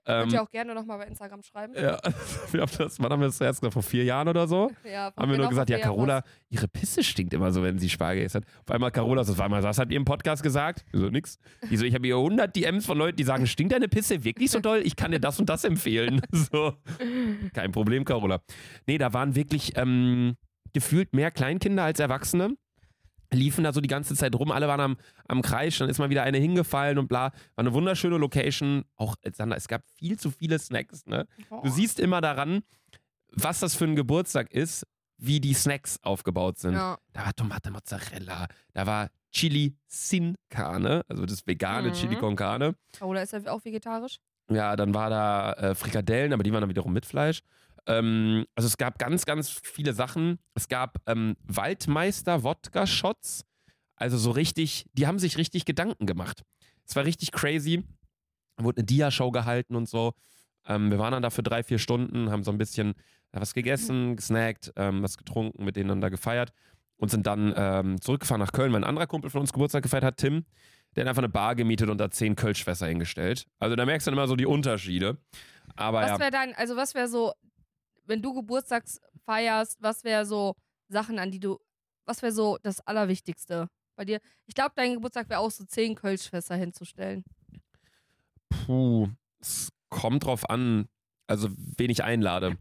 Könnt 0.09 0.33
Ähm, 0.33 0.35
ihr 0.35 0.43
auch 0.43 0.51
gerne 0.51 0.75
noch 0.75 0.85
mal 0.87 0.97
bei 0.97 1.05
Instagram 1.05 1.43
schreiben. 1.43 1.75
ja, 1.75 1.99
wir 2.53 2.63
haben 2.63 2.71
das, 2.79 2.99
wann 3.01 3.13
haben 3.13 3.21
wir 3.21 3.27
das 3.27 3.37
zuerst 3.37 3.61
gesagt? 3.61 3.75
Vor 3.75 3.83
vier 3.83 4.05
Jahren 4.05 4.27
oder 4.29 4.49
so? 4.49 4.71
Ja, 4.85 5.07
Haben 5.07 5.17
wir 5.19 5.27
genau, 5.27 5.39
nur 5.43 5.49
gesagt, 5.51 5.69
ja, 5.71 5.79
Carola, 5.79 6.23
ihre 6.49 6.67
Pisse 6.67 7.03
stinkt 7.05 7.35
immer 7.35 7.53
so, 7.53 7.63
wenn 7.63 7.79
sie 7.79 7.91
Spargel 7.91 8.25
isst. 8.25 8.37
Auf 8.37 8.43
einmal 8.71 8.91
Carola, 8.91 9.27
warte 9.27 9.51
mal, 9.51 9.63
was 9.63 9.79
habt 9.79 9.91
ihr 9.93 9.97
im 9.99 10.05
Podcast 10.07 10.43
gesagt? 10.43 10.85
So, 10.93 11.09
nix. 11.11 11.39
Die 11.71 11.77
so, 11.77 11.85
ich 11.85 11.95
habe 11.95 12.07
hier 12.07 12.17
100 12.17 12.57
DMs 12.57 12.87
von 12.87 12.97
Leuten, 12.97 13.17
die 13.17 13.25
sagen, 13.25 13.47
stinkt 13.47 13.73
deine 13.75 13.89
Pisse 13.89 14.25
wirklich 14.25 14.51
so 14.51 14.61
doll? 14.61 14.81
Ich 14.85 14.97
kann 14.97 15.11
dir 15.11 15.21
das 15.21 15.39
und 15.39 15.49
das 15.49 15.65
empfehlen. 15.65 16.21
So, 16.33 16.73
kein 17.53 17.73
Problem, 17.73 18.05
Carola. 18.05 18.41
Nee, 18.87 18.97
da 18.99 19.13
waren 19.13 19.35
wirklich 19.35 19.77
ähm, 19.77 20.37
gefühlt 20.73 21.13
mehr 21.15 21.31
Kleinkinder 21.31 21.83
als 21.85 22.01
Erwachsene. 22.01 22.57
Liefen 23.31 23.63
da 23.65 23.73
so 23.73 23.81
die 23.81 23.89
ganze 23.89 24.15
Zeit 24.15 24.35
rum, 24.35 24.51
alle 24.51 24.69
waren 24.69 24.81
am, 24.81 24.97
am 25.27 25.43
Kreischen, 25.43 25.85
dann 25.85 25.91
ist 25.91 25.99
mal 25.99 26.09
wieder 26.09 26.23
eine 26.23 26.39
hingefallen 26.39 26.99
und 26.99 27.09
bla. 27.09 27.25
War 27.25 27.33
eine 27.57 27.75
wunderschöne 27.75 28.17
Location. 28.17 28.85
Auch, 28.97 29.17
äh, 29.23 29.31
Sandra, 29.33 29.57
es 29.57 29.69
gab 29.69 29.83
viel 29.97 30.19
zu 30.19 30.31
viele 30.31 30.59
Snacks, 30.59 31.05
ne? 31.07 31.27
Oh. 31.51 31.61
Du 31.63 31.69
siehst 31.71 32.01
immer 32.01 32.21
daran, 32.23 32.63
was 33.33 33.61
das 33.61 33.75
für 33.75 33.85
ein 33.85 33.97
Geburtstag 33.97 34.51
ist, 34.53 34.87
wie 35.19 35.41
die 35.41 35.53
Snacks 35.53 35.99
aufgebaut 36.03 36.59
sind. 36.59 36.75
Ja. 36.75 36.97
Da 37.13 37.27
war 37.27 37.35
Tomate 37.35 37.71
Mozzarella, 37.71 38.47
da 38.73 38.87
war 38.87 39.11
Chili 39.31 39.77
Sin 39.87 40.37
Carne, 40.49 41.05
also 41.09 41.27
das 41.27 41.47
vegane 41.47 41.89
Mhm. 41.89 41.93
Chili 41.93 42.17
con 42.17 42.35
Carne. 42.37 42.77
Carola 42.99 43.23
ist 43.23 43.33
ja 43.33 43.41
auch 43.53 43.63
vegetarisch. 43.65 44.21
Ja, 44.51 44.75
dann 44.77 44.95
war 44.95 45.11
da 45.11 45.53
äh, 45.53 45.75
Frikadellen, 45.75 46.33
aber 46.33 46.43
die 46.45 46.53
waren 46.53 46.63
dann 46.63 46.71
wiederum 46.71 46.93
mit 46.95 47.05
Fleisch. 47.05 47.43
Ähm, 47.89 48.47
also 48.55 48.67
es 48.67 48.77
gab 48.77 48.99
ganz, 48.99 49.25
ganz 49.25 49.61
viele 49.65 49.93
Sachen. 49.93 50.39
Es 50.55 50.69
gab 50.69 50.99
ähm, 51.07 51.37
Waldmeister-Wodka-Shots. 51.45 53.45
Also 53.97 54.17
so 54.17 54.31
richtig, 54.31 54.87
die 54.93 55.07
haben 55.07 55.19
sich 55.19 55.39
richtig 55.39 55.65
Gedanken 55.65 56.07
gemacht. 56.07 56.43
Es 56.87 56.95
war 56.95 57.05
richtig 57.05 57.33
crazy. 57.33 57.85
Wurde 58.59 58.79
eine 58.79 58.87
Dia-Show 58.87 59.31
gehalten 59.31 59.75
und 59.75 59.89
so. 59.89 60.13
Ähm, 60.67 60.91
wir 60.91 60.99
waren 60.99 61.13
dann 61.13 61.23
da 61.23 61.31
für 61.31 61.43
drei, 61.43 61.63
vier 61.63 61.79
Stunden, 61.79 62.31
haben 62.31 62.45
so 62.45 62.53
ein 62.53 62.59
bisschen 62.59 62.95
was 63.33 63.55
gegessen, 63.55 64.17
gesnackt, 64.17 64.73
ähm, 64.77 65.03
was 65.03 65.17
getrunken, 65.17 65.65
mit 65.65 65.77
denen 65.77 65.89
dann 65.89 66.01
da 66.01 66.09
gefeiert 66.09 66.53
und 66.97 67.11
sind 67.11 67.27
dann 67.27 67.53
ähm, 67.57 68.01
zurückgefahren 68.01 68.41
nach 68.41 68.53
Köln. 68.53 68.73
Mein 68.73 68.85
anderer 68.85 69.07
Kumpel 69.07 69.31
von 69.31 69.41
uns 69.41 69.53
Geburtstag 69.53 69.83
gefeiert 69.83 70.05
hat, 70.05 70.17
Tim, 70.19 70.45
der 70.97 71.05
hat 71.05 71.09
einfach 71.09 71.23
eine 71.23 71.29
Bar 71.29 71.55
gemietet 71.55 71.89
und 71.89 71.99
da 71.99 72.11
zehn 72.11 72.37
Kölschfässer 72.37 72.87
hingestellt. 72.87 73.47
Also 73.59 73.77
da 73.77 73.87
merkst 73.87 74.07
du 74.07 74.11
dann 74.11 74.19
immer 74.19 74.29
so 74.29 74.37
die 74.37 74.47
Unterschiede. 74.47 75.19
Aber 75.77 76.01
Was 76.01 76.11
ja, 76.11 76.19
wäre 76.19 76.31
dein, 76.31 76.55
also 76.55 76.77
was 76.77 76.95
wäre 76.95 77.09
so, 77.09 77.33
wenn 78.09 78.23
du 78.23 78.35
Geburtstags 78.35 79.01
feierst, 79.25 79.81
was 79.81 80.05
wäre 80.05 80.27
so 80.27 80.55
Sachen, 80.89 81.19
an 81.19 81.31
die 81.31 81.41
du, 81.41 81.59
was 82.07 82.23
wäre 82.23 82.33
so 82.33 82.59
das 82.63 82.81
Allerwichtigste 82.81 83.69
bei 83.97 84.05
dir? 84.05 84.21
Ich 84.47 84.55
glaube, 84.55 84.73
dein 84.75 84.95
Geburtstag 84.95 85.29
wäre 85.29 85.41
auch 85.41 85.51
so 85.51 85.65
zehn 85.65 85.95
Kölschfässer 85.95 86.57
hinzustellen. 86.57 87.25
puh, 88.49 89.09
es 89.41 89.71
kommt 89.91 90.25
drauf 90.25 90.49
an, 90.49 90.89
also 91.27 91.49
wen 91.77 91.91
ich 91.91 92.03
einlade. 92.03 92.57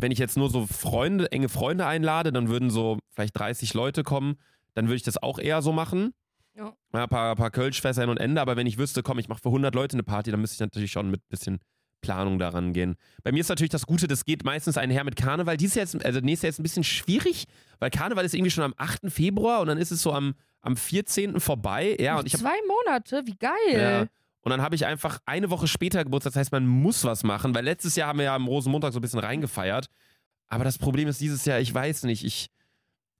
Wenn 0.00 0.12
ich 0.12 0.18
jetzt 0.18 0.36
nur 0.36 0.50
so 0.50 0.66
Freunde, 0.66 1.30
enge 1.32 1.48
Freunde 1.48 1.86
einlade, 1.86 2.32
dann 2.32 2.48
würden 2.48 2.70
so 2.70 2.98
vielleicht 3.10 3.38
30 3.38 3.74
Leute 3.74 4.02
kommen, 4.02 4.38
dann 4.74 4.86
würde 4.86 4.96
ich 4.96 5.02
das 5.02 5.22
auch 5.22 5.38
eher 5.38 5.62
so 5.62 5.72
machen. 5.72 6.14
Ja. 6.54 6.76
Ja, 6.92 7.04
ein 7.04 7.08
paar, 7.08 7.34
paar 7.34 7.50
Kölschfässer 7.50 8.02
hin 8.02 8.10
und 8.10 8.18
Ende, 8.18 8.40
aber 8.40 8.56
wenn 8.56 8.66
ich 8.66 8.78
wüsste, 8.78 9.02
komm, 9.02 9.18
ich 9.18 9.28
mache 9.28 9.40
für 9.40 9.48
100 9.48 9.74
Leute 9.74 9.94
eine 9.94 10.02
Party, 10.02 10.30
dann 10.30 10.40
müsste 10.40 10.56
ich 10.56 10.60
natürlich 10.60 10.92
schon 10.92 11.10
mit 11.10 11.26
bisschen 11.28 11.60
Planung 12.02 12.38
daran 12.38 12.74
gehen. 12.74 12.96
Bei 13.22 13.32
mir 13.32 13.40
ist 13.40 13.48
natürlich 13.48 13.70
das 13.70 13.86
Gute, 13.86 14.06
das 14.06 14.24
geht 14.26 14.44
meistens 14.44 14.76
einher 14.76 15.04
mit 15.04 15.16
Karneval. 15.16 15.56
Dieses 15.56 15.76
Jahr 15.76 15.84
ist, 15.84 16.04
also 16.04 16.20
nächstes 16.20 16.42
Jahr 16.42 16.50
ist 16.50 16.58
ein 16.58 16.64
bisschen 16.64 16.84
schwierig, 16.84 17.46
weil 17.78 17.88
Karneval 17.90 18.24
ist 18.24 18.34
irgendwie 18.34 18.50
schon 18.50 18.64
am 18.64 18.74
8. 18.76 19.10
Februar 19.10 19.60
und 19.62 19.68
dann 19.68 19.78
ist 19.78 19.90
es 19.90 20.02
so 20.02 20.12
am, 20.12 20.34
am 20.60 20.76
14. 20.76 21.40
vorbei. 21.40 21.96
Ja, 21.98 22.18
und 22.18 22.26
ich 22.26 22.34
habe 22.34 22.42
Zwei 22.44 22.56
Monate, 22.68 23.22
wie 23.24 23.36
geil. 23.36 23.52
ja. 23.72 24.06
Und 24.44 24.50
dann 24.50 24.60
habe 24.60 24.74
ich 24.74 24.84
einfach 24.84 25.20
eine 25.24 25.50
Woche 25.50 25.68
später 25.68 26.02
Geburtstag. 26.02 26.32
Das 26.32 26.40
heißt, 26.40 26.52
man 26.52 26.66
muss 26.66 27.04
was 27.04 27.22
machen, 27.22 27.54
weil 27.54 27.64
letztes 27.64 27.94
Jahr 27.94 28.08
haben 28.08 28.18
wir 28.18 28.24
ja 28.24 28.34
am 28.34 28.48
Rosenmontag 28.48 28.92
so 28.92 28.98
ein 28.98 29.02
bisschen 29.02 29.20
reingefeiert. 29.20 29.86
Aber 30.48 30.64
das 30.64 30.78
Problem 30.78 31.06
ist 31.06 31.20
dieses 31.20 31.44
Jahr, 31.44 31.60
ich 31.60 31.72
weiß 31.72 32.02
nicht, 32.02 32.24
ich, 32.24 32.48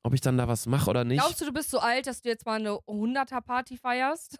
ob 0.03 0.15
ich 0.15 0.21
dann 0.21 0.37
da 0.37 0.49
was 0.49 0.67
mache 0.67 0.91
oder 0.91 1.05
nicht. 1.05 1.21
Glaubst 1.21 1.41
du, 1.41 1.45
du 1.45 1.53
bist 1.53 1.71
so 1.71 1.79
alt, 1.79 2.09
dass 2.09 2.23
du 2.23 2.29
jetzt 2.29 2.45
mal 2.45 2.59
eine 2.59 2.71
100er-Party 2.73 3.77
feierst? 3.77 4.37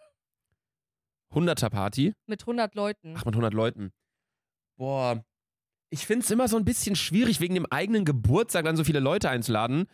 100er 1.33 1.69
Party. 1.69 2.13
Mit 2.27 2.41
100 2.41 2.75
Leuten. 2.75 3.15
Ach, 3.17 3.25
mit 3.25 3.33
100 3.33 3.53
Leuten. 3.53 3.91
Boah. 4.77 5.23
Ich 5.89 6.05
finde 6.07 6.23
es 6.23 6.31
immer 6.31 6.47
so 6.47 6.57
ein 6.57 6.65
bisschen 6.65 6.95
schwierig, 6.95 7.39
wegen 7.39 7.53
dem 7.53 7.67
eigenen 7.67 8.03
Geburtstag 8.05 8.65
dann 8.65 8.75
so 8.77 8.83
viele 8.83 8.99
Leute 8.99 9.29
einzuladen. 9.29 9.85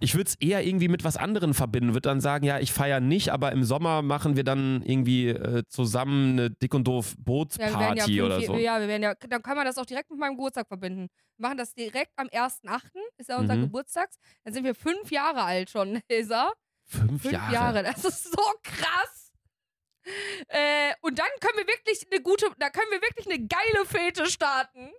Ich 0.00 0.14
würde 0.14 0.28
es 0.28 0.34
eher 0.34 0.66
irgendwie 0.66 0.88
mit 0.88 1.04
was 1.04 1.16
anderem 1.16 1.54
verbinden. 1.54 1.90
Würde 1.94 2.08
dann 2.08 2.20
sagen, 2.20 2.44
ja, 2.44 2.58
ich 2.58 2.72
feiere 2.72 3.00
nicht, 3.00 3.30
aber 3.30 3.52
im 3.52 3.64
Sommer 3.64 4.02
machen 4.02 4.36
wir 4.36 4.44
dann 4.44 4.82
irgendwie 4.82 5.28
äh, 5.28 5.62
zusammen 5.68 6.32
eine 6.32 6.50
dick 6.50 6.74
und 6.74 6.84
doof 6.86 7.14
Ja, 7.16 7.24
werden 7.24 7.96
ja, 7.96 8.04
Bootsparty 8.04 8.12
fünf, 8.12 8.24
oder 8.26 8.40
so. 8.42 8.56
ja, 8.56 8.80
wir 8.80 8.88
werden 8.88 9.02
ja, 9.02 9.14
dann 9.14 9.42
kann 9.42 9.56
man 9.56 9.64
das 9.64 9.78
auch 9.78 9.86
direkt 9.86 10.10
mit 10.10 10.18
meinem 10.18 10.36
Geburtstag 10.36 10.66
verbinden. 10.68 11.06
Wir 11.38 11.48
machen 11.48 11.56
das 11.56 11.72
direkt 11.72 12.12
am 12.16 12.26
1.8., 12.26 12.82
ist 13.16 13.30
ja 13.30 13.38
unser 13.38 13.54
Mhm. 13.56 13.62
Geburtstag. 13.62 14.10
Dann 14.44 14.52
sind 14.52 14.64
wir 14.64 14.74
fünf 14.74 15.10
Jahre 15.10 15.42
alt 15.44 15.70
schon, 15.70 16.00
Lisa. 16.10 16.52
Fünf, 16.84 17.22
Fünf 17.22 17.32
Jahre. 17.32 17.54
Jahre. 17.54 17.82
Das 17.84 18.04
ist 18.04 18.24
so 18.32 18.42
krass. 18.62 19.19
Äh, 20.48 20.92
und 21.02 21.18
dann 21.18 21.26
können 21.40 21.58
wir 21.58 21.66
wirklich 21.66 22.06
eine 22.10 22.22
gute, 22.22 22.46
da 22.58 22.70
können 22.70 22.90
wir 22.90 23.00
wirklich 23.02 23.26
eine 23.26 23.46
geile 23.46 23.84
Fete 23.86 24.26
starten. 24.30 24.90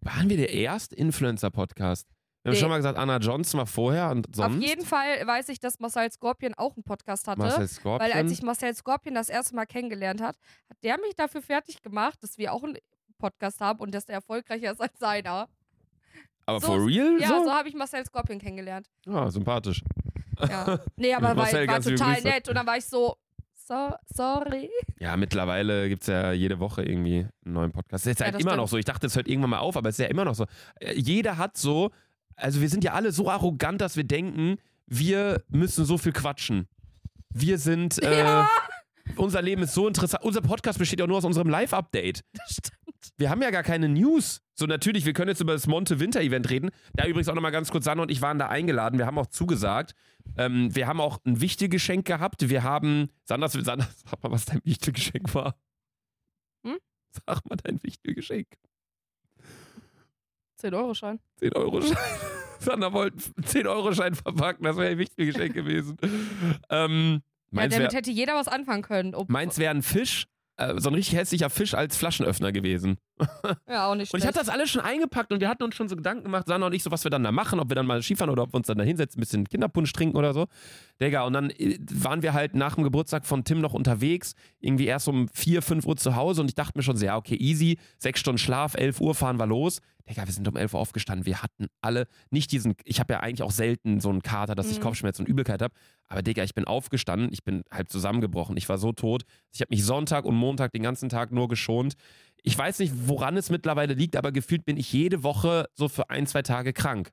Waren 0.00 0.28
wir 0.28 0.36
der 0.36 0.52
erste 0.52 0.94
Influencer-Podcast? 0.96 2.06
Wir 2.42 2.50
haben 2.50 2.54
Nee. 2.56 2.60
schon 2.60 2.68
mal 2.68 2.76
gesagt, 2.76 2.98
Anna 2.98 3.16
Johnson 3.18 3.58
war 3.58 3.66
vorher 3.66 4.10
und 4.10 4.26
sonst. 4.36 4.56
Auf 4.56 4.62
jeden 4.62 4.84
Fall 4.84 5.26
weiß 5.26 5.48
ich, 5.48 5.60
dass 5.60 5.80
Marcel 5.80 6.10
Scorpion 6.12 6.52
auch 6.54 6.74
einen 6.76 6.84
Podcast 6.84 7.26
hatte. 7.26 7.38
Marcel 7.40 7.66
Scorpion. 7.68 8.00
Weil 8.00 8.12
als 8.12 8.30
ich 8.32 8.42
Marcel 8.42 8.74
Scorpion 8.74 9.14
das 9.14 9.30
erste 9.30 9.54
Mal 9.56 9.64
kennengelernt 9.64 10.20
hat, 10.20 10.36
hat 10.68 10.76
der 10.82 10.98
mich 11.00 11.14
dafür 11.16 11.40
fertig 11.40 11.80
gemacht, 11.82 12.18
dass 12.22 12.36
wir 12.36 12.52
auch 12.52 12.62
einen 12.62 12.76
Podcast 13.18 13.60
haben 13.60 13.78
und 13.80 13.94
dass 13.94 14.04
der 14.04 14.16
erfolgreicher 14.16 14.72
ist 14.72 14.80
als 14.80 14.98
seiner. 14.98 15.48
aber 16.44 16.60
so- 16.60 16.66
for 16.66 16.86
real? 16.86 17.18
Ja, 17.18 17.28
so? 17.28 17.44
so 17.44 17.50
habe 17.52 17.68
ich 17.70 17.74
Marcel 17.74 18.04
Scorpion 18.04 18.38
kennengelernt. 18.38 18.90
Ah, 19.06 19.30
sympathisch. 19.30 19.82
Ja. 20.38 20.80
Nee, 20.96 21.14
aber 21.14 21.34
Marcel, 21.34 21.66
war 21.66 21.80
total 21.80 22.20
nett. 22.20 22.46
Und 22.50 22.56
dann 22.56 22.66
war 22.66 22.76
ich 22.76 22.84
so, 22.84 23.16
so 23.66 23.90
sorry. 24.14 24.68
Ja, 25.00 25.16
mittlerweile 25.16 25.88
gibt 25.88 26.02
es 26.02 26.08
ja 26.08 26.32
jede 26.32 26.58
Woche 26.60 26.82
irgendwie 26.82 27.26
einen 27.44 27.54
neuen 27.54 27.72
Podcast. 27.72 28.06
Das 28.06 28.12
ist 28.12 28.20
Ja, 28.20 28.26
halt 28.26 28.34
immer 28.36 28.50
stimmt. 28.52 28.56
noch 28.62 28.68
so. 28.68 28.76
Ich 28.76 28.84
dachte, 28.84 29.06
es 29.06 29.16
hört 29.16 29.28
irgendwann 29.28 29.50
mal 29.50 29.58
auf, 29.58 29.76
aber 29.76 29.88
es 29.88 29.98
ist 29.98 30.02
ja 30.04 30.10
immer 30.10 30.24
noch 30.24 30.34
so. 30.34 30.46
Äh, 30.80 30.94
Jeder 30.94 31.36
hat 31.38 31.56
so, 31.56 31.90
also 32.36 32.60
wir 32.60 32.68
sind 32.68 32.84
ja 32.84 32.92
alle 32.92 33.12
so 33.12 33.30
arrogant, 33.30 33.80
dass 33.80 33.96
wir 33.96 34.04
denken, 34.04 34.56
wir 34.86 35.42
müssen 35.48 35.84
so 35.84 35.96
viel 35.98 36.12
quatschen. 36.12 36.68
Wir 37.30 37.58
sind, 37.58 38.02
äh, 38.02 38.18
Ja. 38.20 38.50
unser 39.16 39.42
Leben 39.42 39.62
ist 39.62 39.74
so 39.74 39.88
interessant. 39.88 40.22
Unser 40.24 40.40
Podcast 40.42 40.78
besteht 40.78 41.00
ja 41.00 41.06
nur 41.06 41.16
aus 41.18 41.24
unserem 41.24 41.48
Live-Update. 41.48 42.22
Stimmt. 43.04 43.18
Wir 43.18 43.30
haben 43.30 43.42
ja 43.42 43.50
gar 43.50 43.62
keine 43.62 43.88
News. 43.88 44.40
So, 44.54 44.66
natürlich, 44.66 45.04
wir 45.04 45.12
können 45.12 45.28
jetzt 45.28 45.40
über 45.40 45.52
das 45.52 45.66
Monte-Winter-Event 45.66 46.48
reden. 46.48 46.70
Da 46.94 47.06
übrigens 47.06 47.28
auch 47.28 47.34
nochmal 47.34 47.52
ganz 47.52 47.70
kurz, 47.70 47.84
Sanne 47.84 48.02
und 48.02 48.10
ich 48.10 48.22
waren 48.22 48.38
da 48.38 48.48
eingeladen. 48.48 48.98
Wir 48.98 49.06
haben 49.06 49.18
auch 49.18 49.26
zugesagt. 49.26 49.94
Ähm, 50.36 50.74
wir 50.74 50.86
haben 50.86 51.00
auch 51.00 51.18
ein 51.24 51.40
Wichtelgeschenk 51.40 52.06
gehabt. 52.06 52.48
Wir 52.48 52.62
haben, 52.62 53.10
Sandra, 53.24 53.48
Sandra, 53.48 53.86
sag 54.04 54.22
mal, 54.22 54.30
was 54.32 54.44
dein 54.46 54.60
Wichtelgeschenk 54.64 55.34
war. 55.34 55.56
Hm? 56.64 56.78
Sag 57.10 57.48
mal 57.48 57.56
dein 57.56 57.82
Wichtelgeschenk. 57.82 58.46
10-Euro-Schein. 60.60 61.20
10-Euro-Schein. 61.40 61.96
Sandra 62.60 62.92
wollte 62.92 63.18
einen 63.36 63.44
10-Euro-Schein 63.46 64.14
verpacken. 64.14 64.64
Das 64.64 64.76
wäre 64.76 64.88
ein 64.92 64.98
Wichtelgeschenk 64.98 65.52
gewesen. 65.52 65.96
Ähm, 66.70 67.22
Ja, 67.50 67.62
damit 67.68 67.72
wäre 67.72 67.96
hätte 67.96 68.10
jeder 68.10 68.34
was 68.34 68.48
anfangen 68.48 68.82
können. 68.82 69.14
Ob, 69.14 69.28
meins 69.28 69.58
wär 69.58 69.70
ein 69.70 69.82
Fisch, 69.82 70.26
so 70.76 70.88
ein 70.88 70.94
richtig 70.94 71.16
hässlicher 71.18 71.50
Fisch 71.50 71.74
als 71.74 71.96
Flaschenöffner 71.96 72.52
gewesen. 72.52 72.96
ja, 73.68 73.86
auch 73.86 73.94
nicht 73.94 74.12
Und 74.14 74.18
ich 74.18 74.22
schlecht. 74.22 74.26
hatte 74.26 74.38
das 74.38 74.48
alles 74.48 74.70
schon 74.70 74.82
eingepackt 74.82 75.32
und 75.32 75.40
wir 75.40 75.48
hatten 75.48 75.62
uns 75.64 75.74
schon 75.74 75.88
so 75.88 75.96
Gedanken 75.96 76.24
gemacht, 76.24 76.46
Sandra 76.46 76.68
und 76.68 76.74
ich, 76.74 76.82
so 76.82 76.90
was 76.90 77.04
wir 77.04 77.10
dann 77.10 77.24
da 77.24 77.32
machen, 77.32 77.58
ob 77.60 77.68
wir 77.70 77.74
dann 77.74 77.86
mal 77.86 78.02
Skifahren 78.02 78.30
oder 78.30 78.44
ob 78.44 78.52
wir 78.52 78.58
uns 78.58 78.66
dann 78.68 78.78
da 78.78 78.84
hinsetzen, 78.84 79.18
ein 79.18 79.20
bisschen 79.20 79.48
Kinderpunsch 79.48 79.92
trinken 79.92 80.16
oder 80.16 80.32
so. 80.32 80.46
Digga, 81.00 81.22
und 81.22 81.32
dann 81.32 81.50
äh, 81.50 81.78
waren 81.92 82.22
wir 82.22 82.34
halt 82.34 82.54
nach 82.54 82.76
dem 82.76 82.84
Geburtstag 82.84 83.26
von 83.26 83.42
Tim 83.44 83.60
noch 83.60 83.74
unterwegs, 83.74 84.34
irgendwie 84.60 84.86
erst 84.86 85.08
um 85.08 85.28
4, 85.28 85.60
5 85.62 85.86
Uhr 85.86 85.96
zu 85.96 86.14
Hause 86.14 86.40
und 86.40 86.48
ich 86.48 86.54
dachte 86.54 86.78
mir 86.78 86.82
schon 86.82 86.96
so, 86.96 87.04
ja, 87.04 87.16
okay, 87.16 87.36
easy, 87.36 87.78
sechs 87.98 88.20
Stunden 88.20 88.38
Schlaf, 88.38 88.74
11 88.74 89.00
Uhr 89.00 89.14
fahren 89.14 89.38
wir 89.38 89.46
los. 89.46 89.80
Digga, 90.08 90.26
wir 90.26 90.32
sind 90.34 90.46
um 90.46 90.56
11 90.56 90.74
Uhr 90.74 90.80
aufgestanden, 90.80 91.24
wir 91.24 91.42
hatten 91.42 91.68
alle 91.80 92.06
nicht 92.30 92.52
diesen, 92.52 92.74
ich 92.84 93.00
habe 93.00 93.14
ja 93.14 93.20
eigentlich 93.20 93.42
auch 93.42 93.50
selten 93.50 94.00
so 94.00 94.10
einen 94.10 94.22
Kater, 94.22 94.54
dass 94.54 94.70
ich 94.70 94.78
Mhm. 94.78 94.82
Kopfschmerzen 94.82 95.22
und 95.22 95.28
Übelkeit 95.28 95.62
habe, 95.62 95.74
aber 96.08 96.22
Digga, 96.22 96.42
ich 96.44 96.54
bin 96.54 96.66
aufgestanden, 96.66 97.30
ich 97.32 97.42
bin 97.42 97.62
halb 97.72 97.88
zusammengebrochen, 97.88 98.56
ich 98.58 98.68
war 98.68 98.76
so 98.76 98.92
tot. 98.92 99.24
Ich 99.52 99.60
habe 99.62 99.70
mich 99.70 99.82
Sonntag 99.84 100.26
und 100.26 100.34
Montag 100.34 100.72
den 100.72 100.82
ganzen 100.82 101.08
Tag 101.08 101.32
nur 101.32 101.48
geschont. 101.48 101.94
Ich 102.42 102.56
weiß 102.56 102.80
nicht, 102.80 102.92
woran 103.06 103.38
es 103.38 103.48
mittlerweile 103.48 103.94
liegt, 103.94 104.16
aber 104.16 104.30
gefühlt 104.30 104.66
bin 104.66 104.76
ich 104.76 104.92
jede 104.92 105.22
Woche 105.22 105.66
so 105.74 105.88
für 105.88 106.10
ein, 106.10 106.26
zwei 106.26 106.42
Tage 106.42 106.74
krank. 106.74 107.10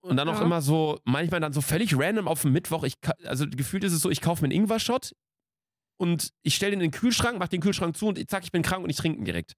Und 0.00 0.16
dann 0.16 0.28
auch 0.28 0.38
Ja. 0.38 0.42
immer 0.44 0.62
so, 0.62 0.98
manchmal 1.04 1.40
dann 1.40 1.52
so 1.52 1.60
völlig 1.60 1.96
random 1.98 2.26
auf 2.28 2.42
dem 2.42 2.52
Mittwoch. 2.52 2.84
Ich, 2.84 2.94
also 3.24 3.46
gefühlt 3.48 3.84
ist 3.84 3.92
es 3.92 4.00
so, 4.00 4.10
ich 4.10 4.20
kaufe 4.20 4.42
mir 4.42 4.46
einen 4.52 4.62
Ingwer-Shot 4.64 5.12
und 5.96 6.30
ich 6.42 6.54
stelle 6.54 6.70
den 6.72 6.80
in 6.80 6.90
den 6.90 6.98
Kühlschrank, 6.98 7.38
mache 7.38 7.50
den 7.50 7.60
Kühlschrank 7.60 7.96
zu 7.96 8.06
und 8.08 8.30
zack, 8.30 8.44
ich 8.44 8.52
bin 8.52 8.62
krank 8.62 8.82
und 8.84 8.90
ich 8.90 8.96
trinke 8.96 9.18
ihn 9.18 9.24
direkt. 9.24 9.54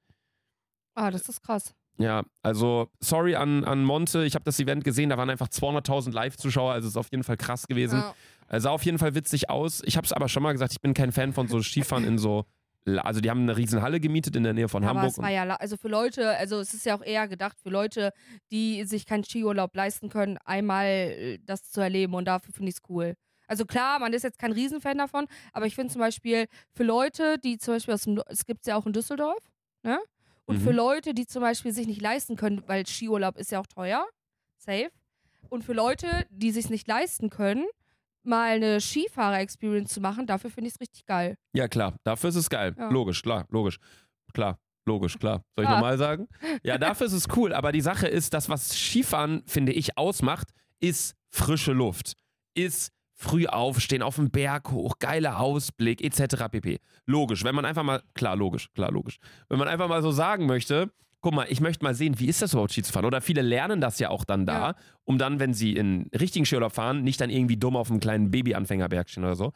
Ah, 0.94 1.10
das 1.10 1.28
ist 1.28 1.42
krass. 1.42 1.74
Ja, 1.96 2.22
also 2.42 2.88
sorry 3.00 3.36
an, 3.36 3.64
an 3.64 3.84
Monte, 3.84 4.24
ich 4.24 4.34
habe 4.34 4.44
das 4.44 4.58
Event 4.58 4.82
gesehen, 4.82 5.10
da 5.10 5.16
waren 5.16 5.30
einfach 5.30 5.48
200.000 5.48 6.12
Live-Zuschauer, 6.12 6.72
also 6.72 6.88
ist 6.88 6.96
auf 6.96 7.08
jeden 7.12 7.22
Fall 7.22 7.36
krass 7.36 7.66
gewesen. 7.68 8.00
Ja. 8.00 8.14
Äh, 8.48 8.60
Sah 8.60 8.70
auf 8.70 8.84
jeden 8.84 8.98
Fall 8.98 9.14
witzig 9.14 9.48
aus. 9.48 9.80
Ich 9.84 9.96
habe 9.96 10.04
es 10.04 10.12
aber 10.12 10.28
schon 10.28 10.42
mal 10.42 10.52
gesagt, 10.52 10.72
ich 10.72 10.80
bin 10.80 10.92
kein 10.92 11.12
Fan 11.12 11.32
von 11.32 11.46
so 11.46 11.62
Skifahren 11.62 12.04
in 12.04 12.18
so, 12.18 12.46
also 12.84 13.20
die 13.20 13.30
haben 13.30 13.42
eine 13.42 13.56
riesen 13.56 13.80
Halle 13.80 14.00
gemietet 14.00 14.34
in 14.34 14.42
der 14.42 14.54
Nähe 14.54 14.68
von 14.68 14.82
Aber 14.82 15.00
Hamburg. 15.00 15.12
es 15.12 15.18
war 15.18 15.30
ja, 15.30 15.44
also 15.54 15.76
für 15.76 15.88
Leute, 15.88 16.36
also 16.36 16.58
es 16.58 16.74
ist 16.74 16.84
ja 16.84 16.96
auch 16.96 17.02
eher 17.02 17.28
gedacht 17.28 17.58
für 17.62 17.70
Leute, 17.70 18.12
die 18.50 18.84
sich 18.84 19.06
keinen 19.06 19.22
Skiurlaub 19.22 19.74
leisten 19.76 20.08
können, 20.08 20.38
einmal 20.44 20.86
äh, 20.86 21.38
das 21.44 21.70
zu 21.70 21.80
erleben 21.80 22.14
und 22.14 22.24
dafür 22.26 22.52
finde 22.52 22.70
ich 22.70 22.76
es 22.76 22.82
cool. 22.88 23.14
Also 23.46 23.66
klar, 23.66 24.00
man 24.00 24.12
ist 24.14 24.22
jetzt 24.24 24.38
kein 24.38 24.52
Riesenfan 24.52 24.98
davon, 24.98 25.26
aber 25.52 25.66
ich 25.66 25.74
finde 25.76 25.92
zum 25.92 26.00
Beispiel 26.00 26.46
für 26.72 26.82
Leute, 26.82 27.38
die 27.38 27.58
zum 27.58 27.74
Beispiel 27.74 27.94
aus 27.94 28.02
dem, 28.02 28.20
es 28.26 28.46
gibt 28.46 28.62
es 28.62 28.66
ja 28.66 28.76
auch 28.76 28.86
in 28.86 28.92
Düsseldorf, 28.92 29.38
ne? 29.84 30.00
Und 30.46 30.58
Mhm. 30.58 30.60
für 30.62 30.72
Leute, 30.72 31.14
die 31.14 31.26
zum 31.26 31.42
Beispiel 31.42 31.72
sich 31.72 31.86
nicht 31.86 32.02
leisten 32.02 32.36
können, 32.36 32.62
weil 32.66 32.86
Skiurlaub 32.86 33.36
ist 33.38 33.50
ja 33.50 33.60
auch 33.60 33.66
teuer, 33.66 34.06
safe. 34.58 34.90
Und 35.48 35.64
für 35.64 35.72
Leute, 35.72 36.26
die 36.30 36.50
sich 36.50 36.68
nicht 36.70 36.86
leisten 36.88 37.30
können, 37.30 37.64
mal 38.22 38.54
eine 38.54 38.80
Skifahrer-Experience 38.80 39.92
zu 39.92 40.00
machen, 40.00 40.26
dafür 40.26 40.50
finde 40.50 40.68
ich 40.68 40.74
es 40.74 40.80
richtig 40.80 41.04
geil. 41.06 41.36
Ja, 41.54 41.68
klar, 41.68 41.94
dafür 42.04 42.30
ist 42.30 42.36
es 42.36 42.48
geil. 42.50 42.74
Ja. 42.78 42.88
Logisch, 42.90 43.22
klar, 43.22 43.46
logisch. 43.50 43.78
Klar, 44.32 44.58
logisch, 44.86 45.18
klar. 45.18 45.42
Soll 45.54 45.64
ich 45.64 45.70
Ah. 45.70 45.74
nochmal 45.74 45.98
sagen? 45.98 46.28
Ja, 46.64 46.78
dafür 46.78 47.06
ist 47.06 47.12
es 47.12 47.26
cool, 47.36 47.52
aber 47.52 47.70
die 47.72 47.80
Sache 47.82 48.08
ist, 48.08 48.32
das, 48.34 48.48
was 48.48 48.70
Skifahren, 48.70 49.42
finde 49.46 49.72
ich, 49.72 49.96
ausmacht, 49.98 50.48
ist 50.80 51.14
frische 51.30 51.72
Luft. 51.72 52.14
Ist 52.54 52.90
früh 53.14 53.46
aufstehen, 53.46 54.02
auf 54.02 54.16
dem 54.16 54.30
Berg 54.30 54.70
hoch, 54.70 54.98
geiler 54.98 55.38
Ausblick, 55.40 56.02
etc. 56.02 56.48
pp. 56.50 56.80
Logisch, 57.06 57.44
wenn 57.44 57.54
man 57.54 57.64
einfach 57.64 57.82
mal, 57.84 58.02
klar, 58.14 58.36
logisch, 58.36 58.70
klar, 58.74 58.90
logisch. 58.90 59.18
Wenn 59.48 59.58
man 59.58 59.68
einfach 59.68 59.88
mal 59.88 60.02
so 60.02 60.10
sagen 60.10 60.46
möchte, 60.46 60.90
guck 61.20 61.32
mal, 61.32 61.46
ich 61.48 61.60
möchte 61.60 61.84
mal 61.84 61.94
sehen, 61.94 62.18
wie 62.18 62.26
ist 62.26 62.42
das 62.42 62.52
überhaupt 62.52 62.72
Ski 62.72 62.82
zu 62.82 62.92
fahren? 62.92 63.04
Oder 63.06 63.20
viele 63.20 63.40
lernen 63.40 63.80
das 63.80 63.98
ja 63.98 64.10
auch 64.10 64.24
dann 64.24 64.44
da, 64.46 64.70
Ja. 64.70 64.74
um 65.04 65.16
dann, 65.16 65.38
wenn 65.40 65.54
sie 65.54 65.74
in 65.74 66.10
richtigen 66.18 66.44
Skiurlaub 66.44 66.72
fahren, 66.72 67.02
nicht 67.02 67.20
dann 67.20 67.30
irgendwie 67.30 67.56
dumm 67.56 67.76
auf 67.76 67.90
einem 67.90 68.00
kleinen 68.00 68.30
Baby-Anfängerberg 68.30 69.08
stehen 69.08 69.24
oder 69.24 69.36
so. 69.36 69.52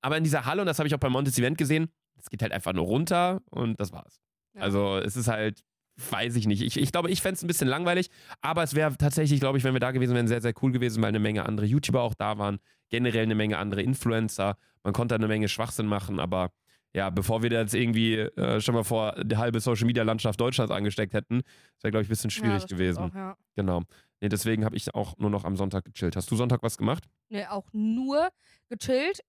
Aber 0.00 0.16
in 0.16 0.24
dieser 0.24 0.46
Halle, 0.46 0.62
und 0.62 0.66
das 0.66 0.78
habe 0.78 0.88
ich 0.88 0.94
auch 0.94 0.98
bei 0.98 1.08
Montes 1.10 1.38
Event 1.38 1.58
gesehen, 1.58 1.88
es 2.18 2.28
geht 2.30 2.42
halt 2.42 2.52
einfach 2.52 2.72
nur 2.72 2.86
runter 2.86 3.40
und 3.50 3.78
das 3.78 3.92
war's. 3.92 4.20
Ja. 4.54 4.62
Also 4.62 4.96
es 4.98 5.16
ist 5.16 5.28
halt, 5.28 5.60
weiß 5.96 6.36
ich 6.36 6.46
nicht. 6.46 6.62
Ich, 6.62 6.78
ich 6.78 6.92
glaube, 6.92 7.10
ich 7.10 7.20
fände 7.22 7.36
es 7.36 7.42
ein 7.42 7.46
bisschen 7.46 7.68
langweilig, 7.68 8.10
aber 8.40 8.62
es 8.62 8.74
wäre 8.74 8.96
tatsächlich, 8.96 9.40
glaube 9.40 9.58
ich, 9.58 9.64
wenn 9.64 9.74
wir 9.74 9.80
da 9.80 9.90
gewesen 9.90 10.14
wären, 10.14 10.28
sehr, 10.28 10.40
sehr 10.40 10.54
cool 10.62 10.72
gewesen, 10.72 11.02
weil 11.02 11.08
eine 11.08 11.20
Menge 11.20 11.46
andere 11.46 11.66
YouTuber 11.66 12.00
auch 12.02 12.14
da 12.14 12.38
waren, 12.38 12.58
generell 12.88 13.24
eine 13.24 13.34
Menge 13.34 13.58
andere 13.58 13.82
Influencer. 13.82 14.56
Man 14.82 14.92
konnte 14.92 15.14
eine 15.14 15.28
Menge 15.28 15.48
Schwachsinn 15.48 15.86
machen, 15.86 16.18
aber 16.18 16.50
ja, 16.94 17.08
bevor 17.10 17.42
wir 17.42 17.50
da 17.50 17.60
jetzt 17.60 17.74
irgendwie 17.74 18.16
äh, 18.16 18.60
schon 18.60 18.74
mal 18.74 18.84
vor 18.84 19.14
die 19.22 19.36
halbe 19.36 19.60
Social 19.60 19.86
Media 19.86 20.02
Landschaft 20.02 20.40
Deutschlands 20.40 20.70
angesteckt 20.72 21.14
hätten, 21.14 21.42
wäre, 21.80 21.90
glaube 21.90 22.02
ich, 22.02 22.08
ein 22.08 22.10
bisschen 22.10 22.30
Ja, 22.30 22.36
schwierig 22.36 22.62
stimmt 22.62 22.78
gewesen. 22.80 22.98
Auch, 23.04 23.14
ja. 23.14 23.36
Genau. 23.56 23.82
Nee, 24.20 24.28
deswegen 24.28 24.64
habe 24.64 24.76
ich 24.76 24.94
auch 24.94 25.16
nur 25.18 25.30
noch 25.30 25.44
am 25.44 25.56
Sonntag 25.56 25.84
gechillt. 25.84 26.16
Hast 26.16 26.30
du 26.30 26.36
Sonntag 26.36 26.62
was 26.62 26.76
gemacht? 26.76 27.04
Nee, 27.28 27.46
auch 27.46 27.66
nur 27.72 28.28
gechillt. 28.68 29.20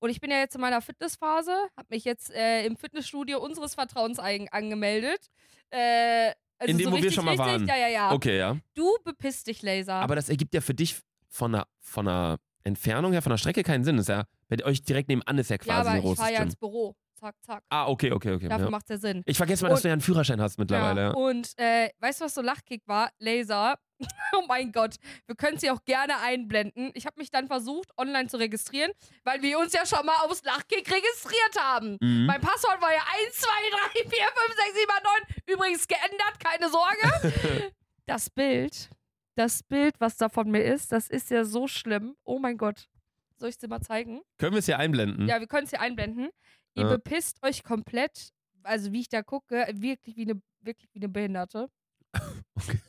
Und 0.00 0.10
ich 0.10 0.20
bin 0.20 0.30
ja 0.30 0.38
jetzt 0.38 0.54
in 0.54 0.60
meiner 0.60 0.80
Fitnessphase, 0.80 1.52
habe 1.76 1.86
mich 1.90 2.04
jetzt 2.04 2.30
äh, 2.30 2.64
im 2.64 2.76
Fitnessstudio 2.76 3.38
unseres 3.38 3.74
Vertrauens 3.74 4.18
angemeldet. 4.18 5.30
Äh, 5.70 6.32
also 6.58 6.70
In 6.72 6.78
dem, 6.78 6.84
so 6.86 6.92
wo 6.92 7.02
wir 7.02 7.12
schon 7.12 7.24
mal 7.24 7.32
richtig, 7.32 7.46
waren. 7.46 7.66
Ja, 7.66 7.76
ja, 7.76 7.88
ja. 7.88 8.12
Okay, 8.12 8.38
ja. 8.38 8.56
Du 8.74 8.96
bepisst 9.04 9.46
dich, 9.46 9.62
Laser. 9.62 9.94
Aber 9.94 10.16
das 10.16 10.28
ergibt 10.28 10.54
ja 10.54 10.60
für 10.60 10.74
dich 10.74 10.96
von 11.28 11.54
einer, 11.54 11.66
von 11.78 12.08
einer 12.08 12.38
Entfernung 12.64 13.12
her, 13.12 13.22
von 13.22 13.30
der 13.30 13.38
Strecke 13.38 13.62
keinen 13.62 13.84
Sinn. 13.84 13.96
Das 13.96 14.04
ist 14.04 14.08
ja, 14.08 14.24
bei 14.48 14.64
euch 14.64 14.82
direkt 14.82 15.08
nebenan 15.08 15.38
ist 15.38 15.50
ja 15.50 15.58
quasi 15.58 15.70
ja, 15.70 15.80
aber 15.80 15.90
ein 15.90 15.96
ich 15.98 16.02
großes 16.02 16.20
fahre 16.20 16.34
ja 16.34 16.42
ins 16.42 16.56
Büro. 16.56 16.96
Zack, 17.20 17.34
zack. 17.42 17.62
Ah, 17.68 17.86
okay, 17.86 18.10
okay, 18.12 18.32
okay. 18.32 18.48
Dafür 18.48 18.64
Ja. 18.66 18.70
macht's 18.70 18.88
ja 18.88 18.96
Sinn. 18.96 19.22
Ich 19.26 19.36
vergesse 19.36 19.62
mal, 19.62 19.68
dass 19.68 19.80
Und- 19.80 19.84
du 19.84 19.88
ja 19.88 19.92
einen 19.92 20.00
Führerschein 20.00 20.40
hast 20.40 20.58
mittlerweile. 20.58 21.00
Ja. 21.02 21.10
Und 21.10 21.52
äh, 21.58 21.90
weißt 21.98 22.20
du, 22.20 22.24
was 22.24 22.32
so 22.34 22.40
Lachkick 22.40 22.82
war? 22.88 23.10
Laser. 23.18 23.78
oh 24.34 24.44
mein 24.48 24.72
Gott. 24.72 24.94
Wir 25.26 25.36
können 25.36 25.56
es 25.58 25.62
ja 25.62 25.74
auch 25.74 25.84
gerne 25.84 26.18
einblenden. 26.20 26.90
Ich 26.94 27.04
habe 27.04 27.16
mich 27.20 27.30
dann 27.30 27.46
versucht, 27.46 27.90
online 27.98 28.28
zu 28.28 28.38
registrieren, 28.38 28.90
weil 29.24 29.42
wir 29.42 29.58
uns 29.58 29.74
ja 29.74 29.84
schon 29.84 30.06
mal 30.06 30.16
aufs 30.24 30.42
Lachkick 30.44 30.90
registriert 30.90 31.56
haben. 31.60 31.98
Mhm. 32.00 32.24
Mein 32.24 32.40
Passwort 32.40 32.80
war 32.80 32.90
ja 32.90 33.02
1, 33.26 33.36
2, 33.36 33.48
3, 33.70 34.08
4, 34.08 34.08
5, 34.08 34.16
6, 34.56 34.74
7, 34.78 34.90
8, 34.90 35.04
9. 35.04 35.54
Übrigens 35.54 35.86
geändert, 35.86 36.40
keine 36.42 36.70
Sorge. 36.70 37.74
das 38.06 38.30
Bild, 38.30 38.88
das 39.34 39.62
Bild, 39.62 39.96
was 40.00 40.16
da 40.16 40.30
von 40.30 40.50
mir 40.50 40.64
ist, 40.64 40.90
das 40.92 41.08
ist 41.10 41.30
ja 41.30 41.44
so 41.44 41.66
schlimm. 41.68 42.16
Oh 42.24 42.38
mein 42.38 42.56
Gott. 42.56 42.88
Soll 43.36 43.48
ich 43.48 43.54
es 43.54 43.58
dir 43.58 43.68
mal 43.68 43.80
zeigen? 43.80 44.20
Können 44.38 44.52
wir 44.52 44.58
es 44.58 44.66
hier 44.66 44.78
einblenden? 44.78 45.26
Ja, 45.26 45.40
wir 45.40 45.46
können 45.46 45.64
es 45.64 45.70
hier 45.70 45.80
einblenden. 45.80 46.28
Ihr. 46.74 46.84
Ja. 46.84 46.90
bepisst 46.90 47.42
euch 47.42 47.62
komplett, 47.62 48.32
also 48.62 48.92
wie 48.92 49.00
ich 49.00 49.08
da 49.08 49.22
gucke, 49.22 49.66
wirklich 49.74 50.16
wie 50.16 50.22
eine, 50.30 50.40
wirklich 50.60 50.88
wie 50.92 51.00
eine 51.00 51.08
Behinderte. 51.08 51.68
Okay. 52.56 52.80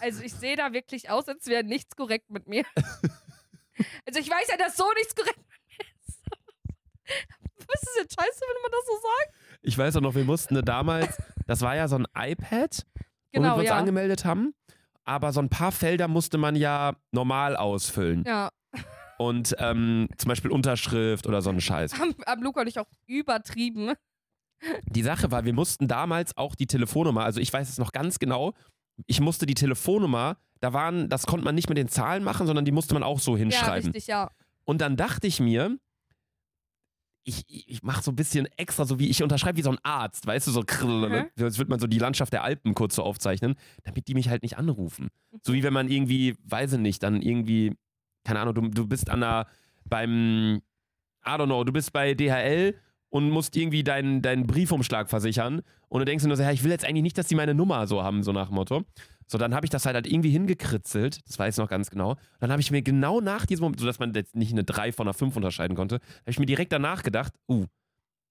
Also 0.00 0.22
ich 0.22 0.34
sehe 0.34 0.56
da 0.56 0.72
wirklich 0.72 1.08
aus, 1.10 1.28
als 1.28 1.46
wäre 1.46 1.62
nichts 1.62 1.94
korrekt 1.96 2.30
mit 2.30 2.48
mir. 2.48 2.64
Also 4.06 4.20
ich 4.20 4.30
weiß 4.30 4.46
ja, 4.50 4.56
dass 4.56 4.76
so 4.76 4.84
nichts 4.94 5.16
korrekt 5.16 5.36
mit 5.36 5.78
mir 5.78 5.84
ist. 6.06 6.22
Was 7.66 7.82
ist 7.82 7.96
denn 7.98 8.08
scheiße, 8.08 8.40
wenn 8.40 8.62
man 8.62 8.70
das 8.70 8.86
so 8.86 8.92
sagt? 9.02 9.34
Ich 9.62 9.76
weiß 9.76 9.96
auch 9.96 10.00
noch, 10.00 10.14
wir 10.14 10.24
mussten 10.24 10.64
damals, 10.64 11.16
das 11.48 11.60
war 11.60 11.74
ja 11.74 11.88
so 11.88 11.96
ein 11.96 12.06
iPad, 12.16 12.86
Genau, 13.32 13.54
wir 13.56 13.60
uns 13.60 13.68
ja. 13.68 13.76
angemeldet 13.76 14.24
haben. 14.24 14.54
Aber 15.02 15.32
so 15.32 15.40
ein 15.40 15.48
paar 15.48 15.72
Felder 15.72 16.06
musste 16.06 16.38
man 16.38 16.54
ja 16.54 16.94
normal 17.10 17.56
ausfüllen. 17.56 18.22
Ja, 18.26 18.50
Und 19.18 19.54
ähm, 19.58 20.08
zum 20.16 20.28
Beispiel 20.28 20.50
Unterschrift 20.50 21.26
oder 21.26 21.42
so 21.42 21.50
ein 21.50 21.60
Scheiß. 21.60 21.98
haben, 21.98 22.14
haben 22.26 22.42
Luca 22.42 22.60
und 22.62 22.66
ich 22.68 22.78
auch 22.78 22.88
übertrieben. 23.06 23.92
Die 24.86 25.02
Sache 25.02 25.30
war, 25.30 25.44
wir 25.44 25.52
mussten 25.52 25.88
damals 25.88 26.36
auch 26.36 26.54
die 26.54 26.66
Telefonnummer, 26.66 27.24
also 27.24 27.40
ich 27.40 27.52
weiß 27.52 27.68
es 27.68 27.78
noch 27.78 27.92
ganz 27.92 28.18
genau, 28.18 28.54
ich 29.06 29.20
musste 29.20 29.46
die 29.46 29.54
Telefonnummer, 29.54 30.38
da 30.60 30.72
waren, 30.72 31.08
das 31.08 31.26
konnte 31.26 31.44
man 31.44 31.54
nicht 31.54 31.68
mit 31.68 31.76
den 31.76 31.88
Zahlen 31.88 32.24
machen, 32.24 32.46
sondern 32.46 32.64
die 32.64 32.72
musste 32.72 32.94
man 32.94 33.02
auch 33.02 33.18
so 33.20 33.32
Ja, 33.32 33.38
hinschreiben. 33.38 33.90
richtig, 33.90 34.06
ja. 34.06 34.30
Und 34.64 34.80
dann 34.80 34.96
dachte 34.96 35.26
ich 35.26 35.40
mir, 35.40 35.76
ich, 37.24 37.44
ich, 37.48 37.82
mache 37.82 38.02
so 38.02 38.12
ein 38.12 38.16
bisschen 38.16 38.46
extra, 38.56 38.84
so 38.84 38.98
wie 38.98 39.08
ich 39.08 39.22
unterschreibe 39.22 39.56
wie 39.56 39.62
so 39.62 39.70
ein 39.70 39.78
Arzt, 39.82 40.26
weißt 40.26 40.46
du, 40.46 40.50
so 40.50 40.60
Mhm. 40.60 41.26
als 41.40 41.58
würde 41.58 41.70
man 41.70 41.80
so 41.80 41.86
die 41.86 41.98
Landschaft 41.98 42.32
der 42.32 42.44
Alpen 42.44 42.74
kurz 42.74 42.94
so 42.96 43.02
aufzeichnen, 43.02 43.54
damit 43.82 44.08
die 44.08 44.14
mich 44.14 44.28
halt 44.28 44.42
nicht 44.42 44.58
anrufen. 44.58 45.08
So 45.42 45.52
wie 45.54 45.62
wenn 45.62 45.72
man 45.72 45.90
irgendwie, 45.90 46.36
weiß 46.44 46.74
ich 46.74 46.78
nicht, 46.80 47.02
dann 47.02 47.22
irgendwie, 47.22 47.76
keine 48.24 48.40
Ahnung, 48.40 48.54
du, 48.54 48.68
du 48.68 48.86
bist 48.86 49.10
an 49.10 49.20
der, 49.20 49.46
beim, 49.84 50.62
I 51.26 51.30
don't 51.30 51.46
know, 51.46 51.64
du 51.64 51.72
bist 51.72 51.92
bei 51.92 52.14
DHL 52.14 52.74
und 53.10 53.30
musst 53.30 53.56
irgendwie 53.56 53.84
deinen, 53.84 54.22
deinen 54.22 54.46
Briefumschlag 54.46 55.08
versichern 55.08 55.62
und 55.88 56.00
du 56.00 56.04
denkst 56.04 56.24
dir 56.24 56.28
nur 56.28 56.36
so, 56.36 56.42
ja, 56.42 56.50
ich 56.50 56.64
will 56.64 56.70
jetzt 56.70 56.84
eigentlich 56.84 57.02
nicht, 57.02 57.16
dass 57.16 57.28
die 57.28 57.34
meine 57.34 57.54
Nummer 57.54 57.86
so 57.86 58.02
haben, 58.02 58.22
so 58.22 58.32
nach 58.32 58.48
dem 58.48 58.56
Motto. 58.56 58.82
So, 59.26 59.38
dann 59.38 59.54
habe 59.54 59.64
ich 59.64 59.70
das 59.70 59.86
halt, 59.86 59.94
halt 59.94 60.06
irgendwie 60.06 60.30
hingekritzelt, 60.30 61.20
das 61.26 61.38
weiß 61.38 61.54
ich 61.54 61.58
noch 61.58 61.68
ganz 61.68 61.90
genau. 61.90 62.16
Dann 62.40 62.50
habe 62.50 62.60
ich 62.60 62.70
mir 62.70 62.82
genau 62.82 63.20
nach 63.20 63.46
diesem 63.46 63.62
Moment, 63.62 63.80
sodass 63.80 63.98
man 63.98 64.12
jetzt 64.14 64.34
nicht 64.34 64.52
eine 64.52 64.64
3 64.64 64.92
von 64.92 65.06
einer 65.06 65.14
5 65.14 65.36
unterscheiden 65.36 65.76
konnte, 65.76 65.96
habe 65.96 66.30
ich 66.30 66.38
mir 66.38 66.46
direkt 66.46 66.72
danach 66.72 67.02
gedacht, 67.02 67.32
uh, 67.48 67.66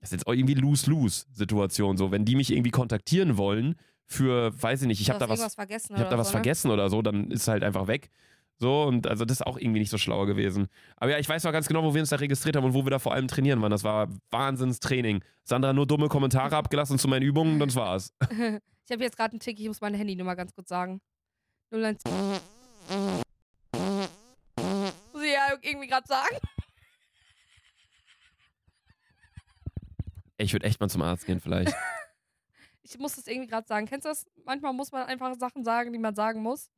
das 0.02 0.10
ist 0.10 0.18
jetzt 0.18 0.28
auch 0.28 0.34
irgendwie 0.34 0.56
Lose-Lose-Situation. 0.56 1.96
So, 1.96 2.12
wenn 2.12 2.26
die 2.26 2.36
mich 2.36 2.52
irgendwie 2.52 2.72
kontaktieren 2.72 3.38
wollen 3.38 3.76
für, 4.06 4.52
weiß 4.62 4.82
ich 4.82 4.88
nicht, 4.88 5.00
ich 5.00 5.10
habe 5.10 5.20
da 5.20 5.30
was, 5.30 5.40
ich 5.40 5.92
oder 5.92 6.10
da 6.10 6.18
was 6.18 6.28
so, 6.28 6.32
ne? 6.32 6.42
vergessen 6.42 6.72
oder 6.72 6.90
so, 6.90 7.02
dann 7.02 7.32
ist 7.32 7.44
es 7.44 7.48
halt 7.48 7.64
einfach 7.64 7.88
weg. 7.88 8.10
So, 8.64 8.84
und 8.84 9.08
also 9.08 9.26
das 9.26 9.42
ist 9.42 9.46
auch 9.46 9.58
irgendwie 9.58 9.82
nicht 9.82 9.90
so 9.90 9.98
schlau 9.98 10.26
gewesen. 10.26 10.70
Aber 10.96 11.12
ja, 11.12 11.20
ich 11.20 11.28
weiß 11.28 11.44
noch 11.44 11.52
ganz 11.52 11.68
genau, 11.68 11.84
wo 11.84 11.94
wir 11.94 12.00
uns 12.00 12.12
da 12.12 12.16
registriert 12.16 12.56
haben 12.56 12.64
und 12.64 12.74
wo 12.74 12.86
wir 12.86 12.92
da 12.92 12.98
vor 12.98 13.14
allem 13.14 13.28
trainieren 13.28 13.62
waren. 13.62 13.72
Das 13.72 13.84
war 13.84 14.08
Wahnsinnstraining. 14.32 15.22
Sandra 15.44 15.74
nur 15.74 15.86
dumme 15.86 16.08
Kommentare 16.08 16.56
abgelassen 16.56 16.98
zu 16.98 17.10
meinen 17.10 17.24
Übungen, 17.24 17.60
das 17.60 17.76
war's. 17.76 18.14
Ich 18.86 18.92
habe 18.92 19.02
jetzt 19.04 19.16
gerade 19.16 19.32
einen 19.32 19.40
Tick, 19.40 19.60
ich 19.62 19.68
muss 19.68 19.80
meine 19.80 19.98
Handynummer 19.98 20.36
ganz 20.36 20.54
kurz 20.54 20.68
sagen. 20.68 21.00
01. 21.72 22.04
Muss 25.14 25.24
ich 25.24 25.32
ja 25.32 25.58
irgendwie 25.62 25.88
gerade 25.88 26.06
sagen. 26.06 26.38
Ich 30.38 30.52
würde 30.52 30.66
echt 30.66 30.82
mal 30.82 30.90
zum 30.90 31.02
Arzt 31.02 31.26
gehen, 31.26 31.40
vielleicht. 31.42 31.74
Ich 32.86 33.00
muss 33.00 33.16
das 33.16 33.28
irgendwie 33.28 33.48
gerade 33.48 33.66
sagen. 33.66 33.88
Kennst 33.88 34.04
du 34.06 34.10
das? 34.10 34.26
Manchmal 34.46 34.74
muss 34.74 34.92
man 34.92 35.06
einfach 35.06 35.34
Sachen 35.40 35.64
sagen, 35.64 35.94
die 35.94 36.00
man 36.00 36.16
sagen 36.16 36.42
muss. 36.42 36.70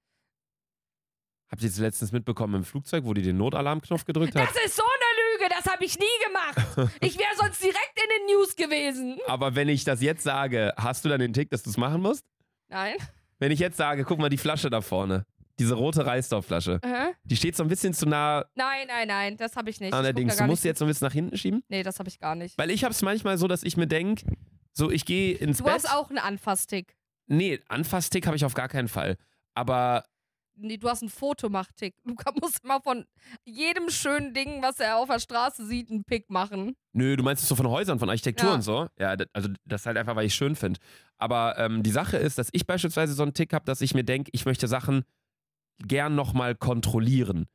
Habt 1.51 1.61
ihr 1.61 1.67
jetzt 1.67 1.77
letztens 1.79 2.11
mitbekommen 2.11 2.55
im 2.55 2.63
Flugzeug, 2.63 3.03
wo 3.05 3.13
die 3.13 3.21
den 3.21 3.37
Notalarmknopf 3.37 4.05
gedrückt 4.05 4.35
hat? 4.35 4.47
Das 4.49 4.65
ist 4.65 4.75
so 4.75 4.83
eine 4.83 5.43
Lüge, 5.43 5.55
das 5.55 5.71
habe 5.71 5.85
ich 5.85 5.97
nie 5.99 6.05
gemacht. 6.25 6.91
Ich 7.01 7.17
wäre 7.19 7.29
sonst 7.37 7.61
direkt 7.63 7.93
in 7.95 8.09
den 8.17 8.35
News 8.35 8.55
gewesen. 8.55 9.17
Aber 9.27 9.55
wenn 9.55 9.69
ich 9.69 9.83
das 9.83 10.01
jetzt 10.01 10.23
sage, 10.23 10.73
hast 10.77 11.05
du 11.05 11.09
dann 11.09 11.19
den 11.19 11.33
Tick, 11.33 11.49
dass 11.51 11.63
du 11.63 11.69
es 11.69 11.77
machen 11.77 12.01
musst? 12.01 12.25
Nein. 12.67 12.95
Wenn 13.39 13.51
ich 13.51 13.59
jetzt 13.59 13.77
sage, 13.77 14.03
guck 14.05 14.17
mal 14.19 14.29
die 14.29 14.37
Flasche 14.37 14.69
da 14.69 14.81
vorne. 14.81 15.25
Diese 15.59 15.75
rote 15.75 16.05
Reisdorfflasche. 16.05 16.79
Äh? 16.81 17.13
Die 17.23 17.37
steht 17.37 17.55
so 17.55 17.63
ein 17.63 17.69
bisschen 17.69 17.93
zu 17.93 18.05
nah 18.07 18.43
Nein, 18.55 18.87
nein, 18.87 19.07
nein, 19.07 19.37
das 19.37 19.55
habe 19.55 19.69
ich 19.69 19.79
nicht. 19.79 19.93
Allerdings. 19.93 20.35
Du 20.35 20.43
musst 20.45 20.63
sie 20.63 20.67
nicht- 20.67 20.71
jetzt 20.71 20.79
so 20.79 20.85
ein 20.85 20.89
bisschen 20.89 21.05
nach 21.07 21.13
hinten 21.13 21.37
schieben. 21.37 21.63
Nee, 21.69 21.83
das 21.83 21.99
habe 21.99 22.09
ich 22.09 22.19
gar 22.19 22.35
nicht. 22.35 22.57
Weil 22.57 22.71
ich 22.71 22.83
habe 22.83 22.91
es 22.93 23.01
manchmal 23.01 23.37
so, 23.37 23.47
dass 23.47 23.63
ich 23.63 23.77
mir 23.77 23.87
denke, 23.87 24.25
so 24.73 24.91
ich 24.91 25.05
gehe 25.05 25.33
ins 25.35 25.59
Du 25.59 25.63
Bett. 25.63 25.75
hast 25.75 25.89
auch 25.93 26.09
einen 26.09 26.17
Anfasstick. 26.19 26.97
nee, 27.27 27.61
Anfasstick 27.69 28.25
habe 28.27 28.35
ich 28.35 28.43
auf 28.43 28.53
gar 28.53 28.67
keinen 28.67 28.89
Fall. 28.89 29.15
Aber 29.53 30.03
Nee, 30.57 30.77
du 30.77 30.87
hast 30.89 31.01
einen 31.01 31.09
Fotomachtick. 31.09 31.95
Luca 32.03 32.31
muss 32.41 32.57
immer 32.63 32.81
von 32.81 33.05
jedem 33.45 33.89
schönen 33.89 34.33
Ding, 34.33 34.61
was 34.61 34.79
er 34.79 34.97
auf 34.97 35.09
der 35.09 35.19
Straße 35.19 35.65
sieht, 35.65 35.89
einen 35.91 36.03
Pick 36.03 36.29
machen. 36.29 36.75
nö, 36.93 37.15
du 37.15 37.23
meinst 37.23 37.43
es 37.43 37.49
so 37.49 37.55
von 37.55 37.67
Häusern, 37.67 37.99
von 37.99 38.09
Architektur 38.09 38.49
Ja. 38.49 38.55
und 38.55 38.61
so. 38.61 38.87
Ja, 38.97 39.15
also 39.33 39.49
das 39.65 39.81
ist 39.81 39.85
halt 39.85 39.97
einfach, 39.97 40.15
weil 40.15 40.25
ich 40.27 40.35
schön 40.35 40.55
finde. 40.55 40.79
Aber 41.17 41.57
ähm, 41.57 41.83
die 41.83 41.91
Sache 41.91 42.17
ist, 42.17 42.37
dass 42.37 42.49
ich 42.51 42.65
beispielsweise 42.65 43.13
so 43.13 43.23
einen 43.23 43.33
Tick 43.33 43.53
habe, 43.53 43.65
dass 43.65 43.81
ich 43.81 43.93
mir 43.93 44.03
denke, 44.03 44.29
ich 44.33 44.45
möchte 44.45 44.67
Sachen 44.67 45.03
gern 45.79 46.15
nochmal 46.15 46.55
kontrollieren. 46.55 47.47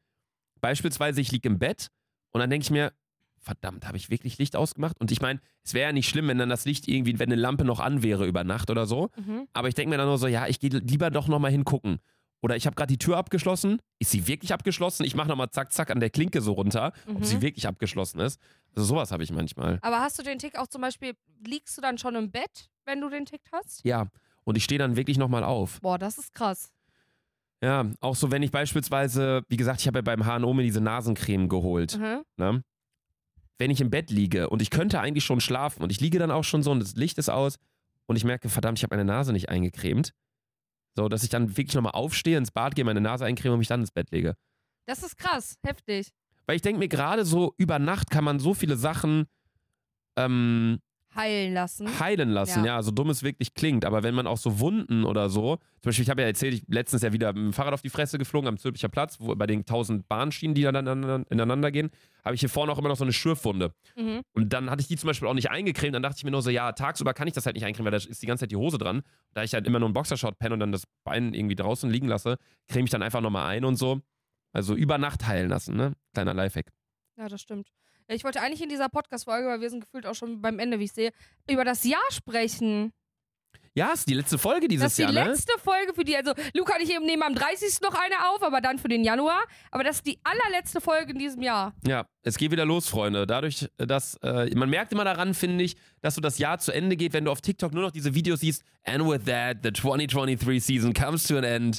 Beispielsweise, 0.61 1.21
ich 1.21 1.33
liege 1.33 1.49
im 1.49 1.59
Bett 1.59 1.89
und 2.33 2.41
dann 2.41 2.51
denke 2.51 2.65
ich 2.65 2.71
mir, 2.71 2.93
verdammt, 3.39 3.87
habe 3.87 3.97
ich 3.97 4.11
wirklich 4.11 4.37
Licht 4.37 4.55
ausgemacht? 4.57 5.01
Und 5.01 5.11
ich 5.11 5.23
meine, 5.23 5.41
es 5.65 5.73
wäre 5.73 5.89
ja 5.89 5.93
nicht 5.93 6.09
schlimm, 6.09 6.29
wenn 6.29 6.37
dann 6.37 6.51
das 6.51 6.67
Licht 6.67 6.87
irgendwie, 6.89 7.19
wenn 7.19 7.33
eine 7.33 7.41
Lampe 7.41 7.65
noch 7.65 7.81
an 7.81 8.03
wäre 8.03 8.27
über 8.27 8.45
Nacht 8.45 8.69
oder 8.71 8.85
so. 8.85 9.09
Mhm. 9.17 9.49
Aber 9.55 9.69
ich 9.69 9.75
denke 9.75 9.89
mir 9.91 9.97
dann 9.97 10.07
nur 10.09 10.19
so, 10.19 10.27
ja, 10.27 10.47
ich 10.47 10.61
gehe 10.61 10.69
lieber 10.71 11.11
doch 11.11 11.29
nochmal 11.29 11.51
hingucken. 11.51 12.01
Oder 12.43 12.57
ich 12.57 12.67
habe 12.67 12.75
gerade 12.75 12.93
die 12.93 12.99
Tür 12.99 13.17
abgeschlossen. 13.19 13.81
Ist 13.99 14.11
sie 14.13 14.27
wirklich 14.27 14.53
abgeschlossen? 14.55 15.05
Ich 15.05 15.15
mache 15.15 15.29
nochmal 15.29 15.51
zack, 15.51 15.73
zack 15.73 15.91
an 15.91 16.01
der 16.01 16.09
Klinke 16.11 16.41
so 16.41 16.53
runter, 16.53 16.93
ob 17.09 17.19
Mhm. 17.21 17.25
sie 17.25 17.43
wirklich 17.43 17.67
abgeschlossen 17.69 18.21
ist. 18.21 18.41
Also 18.75 18.87
sowas 18.89 19.13
habe 19.13 19.23
ich 19.23 19.31
manchmal. 19.33 19.79
Aber 19.83 20.01
hast 20.01 20.19
du 20.19 20.23
den 20.23 20.39
Tick 20.39 20.57
auch 20.59 20.67
zum 20.67 20.81
Beispiel, 20.81 21.15
liegst 21.47 21.77
du 21.77 21.83
dann 21.83 21.99
schon 21.99 22.15
im 22.15 22.31
Bett, 22.31 22.71
wenn 22.87 23.01
du 23.01 23.11
den 23.11 23.27
Tick 23.27 23.43
hast? 23.53 23.85
Ja. 23.85 24.07
Und 24.45 24.57
ich 24.57 24.65
stehe 24.65 24.79
dann 24.79 24.97
wirklich 24.97 25.19
nochmal 25.19 25.45
auf. 25.45 25.81
Boah, 25.83 25.99
das 25.99 26.17
ist 26.19 26.33
krass. 26.35 26.73
Ja, 27.63 27.85
auch 28.01 28.17
so, 28.17 28.31
wenn 28.31 28.43
ich 28.43 28.51
beispielsweise, 28.51 29.43
wie 29.49 29.59
gesagt, 29.59 29.81
ich 29.83 29.87
habe 29.87 29.99
ja 29.99 30.03
beim 30.03 30.25
HNO 30.25 30.55
mir 30.55 30.63
diese 30.63 30.81
Nasencreme 30.81 31.47
geholt. 31.49 31.99
Mhm. 31.99 32.23
Ne? 32.39 32.65
Wenn 33.59 33.71
ich 33.71 33.83
im 33.83 33.91
Bett 33.91 34.11
liege 34.11 34.49
und 34.49 34.63
ich 34.63 34.71
könnte 34.71 34.99
eigentlich 35.01 35.25
schon 35.25 35.43
schlafen 35.43 35.83
und 35.83 35.93
ich 35.93 36.01
liege 36.01 36.19
dann 36.19 36.31
auch 36.31 36.45
schon 36.45 36.63
so 36.63 36.71
und 36.71 36.81
das 36.81 36.95
Licht 36.97 37.19
ist 37.19 37.29
aus 37.29 37.57
und 38.07 38.17
ich 38.17 38.25
merke, 38.25 38.49
verdammt, 38.49 38.79
ich 38.79 38.83
habe 38.83 38.97
meine 38.97 39.05
Nase 39.05 39.35
nicht 39.35 39.51
eingecremt. 39.51 40.15
So, 40.97 41.09
dass 41.09 41.23
ich 41.23 41.29
dann 41.29 41.57
wirklich 41.57 41.75
nochmal 41.75 41.93
aufstehe, 41.93 42.37
ins 42.37 42.51
Bad 42.51 42.75
gehe, 42.75 42.85
meine 42.85 43.01
Nase 43.01 43.25
eincreme 43.25 43.53
und 43.53 43.59
mich 43.59 43.69
dann 43.69 43.81
ins 43.81 43.93
Bett 43.93 44.11
lege. 44.11 44.37
Das 44.87 45.03
ist 45.03 45.17
krass, 45.17 45.57
heftig. 45.63 46.11
Weil 46.47 46.57
ich 46.57 46.63
denke 46.63 46.79
mir 46.79 46.89
gerade 46.89 47.25
so, 47.25 47.55
über 47.59 47.79
Nacht 47.79 48.11
kann 48.11 48.25
man 48.25 48.41
so 48.41 48.55
viele 48.55 48.77
Sachen 48.77 49.27
ähm, 50.17 50.81
heilen 51.15 51.55
lassen. 51.55 52.01
heilen 52.01 52.31
lassen, 52.31 52.61
ja. 52.65 52.77
Ja. 52.77 52.83
so 52.83 52.91
dumm 52.91 53.11
es 53.11 53.23
wirklich 53.23 53.55
klingt. 53.55 53.85
Aber 53.85 54.03
wenn 54.03 54.15
man 54.15 54.27
auch 54.27 54.37
so 54.37 54.61
Wunden 54.61 55.05
oder 55.05 55.29
so, 55.29 55.57
zum 55.81 55.91
Beispiel, 55.91 56.03
ich 56.05 56.11
habe 56.11 56.23
ja 56.23 56.29
erzählt, 56.29 56.55
ich 56.55 56.63
letztens 56.69 57.03
ja 57.03 57.13
wieder 57.13 57.33
mit 57.33 57.43
dem 57.43 57.53
Fahrrad 57.53 57.75
auf 57.75 57.83
die 57.83 57.91
Fresse 57.91 58.19
geflogen 58.19 58.49
am 58.49 58.59
Zülpicher 58.59 58.89
Platz, 58.89 59.19
wo, 59.21 59.35
bei 59.35 59.47
den 59.47 59.65
tausend 59.65 60.09
Bahnschienen, 60.09 60.55
die 60.55 60.63
dann 60.63 60.75
ineinander 60.75 61.25
ineinander 61.31 61.71
gehen, 61.71 61.91
habe 62.25 62.35
ich 62.35 62.41
hier 62.41 62.49
vorne 62.49 62.71
auch 62.73 62.79
immer 62.79 62.89
noch 62.89 62.97
so 62.97 63.05
eine 63.05 63.13
Schürfwunde. 63.13 63.73
Mhm. 63.97 64.21
Und 64.35 64.53
dann 64.53 64.71
hatte 64.71 64.83
ich 64.83 64.89
die 64.89 64.97
zum 64.97 65.09
Beispiel 65.09 65.27
auch 65.29 65.35
nicht 65.35 65.51
eingecremt. 65.51 65.95
Dann 65.95 66.03
dachte 66.03 66.17
ich 66.19 66.25
mir 66.25 66.31
nur 66.31 66.43
so, 66.43 66.51
ja, 66.51 66.73
tagsüber 66.73 67.15
kann 67.15 67.27
ich 67.29 67.35
das 67.35 67.47
halt 67.47 67.57
nicht 67.57 67.65
eincremen, 67.65 67.91
weil 67.91 67.99
da 67.99 68.05
ist 68.09 68.23
die 68.23 68.27
ganze 68.27 68.43
Zeit 68.43 68.51
die 68.51 68.57
Hose 68.57 68.79
dran. 68.79 69.03
Da 69.35 69.43
ich 69.43 69.55
halt 69.55 69.67
immer 69.67 69.79
nur 69.79 69.89
einen 69.89 69.95
Boxershort 69.95 70.39
penne 70.39 70.55
und 70.55 70.61
dann 70.61 70.73
das 70.73 70.85
Bein 71.05 71.35
irgendwie 71.35 71.57
draußen 71.57 71.91
liegen 71.91 72.09
lasse, 72.09 72.37
creme 72.69 72.85
ich 72.85 72.91
dann 72.91 73.03
einfach 73.03 73.21
nochmal 73.21 73.47
ein 73.47 73.65
und 73.65 73.77
so. 73.77 74.01
Also 74.53 74.75
über 74.75 74.99
Nacht 74.99 75.27
heilen 75.27 75.49
lassen, 75.49 75.77
ne? 75.77 75.93
Kleiner 76.13 76.35
Lifehack. 76.35 76.73
Ja, 77.17 77.29
das 77.29 77.41
stimmt. 77.41 77.69
Ich 78.13 78.25
wollte 78.25 78.41
eigentlich 78.41 78.63
in 78.63 78.69
dieser 78.69 78.89
Podcast-Folge, 78.89 79.49
weil 79.49 79.61
wir 79.61 79.71
sind 79.71 79.81
gefühlt 79.81 80.07
auch 80.07 80.15
schon 80.15 80.43
beim 80.43 80.59
Ende, 80.59 80.81
wie 80.81 80.85
ich 80.85 80.93
sehe, 80.93 81.13
über 81.49 81.65
das 81.65 81.85
Jahr 81.85 82.01
sprechen. 82.11 82.93
Ja, 83.75 83.93
ist 83.93 84.09
die 84.09 84.15
letzte 84.15 84.37
Folge 84.37 84.67
dieses 84.67 84.83
das 84.83 84.93
ist 84.93 84.99
die 84.99 85.03
Jahr, 85.03 85.25
ne? 85.25 85.31
letzte 85.31 85.53
Folge 85.61 85.95
für 85.95 86.03
die, 86.03 86.17
also 86.17 86.33
Luca 86.55 86.75
und 86.75 86.83
ich 86.83 86.93
eben 86.93 87.07
nehmen 87.07 87.23
am 87.23 87.37
30. 87.37 87.81
noch 87.83 87.95
eine 87.95 88.29
auf, 88.29 88.43
aber 88.43 88.61
dann 88.61 88.79
für 88.79 88.89
den 88.89 89.05
Januar. 89.05 89.45
Aber 89.71 89.85
das 89.85 89.97
ist 89.97 90.07
die 90.07 90.19
allerletzte 90.25 90.81
Folge 90.81 91.13
in 91.13 91.19
diesem 91.19 91.41
Jahr. 91.43 91.73
Ja, 91.87 92.07
es 92.23 92.37
geht 92.37 92.51
wieder 92.51 92.65
los, 92.65 92.89
Freunde. 92.89 93.29
Dadurch, 93.29 93.69
dass 93.77 94.17
äh, 94.23 94.53
man 94.57 94.69
merkt 94.69 94.93
immer 94.93 95.05
daran, 95.05 95.35
finde 95.35 95.63
ich, 95.63 95.77
dass 96.01 96.17
so 96.17 96.21
das 96.21 96.39
Jahr 96.39 96.59
zu 96.59 96.73
Ende 96.73 96.97
geht, 96.97 97.13
wenn 97.13 97.25
du 97.25 97.31
auf 97.31 97.41
TikTok 97.43 97.73
nur 97.73 97.85
noch 97.85 97.93
diese 97.93 98.13
Videos 98.13 98.41
siehst. 98.41 98.65
And 98.83 99.07
with 99.09 99.25
that, 99.27 99.59
the 99.63 99.73
2023 99.73 100.61
season 100.61 100.93
comes 100.93 101.25
to 101.29 101.37
an 101.39 101.45
end. 101.45 101.79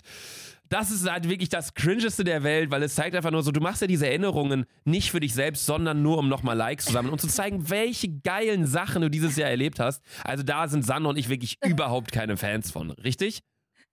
Das 0.72 0.89
ist 0.89 1.05
halt 1.05 1.28
wirklich 1.28 1.49
das 1.49 1.74
Cringeste 1.74 2.24
der 2.24 2.43
Welt, 2.43 2.72
weil 2.72 2.82
es 2.82 2.95
zeigt 2.95 3.13
einfach 3.13 3.30
nur 3.30 3.43
so, 3.43 3.51
du 3.51 3.59
machst 3.59 3.82
ja 3.82 3.88
diese 3.88 4.07
Erinnerungen 4.07 4.65
nicht 4.86 5.11
für 5.11 5.19
dich 5.19 5.34
selbst, 5.34 5.65
sondern 5.65 6.01
nur 6.01 6.17
um 6.17 6.30
nochmal 6.30 6.55
Likes 6.55 6.86
zu 6.86 6.93
sammeln 6.93 7.11
und 7.11 7.19
zu 7.19 7.28
zeigen, 7.28 7.69
welche 7.69 8.07
geilen 8.22 8.65
Sachen 8.65 9.01
du 9.01 9.09
dieses 9.09 9.36
Jahr 9.36 9.49
erlebt 9.49 9.82
hast. 9.82 10.01
Also 10.24 10.43
da 10.43 10.69
sind 10.69 10.86
Sanne 10.86 11.09
und 11.09 11.17
ich 11.17 11.28
wirklich 11.28 11.57
überhaupt 11.65 12.13
keine 12.13 12.38
Fans 12.38 12.72
von, 12.72 12.91
richtig? 12.91 13.43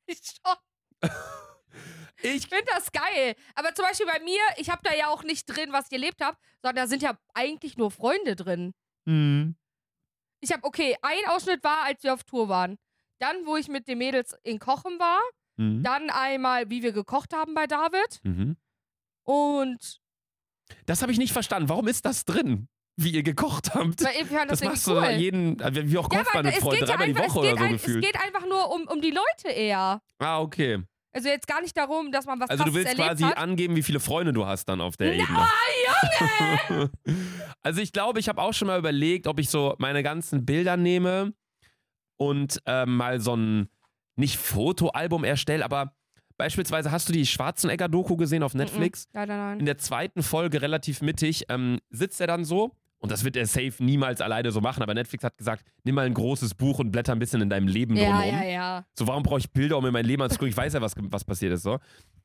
Ich 0.06 0.20
schon. 0.22 1.10
Ich 2.20 2.48
finde 2.48 2.64
das 2.66 2.90
geil. 2.90 3.36
Aber 3.54 3.72
zum 3.76 3.84
Beispiel 3.84 4.06
bei 4.06 4.18
mir, 4.18 4.40
ich 4.56 4.70
habe 4.70 4.80
da 4.82 4.92
ja 4.92 5.06
auch 5.06 5.22
nicht 5.22 5.46
drin, 5.46 5.70
was 5.70 5.86
ich 5.86 5.92
erlebt 5.92 6.20
habe, 6.20 6.36
sondern 6.62 6.84
da 6.84 6.88
sind 6.88 7.00
ja 7.00 7.16
eigentlich 7.32 7.76
nur 7.76 7.92
Freunde 7.92 8.34
drin. 8.34 8.74
Hm. 9.06 9.54
Ich 10.40 10.50
habe, 10.52 10.64
okay, 10.64 10.96
ein 11.00 11.26
Ausschnitt 11.28 11.62
war, 11.62 11.84
als 11.84 12.02
wir 12.02 12.12
auf 12.12 12.24
Tour 12.24 12.48
waren. 12.48 12.76
Dann, 13.20 13.46
wo 13.46 13.56
ich 13.56 13.68
mit 13.68 13.86
den 13.86 13.98
Mädels 13.98 14.34
in 14.42 14.58
Kochen 14.58 14.98
war. 14.98 15.20
Mhm. 15.58 15.82
Dann 15.82 16.08
einmal, 16.10 16.70
wie 16.70 16.82
wir 16.82 16.92
gekocht 16.92 17.34
haben 17.34 17.54
bei 17.54 17.66
David. 17.66 18.20
Mhm. 18.22 18.56
Und 19.24 20.00
Das 20.86 21.02
habe 21.02 21.12
ich 21.12 21.18
nicht 21.18 21.32
verstanden. 21.32 21.68
Warum 21.68 21.86
ist 21.88 22.04
das 22.06 22.24
drin? 22.24 22.68
Wie 22.96 23.10
ihr 23.10 23.22
gekocht 23.22 23.74
habt? 23.74 24.02
weil 24.02 24.14
ich 24.20 24.26
fand 24.26 24.50
das, 24.50 24.60
Das 24.60 24.68
machst 24.68 24.88
irgendwie 24.88 25.06
du 25.06 25.12
cool. 25.12 25.20
jeden, 25.20 25.60
äh, 25.60 25.90
wie 25.90 25.98
auch 25.98 26.10
ja, 26.12 26.22
kocht 26.24 26.34
man 26.34 26.44
mit 26.46 26.54
es 26.54 26.60
Freunden, 26.60 26.80
geht 26.80 26.88
ja 26.88 26.96
dreimal 26.96 27.12
die 27.14 27.20
einfach, 27.20 27.34
Woche 27.36 27.38
oder 27.46 27.56
so 27.58 27.64
ein, 27.64 27.72
gefühlt. 27.72 28.04
es 28.04 28.10
geht 28.12 28.20
einfach 28.20 28.46
nur 28.48 28.74
um, 28.74 28.88
um 28.88 29.00
die 29.00 29.10
Leute 29.12 29.48
eher. 29.54 30.00
Ah, 30.18 30.40
okay. 30.40 30.82
Also 31.12 31.28
jetzt 31.28 31.46
gar 31.46 31.60
nicht 31.62 31.76
darum, 31.76 32.12
dass 32.12 32.26
man 32.26 32.38
was 32.40 32.50
Also 32.50 32.64
du 32.64 32.74
willst 32.74 32.94
quasi 32.96 33.22
hat. 33.24 33.38
angeben, 33.38 33.76
wie 33.76 33.82
viele 33.82 33.98
Freunde 34.00 34.32
du 34.32 34.46
hast 34.46 34.66
dann 34.66 34.80
auf 34.80 34.96
der 34.96 35.16
Na, 35.16 35.48
Ebene. 36.18 36.90
also 37.62 37.80
ich 37.80 37.92
glaube, 37.92 38.20
ich 38.20 38.28
habe 38.28 38.40
auch 38.42 38.52
schon 38.52 38.68
mal 38.68 38.78
überlegt, 38.78 39.26
ob 39.26 39.38
ich 39.40 39.48
so 39.48 39.74
meine 39.78 40.02
ganzen 40.02 40.44
Bilder 40.44 40.76
nehme 40.76 41.32
und 42.16 42.60
ähm, 42.66 42.96
mal 42.96 43.20
so 43.20 43.34
ein, 43.36 43.68
nicht 44.18 44.36
Fotoalbum 44.36 45.24
erstelle, 45.24 45.64
aber 45.64 45.92
beispielsweise 46.36 46.90
hast 46.90 47.08
du 47.08 47.12
die 47.12 47.26
Schwarzenegger-Doku 47.26 48.16
gesehen 48.16 48.42
auf 48.42 48.54
Netflix? 48.54 49.08
Leider 49.12 49.36
nein. 49.36 49.60
in 49.60 49.66
der 49.66 49.78
zweiten 49.78 50.22
Folge 50.22 50.62
relativ 50.62 51.02
mittig 51.02 51.44
ähm, 51.48 51.78
sitzt 51.90 52.20
er 52.20 52.26
dann 52.26 52.44
so. 52.44 52.72
Und 53.00 53.12
das 53.12 53.22
wird 53.22 53.36
er 53.36 53.46
safe 53.46 53.74
niemals 53.78 54.20
alleine 54.20 54.50
so 54.50 54.60
machen. 54.60 54.82
Aber 54.82 54.92
Netflix 54.92 55.22
hat 55.22 55.36
gesagt, 55.38 55.64
nimm 55.84 55.94
mal 55.94 56.04
ein 56.04 56.14
großes 56.14 56.54
Buch 56.54 56.80
und 56.80 56.90
blätter 56.90 57.12
ein 57.12 57.20
bisschen 57.20 57.40
in 57.40 57.48
deinem 57.48 57.68
Leben 57.68 57.94
Ja, 57.96 58.10
drumherum. 58.10 58.42
ja, 58.42 58.44
ja. 58.44 58.84
So, 58.98 59.06
warum 59.06 59.22
brauche 59.22 59.38
ich 59.38 59.52
Bilder, 59.52 59.78
um 59.78 59.86
in 59.86 59.92
mein 59.92 60.04
Leben 60.04 60.20
anzugucken? 60.20 60.48
Ich 60.48 60.56
weiß 60.56 60.72
ja, 60.72 60.80
was, 60.80 60.94
was 60.96 61.24
passiert 61.24 61.52
ist. 61.52 61.62
So. 61.62 61.74
Und 61.74 61.80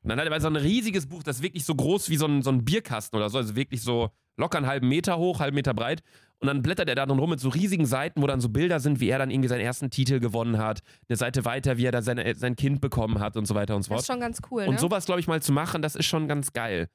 dann 0.08 0.18
hat 0.18 0.26
er 0.26 0.40
so 0.40 0.48
ein 0.48 0.56
riesiges 0.56 1.06
Buch, 1.06 1.22
das 1.22 1.36
ist 1.36 1.42
wirklich 1.42 1.64
so 1.64 1.76
groß 1.76 2.10
wie 2.10 2.16
so 2.16 2.26
ein, 2.26 2.42
so 2.42 2.50
ein 2.50 2.64
Bierkasten 2.64 3.16
oder 3.16 3.30
so. 3.30 3.38
Also 3.38 3.54
wirklich 3.54 3.82
so 3.82 4.10
locker 4.36 4.58
einen 4.58 4.66
halben 4.66 4.88
Meter 4.88 5.16
hoch, 5.16 5.38
halben 5.38 5.54
Meter 5.54 5.74
breit. 5.74 6.02
Und 6.40 6.48
dann 6.48 6.62
blättert 6.62 6.88
er 6.88 6.94
da 6.94 7.06
drin 7.06 7.18
rum 7.18 7.30
mit 7.30 7.40
so 7.40 7.48
riesigen 7.48 7.86
Seiten, 7.86 8.20
wo 8.20 8.26
dann 8.26 8.40
so 8.40 8.48
Bilder 8.50 8.78
sind, 8.80 9.00
wie 9.00 9.08
er 9.08 9.18
dann 9.18 9.30
irgendwie 9.30 9.48
seinen 9.48 9.60
ersten 9.62 9.88
Titel 9.90 10.20
gewonnen 10.20 10.58
hat. 10.58 10.80
Eine 11.08 11.16
Seite 11.16 11.44
weiter, 11.44 11.78
wie 11.78 11.86
er 11.86 11.92
da 11.92 12.02
seine, 12.02 12.34
sein 12.34 12.54
Kind 12.56 12.80
bekommen 12.80 13.18
hat 13.20 13.36
und 13.36 13.46
so 13.46 13.54
weiter 13.54 13.74
und 13.76 13.82
so 13.82 13.90
Das 13.94 14.02
ist 14.02 14.06
fort. 14.06 14.14
schon 14.16 14.20
ganz 14.20 14.40
cool, 14.50 14.64
Und 14.64 14.74
ne? 14.74 14.78
sowas, 14.80 15.06
glaube 15.06 15.20
ich, 15.20 15.26
mal 15.26 15.40
zu 15.40 15.52
machen, 15.52 15.80
das 15.80 15.94
ist 15.94 16.06
schon 16.06 16.28
ganz 16.28 16.52
geil. 16.52 16.88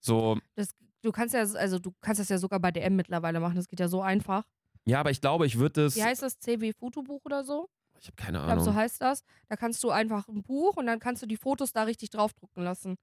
So, 0.00 0.38
Das, 0.54 0.68
du 1.02 1.12
kannst 1.12 1.34
ja, 1.34 1.40
also 1.42 1.78
du 1.78 1.92
kannst 2.00 2.20
das 2.20 2.28
ja 2.30 2.38
sogar 2.38 2.60
bei 2.60 2.70
DM 2.70 2.96
mittlerweile 2.96 3.40
machen. 3.40 3.56
Das 3.56 3.68
geht 3.68 3.80
ja 3.80 3.88
so 3.88 4.00
einfach. 4.00 4.44
Ja, 4.86 5.00
aber 5.00 5.10
ich 5.10 5.20
glaube, 5.20 5.46
ich 5.46 5.58
würde 5.58 5.84
das. 5.84 5.96
Wie 5.96 6.02
heißt 6.04 6.22
das? 6.22 6.38
CW 6.38 6.72
Fotobuch 6.72 7.20
oder 7.24 7.42
so? 7.44 7.68
Ich 8.00 8.06
habe 8.06 8.16
keine 8.16 8.38
Ich 8.38 8.44
glaube, 8.44 8.60
so 8.60 8.70
Ahnung. 8.70 8.82
heißt 8.82 9.00
das. 9.02 9.22
Da 9.48 9.56
kannst 9.56 9.82
du 9.82 9.90
einfach 9.90 10.28
ein 10.28 10.42
Buch 10.42 10.76
und 10.76 10.86
dann 10.86 10.98
kannst 10.98 11.22
du 11.22 11.26
die 11.26 11.36
Fotos 11.36 11.72
da 11.72 11.84
richtig 11.84 12.10
draufdrucken 12.10 12.62
lassen. 12.62 12.96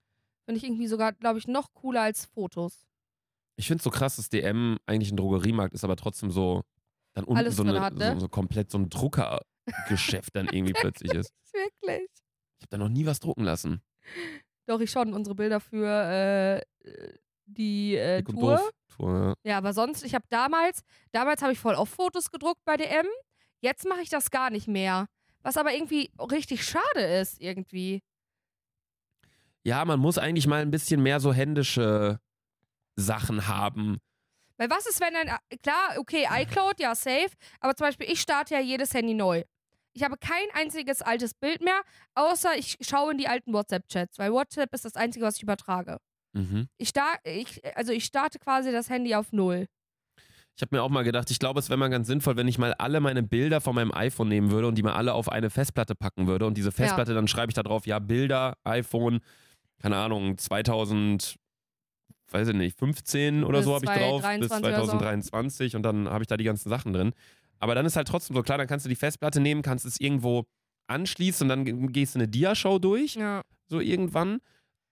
Finde 0.45 0.57
ich 0.57 0.63
irgendwie 0.63 0.87
sogar, 0.87 1.13
glaube 1.13 1.39
ich, 1.39 1.47
noch 1.47 1.73
cooler 1.73 2.01
als 2.01 2.25
Fotos. 2.25 2.85
Ich 3.62 3.68
finde 3.68 3.78
es 3.78 3.84
so 3.84 3.91
krass, 3.91 4.16
dass 4.16 4.28
DM 4.28 4.80
eigentlich 4.88 5.12
ein 5.12 5.18
Drogeriemarkt 5.18 5.76
ist, 5.76 5.84
aber 5.84 5.95
trotzdem 5.95 6.32
so 6.32 6.64
dann 7.14 7.26
unten 7.26 7.38
Alles 7.38 7.57
so, 7.57 7.62
eine, 7.62 7.80
hat, 7.80 7.93
ne? 7.93 8.14
so, 8.16 8.22
so 8.22 8.28
komplett 8.28 8.72
so 8.72 8.80
ein 8.80 8.89
Druckergeschäft 8.89 10.36
dann 10.36 10.47
irgendwie 10.47 10.74
plötzlich 10.74 11.14
ist. 11.14 11.32
Wirklich? 11.53 12.09
Ich 12.57 12.64
habe 12.64 12.70
da 12.72 12.78
noch 12.80 12.89
nie 12.89 13.05
was 13.05 13.20
drucken 13.20 13.43
lassen. 13.43 13.84
Doch, 14.66 14.80
ich 14.80 14.89
schon. 14.89 15.14
Unsere 15.14 15.36
Bilder 15.36 15.59
für 15.59 15.86
äh, 15.86 17.14
die 17.45 17.97
äh, 17.97 18.24
Tour. 18.24 18.57
doof. 18.57 18.72
Tour. 18.97 19.36
Ja, 19.43 19.59
aber 19.59 19.74
sonst, 19.74 20.03
ich 20.03 20.16
habe 20.16 20.26
damals, 20.30 20.82
damals 21.12 21.43
habe 21.43 21.53
ich 21.53 21.59
voll 21.59 21.76
auf 21.76 21.89
Fotos 21.89 22.32
gedruckt 22.32 22.66
bei 22.66 22.78
DM. 22.78 23.05
Jetzt 23.59 23.88
mache 23.88 24.01
ich 24.01 24.09
das 24.09 24.32
gar 24.32 24.49
nicht 24.49 24.68
mehr. 24.68 25.05
Was 25.43 25.55
aber 25.55 25.72
irgendwie 25.72 26.09
richtig 26.32 26.66
schade 26.66 27.01
ist, 27.20 27.39
irgendwie. 27.39 28.01
Ja, 29.64 29.86
man 29.86 29.99
muss 29.99 30.18
eigentlich 30.18 30.47
mal 30.47 30.64
ein 30.64 30.72
bisschen 30.72 31.03
mehr 31.03 31.20
so 31.20 31.32
händische 31.32 32.20
Sachen 32.95 33.47
haben. 33.47 33.99
Weil 34.57 34.69
was 34.69 34.85
ist, 34.85 35.01
wenn 35.01 35.13
dann, 35.13 35.37
klar, 35.63 35.97
okay, 35.97 36.27
iCloud, 36.29 36.79
ja, 36.79 36.93
safe, 36.93 37.31
aber 37.59 37.75
zum 37.75 37.87
Beispiel, 37.87 38.11
ich 38.11 38.21
starte 38.21 38.53
ja 38.53 38.59
jedes 38.59 38.93
Handy 38.93 39.13
neu. 39.13 39.43
Ich 39.93 40.03
habe 40.03 40.17
kein 40.17 40.45
einziges 40.53 41.01
altes 41.01 41.33
Bild 41.33 41.61
mehr, 41.61 41.81
außer 42.15 42.55
ich 42.57 42.77
schaue 42.81 43.11
in 43.11 43.17
die 43.17 43.27
alten 43.27 43.53
WhatsApp-Chats, 43.53 44.19
weil 44.19 44.31
WhatsApp 44.31 44.73
ist 44.73 44.85
das 44.85 44.95
Einzige, 44.95 45.25
was 45.25 45.37
ich 45.37 45.43
übertrage. 45.43 45.97
Mhm. 46.33 46.67
Ich, 46.77 46.93
ich, 47.23 47.75
also 47.75 47.91
ich 47.91 48.05
starte 48.05 48.39
quasi 48.39 48.71
das 48.71 48.89
Handy 48.89 49.15
auf 49.15 49.31
Null. 49.31 49.67
Ich 50.55 50.61
habe 50.61 50.75
mir 50.75 50.83
auch 50.83 50.89
mal 50.89 51.03
gedacht, 51.03 51.31
ich 51.31 51.39
glaube, 51.39 51.59
es 51.59 51.69
wäre 51.69 51.77
mal 51.77 51.89
ganz 51.89 52.07
sinnvoll, 52.07 52.35
wenn 52.35 52.47
ich 52.47 52.57
mal 52.57 52.73
alle 52.75 52.99
meine 52.99 53.23
Bilder 53.23 53.61
von 53.61 53.73
meinem 53.73 53.91
iPhone 53.93 54.27
nehmen 54.27 54.51
würde 54.51 54.67
und 54.67 54.75
die 54.75 54.83
mal 54.83 54.93
alle 54.93 55.13
auf 55.13 55.29
eine 55.29 55.49
Festplatte 55.49 55.95
packen 55.95 56.27
würde. 56.27 56.45
Und 56.45 56.55
diese 56.55 56.71
Festplatte, 56.71 57.13
dann 57.13 57.27
schreibe 57.27 57.49
ich 57.49 57.55
da 57.55 57.63
drauf, 57.63 57.87
ja, 57.87 57.99
Bilder, 57.99 58.57
iPhone, 58.63 59.21
keine 59.81 59.97
Ahnung, 59.97 60.37
2000, 60.37 61.35
weiß 62.32 62.47
ich 62.49 62.55
nicht, 62.55 62.77
15 62.77 63.43
oder 63.43 63.59
Bis 63.59 63.65
so 63.65 63.75
habe 63.75 63.86
ich 63.86 63.91
drauf, 63.91 64.21
bis 64.21 64.47
2023 64.49 64.65
oder 64.65 64.79
so. 64.86 64.91
2023 64.91 65.75
und 65.75 65.84
dann 65.84 66.09
habe 66.09 66.23
ich 66.23 66.27
da 66.27 66.38
die 66.38 66.43
ganzen 66.43 66.69
Sachen 66.69 66.93
drin. 66.93 67.13
Aber 67.59 67.75
dann 67.75 67.86
ist 67.86 67.95
halt 67.95 68.07
trotzdem 68.07 68.36
so, 68.36 68.41
klar, 68.43 68.57
dann 68.57 68.67
kannst 68.67 68.86
du 68.86 68.89
die 68.89 68.95
Festplatte 68.95 69.39
nehmen, 69.39 69.61
kannst 69.61 69.86
es 69.86 69.99
irgendwo 69.99 70.45
anschließen 70.88 71.45
und 71.45 71.49
dann 71.49 71.65
ge- 71.65 71.88
gehst 71.91 72.15
du 72.15 72.19
eine 72.19 72.27
Dia-Show 72.27 72.79
durch, 72.79 73.15
Ja. 73.15 73.43
so 73.67 73.79
irgendwann. 73.79 74.39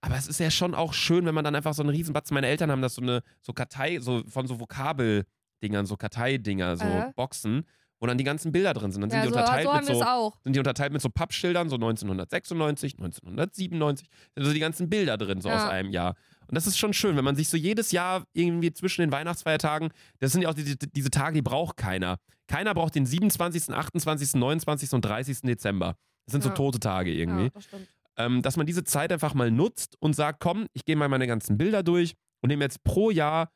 Aber 0.02 0.16
es 0.16 0.28
ist 0.28 0.40
ja 0.40 0.50
schon 0.52 0.76
auch 0.76 0.94
schön, 0.94 1.26
wenn 1.26 1.36
man 1.36 1.44
dann 1.44 1.56
einfach 1.56 1.74
so 1.74 1.82
einen 1.84 1.90
Riesenbatzen, 1.90 2.34
meine 2.34 2.48
Eltern 2.48 2.72
haben 2.72 2.82
das 2.82 2.96
so 2.96 3.02
eine, 3.02 3.22
so 3.42 3.52
Kartei, 3.54 4.00
so 4.00 4.24
von 4.28 4.48
so 4.48 4.60
Vokabeldingern, 4.60 5.86
so 5.86 5.98
Karteidinger, 5.98 6.78
so 6.78 6.86
Äh. 6.86 7.12
Boxen, 7.16 7.66
wo 8.00 8.08
dann 8.08 8.18
die 8.18 8.24
ganzen 8.24 8.52
Bilder 8.52 8.74
drin 8.74 8.92
sind. 8.92 9.02
Dann 9.02 9.10
sind 9.10 9.20
Ja, 9.20 9.26
die 9.26 9.32
so, 9.32 9.38
unterteilt 9.40 9.66
so 9.68 9.74
mit 9.74 9.86
so, 9.86 10.34
sind 10.44 10.56
die 10.56 10.60
unterteilt 10.60 10.94
mit 10.94 11.02
so 11.02 11.10
Pappschildern, 11.10 11.70
so 11.70 11.76
1996, 11.76 12.94
1997, 12.98 14.08
sind 14.36 14.46
so 14.46 14.54
die 14.54 14.60
ganzen 14.60 14.90
Bilder 14.90 15.18
drin, 15.18 15.42
so 15.42 15.50
Ja. 15.50 15.56
aus 15.66 15.70
einem 15.70 15.92
Jahr. 15.92 16.16
Und 16.48 16.56
das 16.56 16.66
ist 16.68 16.78
schon 16.78 16.94
schön, 16.94 17.16
wenn 17.18 17.24
man 17.26 17.36
sich 17.36 17.50
so 17.50 17.58
jedes 17.58 17.92
Jahr 17.92 18.24
irgendwie 18.34 18.72
zwischen 18.74 19.02
den 19.02 19.12
Weihnachtsfeiertagen, 19.12 19.90
das 20.20 20.32
sind 20.32 20.42
ja 20.42 20.50
auch 20.50 20.54
diese, 20.54 20.76
diese 20.78 21.12
Tage, 21.12 21.34
die 21.36 21.42
braucht 21.42 21.78
keiner. 21.78 22.18
Keiner 22.48 22.74
braucht 22.74 22.96
den 22.96 23.06
27., 23.06 23.70
28., 23.74 24.34
29. 24.36 24.94
und 24.94 25.06
30. 25.06 25.42
Dezember. 25.42 25.96
Das 26.26 26.32
sind 26.34 26.42
so 26.44 26.50
Ja. 26.50 26.56
tote 26.56 26.80
Tage 26.80 27.12
irgendwie 27.14 27.44
Ja, 27.46 27.50
das 27.54 27.64
stimmt. 27.66 27.88
ähm, 28.18 28.42
dass 28.42 28.58
man 28.58 28.66
diese 28.66 28.84
Zeit 28.84 29.12
einfach 29.12 29.34
mal 29.34 29.52
nutzt 29.52 29.96
und 30.00 30.14
sagt, 30.16 30.40
komm, 30.40 30.66
ich 30.74 30.86
gehe 30.86 30.96
mal 30.96 31.10
meine 31.10 31.28
ganzen 31.28 31.58
Bilder 31.58 31.84
durch 31.84 32.16
und 32.42 32.48
nehme 32.50 32.64
jetzt 32.64 32.84
pro 32.84 33.12
Jahr 33.12 33.52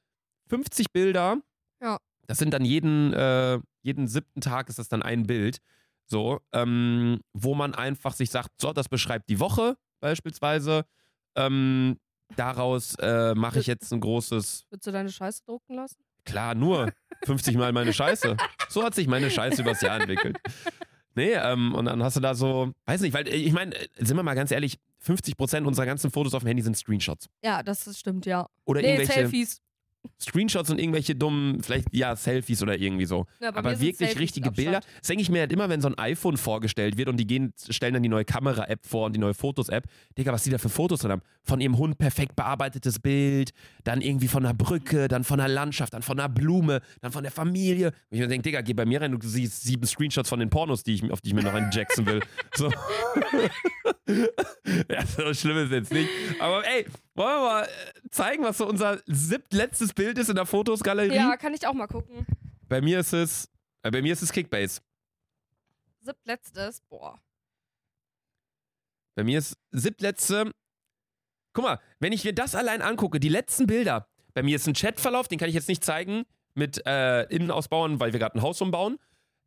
50 0.49 0.87
Bilder. 0.93 1.37
Ja. 1.81 1.97
Das 2.27 2.37
sind 2.37 2.53
dann 2.53 2.63
jeden, 2.65 3.13
äh, 3.13 3.59
jeden 3.83 4.07
siebten 4.07 4.41
Tag 4.41 4.69
ist 4.69 4.79
das 4.79 4.87
dann 4.89 5.03
ein 5.03 5.23
Bild. 5.27 5.59
So, 6.05 6.41
ähm, 6.51 7.21
wo 7.33 7.55
man 7.55 7.75
einfach 7.75 8.13
sich 8.13 8.29
sagt, 8.29 8.49
so, 8.59 8.73
das 8.73 8.89
beschreibt 8.89 9.29
die 9.29 9.39
Woche 9.39 9.75
beispielsweise. 10.01 10.85
Ähm, 11.35 11.97
daraus 12.35 12.95
äh, 12.99 13.33
mache 13.35 13.59
ich 13.59 13.67
jetzt 13.67 13.91
ein 13.93 13.99
großes, 14.01 14.65
Würdest 14.69 14.87
du 14.87 14.91
deine 14.91 15.09
Scheiße 15.11 15.43
drucken 15.45 15.75
lassen? 15.75 16.03
klar, 16.25 16.55
nur 16.55 16.91
50 17.25 17.57
Mal 17.57 17.71
meine 17.73 17.91
Scheiße. 17.93 18.37
So 18.69 18.83
hat 18.83 18.95
sich 18.95 19.07
meine 19.07 19.29
Scheiße 19.29 19.61
übers 19.61 19.81
Jahr 19.81 19.99
entwickelt. 19.99 20.37
Nee, 21.15 21.33
ähm, 21.33 21.75
und 21.75 21.85
dann 21.85 22.01
hast 22.01 22.15
du 22.15 22.21
da 22.21 22.33
so, 22.33 22.71
weiß 22.85 23.01
nicht, 23.01 23.13
weil 23.13 23.27
ich 23.27 23.51
meine, 23.51 23.75
sind 23.97 24.15
wir 24.17 24.23
mal 24.23 24.33
ganz 24.33 24.49
ehrlich, 24.51 24.77
50% 25.05 25.63
unserer 25.65 25.85
ganzen 25.85 26.11
Fotos 26.11 26.33
auf 26.33 26.43
dem 26.43 26.47
Handy 26.47 26.63
sind 26.63 26.75
Screenshots. 26.77 27.27
Ja, 27.43 27.61
das 27.61 27.85
ist- 27.87 27.99
stimmt, 27.99 28.25
ja. 28.25 28.47
Oder 28.65 28.81
Nee, 28.81 28.93
irgendwelche. 28.95 29.13
Selfies. 29.13 29.61
Screenshots 30.19 30.69
und 30.69 30.79
irgendwelche 30.79 31.15
dummen, 31.15 31.61
vielleicht 31.61 31.87
ja, 31.91 32.15
Selfies 32.15 32.61
oder 32.61 32.77
irgendwie 32.77 33.05
so. 33.05 33.25
Ja, 33.41 33.55
Aber 33.55 33.71
wirklich 33.79 33.97
Selfies 33.97 34.19
richtige 34.19 34.51
Bilder. 34.51 34.81
Das 34.99 35.07
denke 35.07 35.21
ich 35.21 35.29
mir 35.29 35.41
halt 35.41 35.51
immer, 35.51 35.69
wenn 35.69 35.81
so 35.81 35.87
ein 35.89 35.97
iPhone 35.97 36.37
vorgestellt 36.37 36.97
wird 36.97 37.09
und 37.09 37.17
die 37.17 37.27
gehen, 37.27 37.53
stellen 37.69 37.93
dann 37.93 38.03
die 38.03 38.09
neue 38.09 38.25
Kamera-App 38.25 38.85
vor 38.85 39.07
und 39.07 39.15
die 39.15 39.19
neue 39.19 39.33
Fotos-App. 39.33 39.85
Digga, 40.17 40.31
was 40.31 40.43
die 40.43 40.49
da 40.49 40.57
für 40.57 40.69
Fotos 40.69 41.01
drin 41.01 41.11
haben. 41.11 41.21
Von 41.43 41.59
ihrem 41.59 41.77
Hund 41.77 41.97
perfekt 41.97 42.35
bearbeitetes 42.35 42.99
Bild, 42.99 43.51
dann 43.83 44.01
irgendwie 44.01 44.27
von 44.27 44.45
einer 44.45 44.53
Brücke, 44.53 45.07
dann 45.07 45.23
von 45.23 45.39
einer 45.39 45.53
Landschaft, 45.53 45.93
dann 45.93 46.01
von 46.01 46.19
einer 46.19 46.29
Blume, 46.29 46.81
dann 47.01 47.11
von 47.11 47.23
der 47.23 47.31
Familie. 47.31 47.87
Und 47.87 47.93
ich 48.11 48.19
mir 48.19 48.27
denke, 48.27 48.43
Digga, 48.43 48.61
geh 48.61 48.73
bei 48.73 48.85
mir 48.85 49.01
rein, 49.01 49.11
du 49.11 49.27
siehst 49.27 49.63
sieben 49.63 49.85
Screenshots 49.85 50.29
von 50.29 50.39
den 50.39 50.49
Pornos, 50.49 50.83
die 50.83 50.93
ich, 50.95 51.11
auf 51.11 51.21
die 51.21 51.29
ich 51.29 51.33
mir 51.33 51.43
noch 51.43 51.53
einen 51.53 51.71
Jackson 51.71 52.05
will. 52.05 52.21
So. 52.55 52.69
ja, 54.89 55.05
so 55.05 55.33
schlimm 55.33 55.57
ist 55.57 55.71
jetzt 55.71 55.91
nicht. 55.93 56.09
Aber 56.39 56.63
ey, 56.65 56.85
wollen 57.15 57.35
wir 57.35 57.41
mal 57.41 57.63
äh, 57.63 58.09
zeigen, 58.09 58.43
was 58.43 58.57
so 58.57 58.67
unser 58.67 59.01
siebtletztes 59.05 59.93
Bild 59.93 60.17
ist 60.17 60.29
in 60.29 60.35
der 60.35 60.45
Fotosgalerie? 60.45 61.15
Ja, 61.15 61.37
kann 61.37 61.53
ich 61.53 61.65
auch 61.67 61.73
mal 61.73 61.87
gucken. 61.87 62.25
Bei 62.67 62.81
mir 62.81 62.99
ist 62.99 63.13
es, 63.13 63.49
äh, 63.83 63.91
bei 63.91 64.01
mir 64.01 64.13
ist 64.13 64.21
es 64.21 64.31
Kickbase. 64.31 64.81
Siebtletztes, 65.99 66.81
boah. 66.81 67.19
Bei 69.15 69.23
mir 69.23 69.39
ist 69.39 69.57
siebtletzte. 69.71 70.51
Guck 71.53 71.63
mal, 71.65 71.79
wenn 71.99 72.13
ich 72.13 72.23
mir 72.23 72.33
das 72.33 72.55
allein 72.55 72.81
angucke, 72.81 73.19
die 73.19 73.29
letzten 73.29 73.67
Bilder. 73.67 74.07
Bei 74.33 74.41
mir 74.41 74.55
ist 74.55 74.67
ein 74.67 74.73
Chatverlauf, 74.73 75.27
den 75.27 75.37
kann 75.37 75.49
ich 75.49 75.55
jetzt 75.55 75.69
nicht 75.69 75.83
zeigen, 75.83 76.23
mit 76.55 76.85
äh, 76.87 77.23
Innenausbauen, 77.25 77.99
weil 77.99 78.13
wir 78.13 78.19
gerade 78.19 78.37
ein 78.37 78.41
Haus 78.41 78.59
umbauen. 78.61 78.97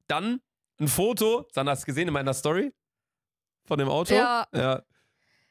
Dann 0.06 0.40
ein 0.78 0.88
Foto, 0.88 1.48
Sandra 1.52 1.72
hast 1.72 1.82
du 1.82 1.86
gesehen 1.86 2.06
in 2.06 2.14
meiner 2.14 2.34
Story 2.34 2.72
von 3.64 3.78
dem 3.78 3.88
Auto. 3.88 4.14
Ja. 4.14 4.46
ja. 4.54 4.82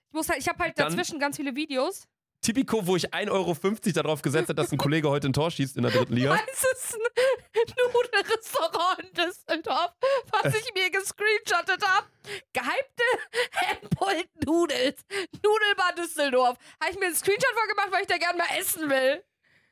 Ich 0.09 0.13
muss 0.13 0.29
halt, 0.29 0.39
ich 0.39 0.47
habe 0.47 0.59
halt 0.63 0.77
Dann- 0.79 0.89
dazwischen 0.89 1.19
ganz 1.19 1.37
viele 1.37 1.55
Videos. 1.55 2.07
Tipico, 2.41 2.85
wo 2.85 2.95
ich 2.95 3.11
1,50 3.11 3.31
Euro 3.31 3.55
darauf 4.03 4.21
gesetzt 4.21 4.49
habe, 4.49 4.55
dass 4.55 4.71
ein 4.71 4.77
Kollege 4.77 5.09
heute 5.09 5.27
ein 5.29 5.33
Tor 5.33 5.49
schießt 5.49 5.77
in 5.77 5.83
der 5.83 5.91
dritten 5.91 6.13
Liga. 6.13 6.37
Es 6.53 6.63
ist 6.63 6.93
ein 6.95 7.73
Nudelrestaurant 7.91 8.99
in 8.99 9.13
Düsseldorf, 9.13 9.93
was 10.31 10.53
ich 10.53 10.71
mir 10.75 10.91
gescreenshottet 10.91 11.83
habe. 11.87 12.07
Gehypte 12.53 13.03
Hempult 13.51 14.27
Nudels. 14.45 15.01
Nudelbar 15.43 15.93
Düsseldorf. 15.97 16.57
Habe 16.79 16.91
ich 16.91 16.99
mir 16.99 17.07
einen 17.07 17.15
Screenshot 17.15 17.51
vorgemacht, 17.55 17.91
weil 17.91 18.01
ich 18.01 18.07
da 18.07 18.17
gerne 18.17 18.37
mal 18.37 18.59
essen 18.59 18.89
will. 18.89 19.23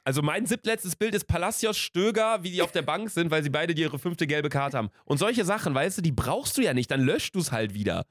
Also 0.06 0.22
mein 0.22 0.46
siebtletztes 0.48 0.96
Bild 0.96 1.14
ist 1.14 1.26
Palacios 1.26 1.78
Stöger, 1.78 2.44
wie 2.44 2.52
die 2.52 2.62
auf 2.62 2.72
der 2.72 2.82
Bank 2.82 3.10
sind, 3.12 3.30
weil 3.32 3.44
sie 3.44 3.50
beide 3.50 3.74
ihre 3.74 4.00
fünfte 4.00 4.26
gelbe 4.28 4.50
Karte 4.50 4.78
haben. 4.78 4.90
Und 5.06 5.18
solche 5.20 5.46
Sachen, 5.46 5.74
weißt 5.76 6.00
du, 6.00 6.02
die 6.02 6.12
brauchst 6.12 6.58
du 6.58 6.62
ja 6.62 6.74
nicht, 6.74 6.90
dann 6.92 7.02
löscht 7.02 7.36
du 7.36 7.40
es 7.40 7.52
halt 7.52 7.74
wieder. 7.74 8.06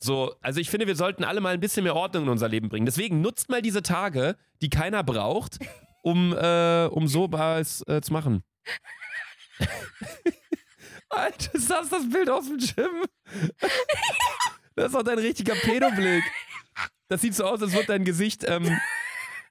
So, 0.00 0.34
also 0.40 0.60
ich 0.60 0.70
finde, 0.70 0.86
wir 0.86 0.94
sollten 0.96 1.24
alle 1.24 1.40
mal 1.40 1.54
ein 1.54 1.60
bisschen 1.60 1.82
mehr 1.84 1.96
Ordnung 1.96 2.24
in 2.24 2.28
unser 2.28 2.48
Leben 2.48 2.68
bringen. 2.68 2.86
Deswegen 2.86 3.20
nutzt 3.20 3.48
mal 3.48 3.62
diese 3.62 3.82
Tage, 3.82 4.36
die 4.62 4.70
keiner 4.70 5.02
braucht, 5.02 5.58
um, 6.02 6.32
äh, 6.32 6.86
um 6.86 7.08
so 7.08 7.30
was 7.30 7.82
äh, 7.88 8.00
zu 8.00 8.12
machen. 8.12 8.44
Alter, 11.10 11.54
ist 11.54 11.70
das 11.70 11.88
das 11.88 12.08
Bild 12.08 12.30
aus 12.30 12.46
dem 12.46 12.58
Gym? 12.58 13.04
Das 14.76 14.86
ist 14.86 14.94
doch 14.94 15.02
dein 15.02 15.18
richtiger 15.18 15.56
Pedoblick. 15.56 16.22
Das 17.08 17.20
sieht 17.20 17.34
so 17.34 17.42
aus, 17.42 17.60
als 17.60 17.72
würde 17.72 17.86
dein 17.88 18.04
Gesicht, 18.04 18.44
ähm, 18.46 18.78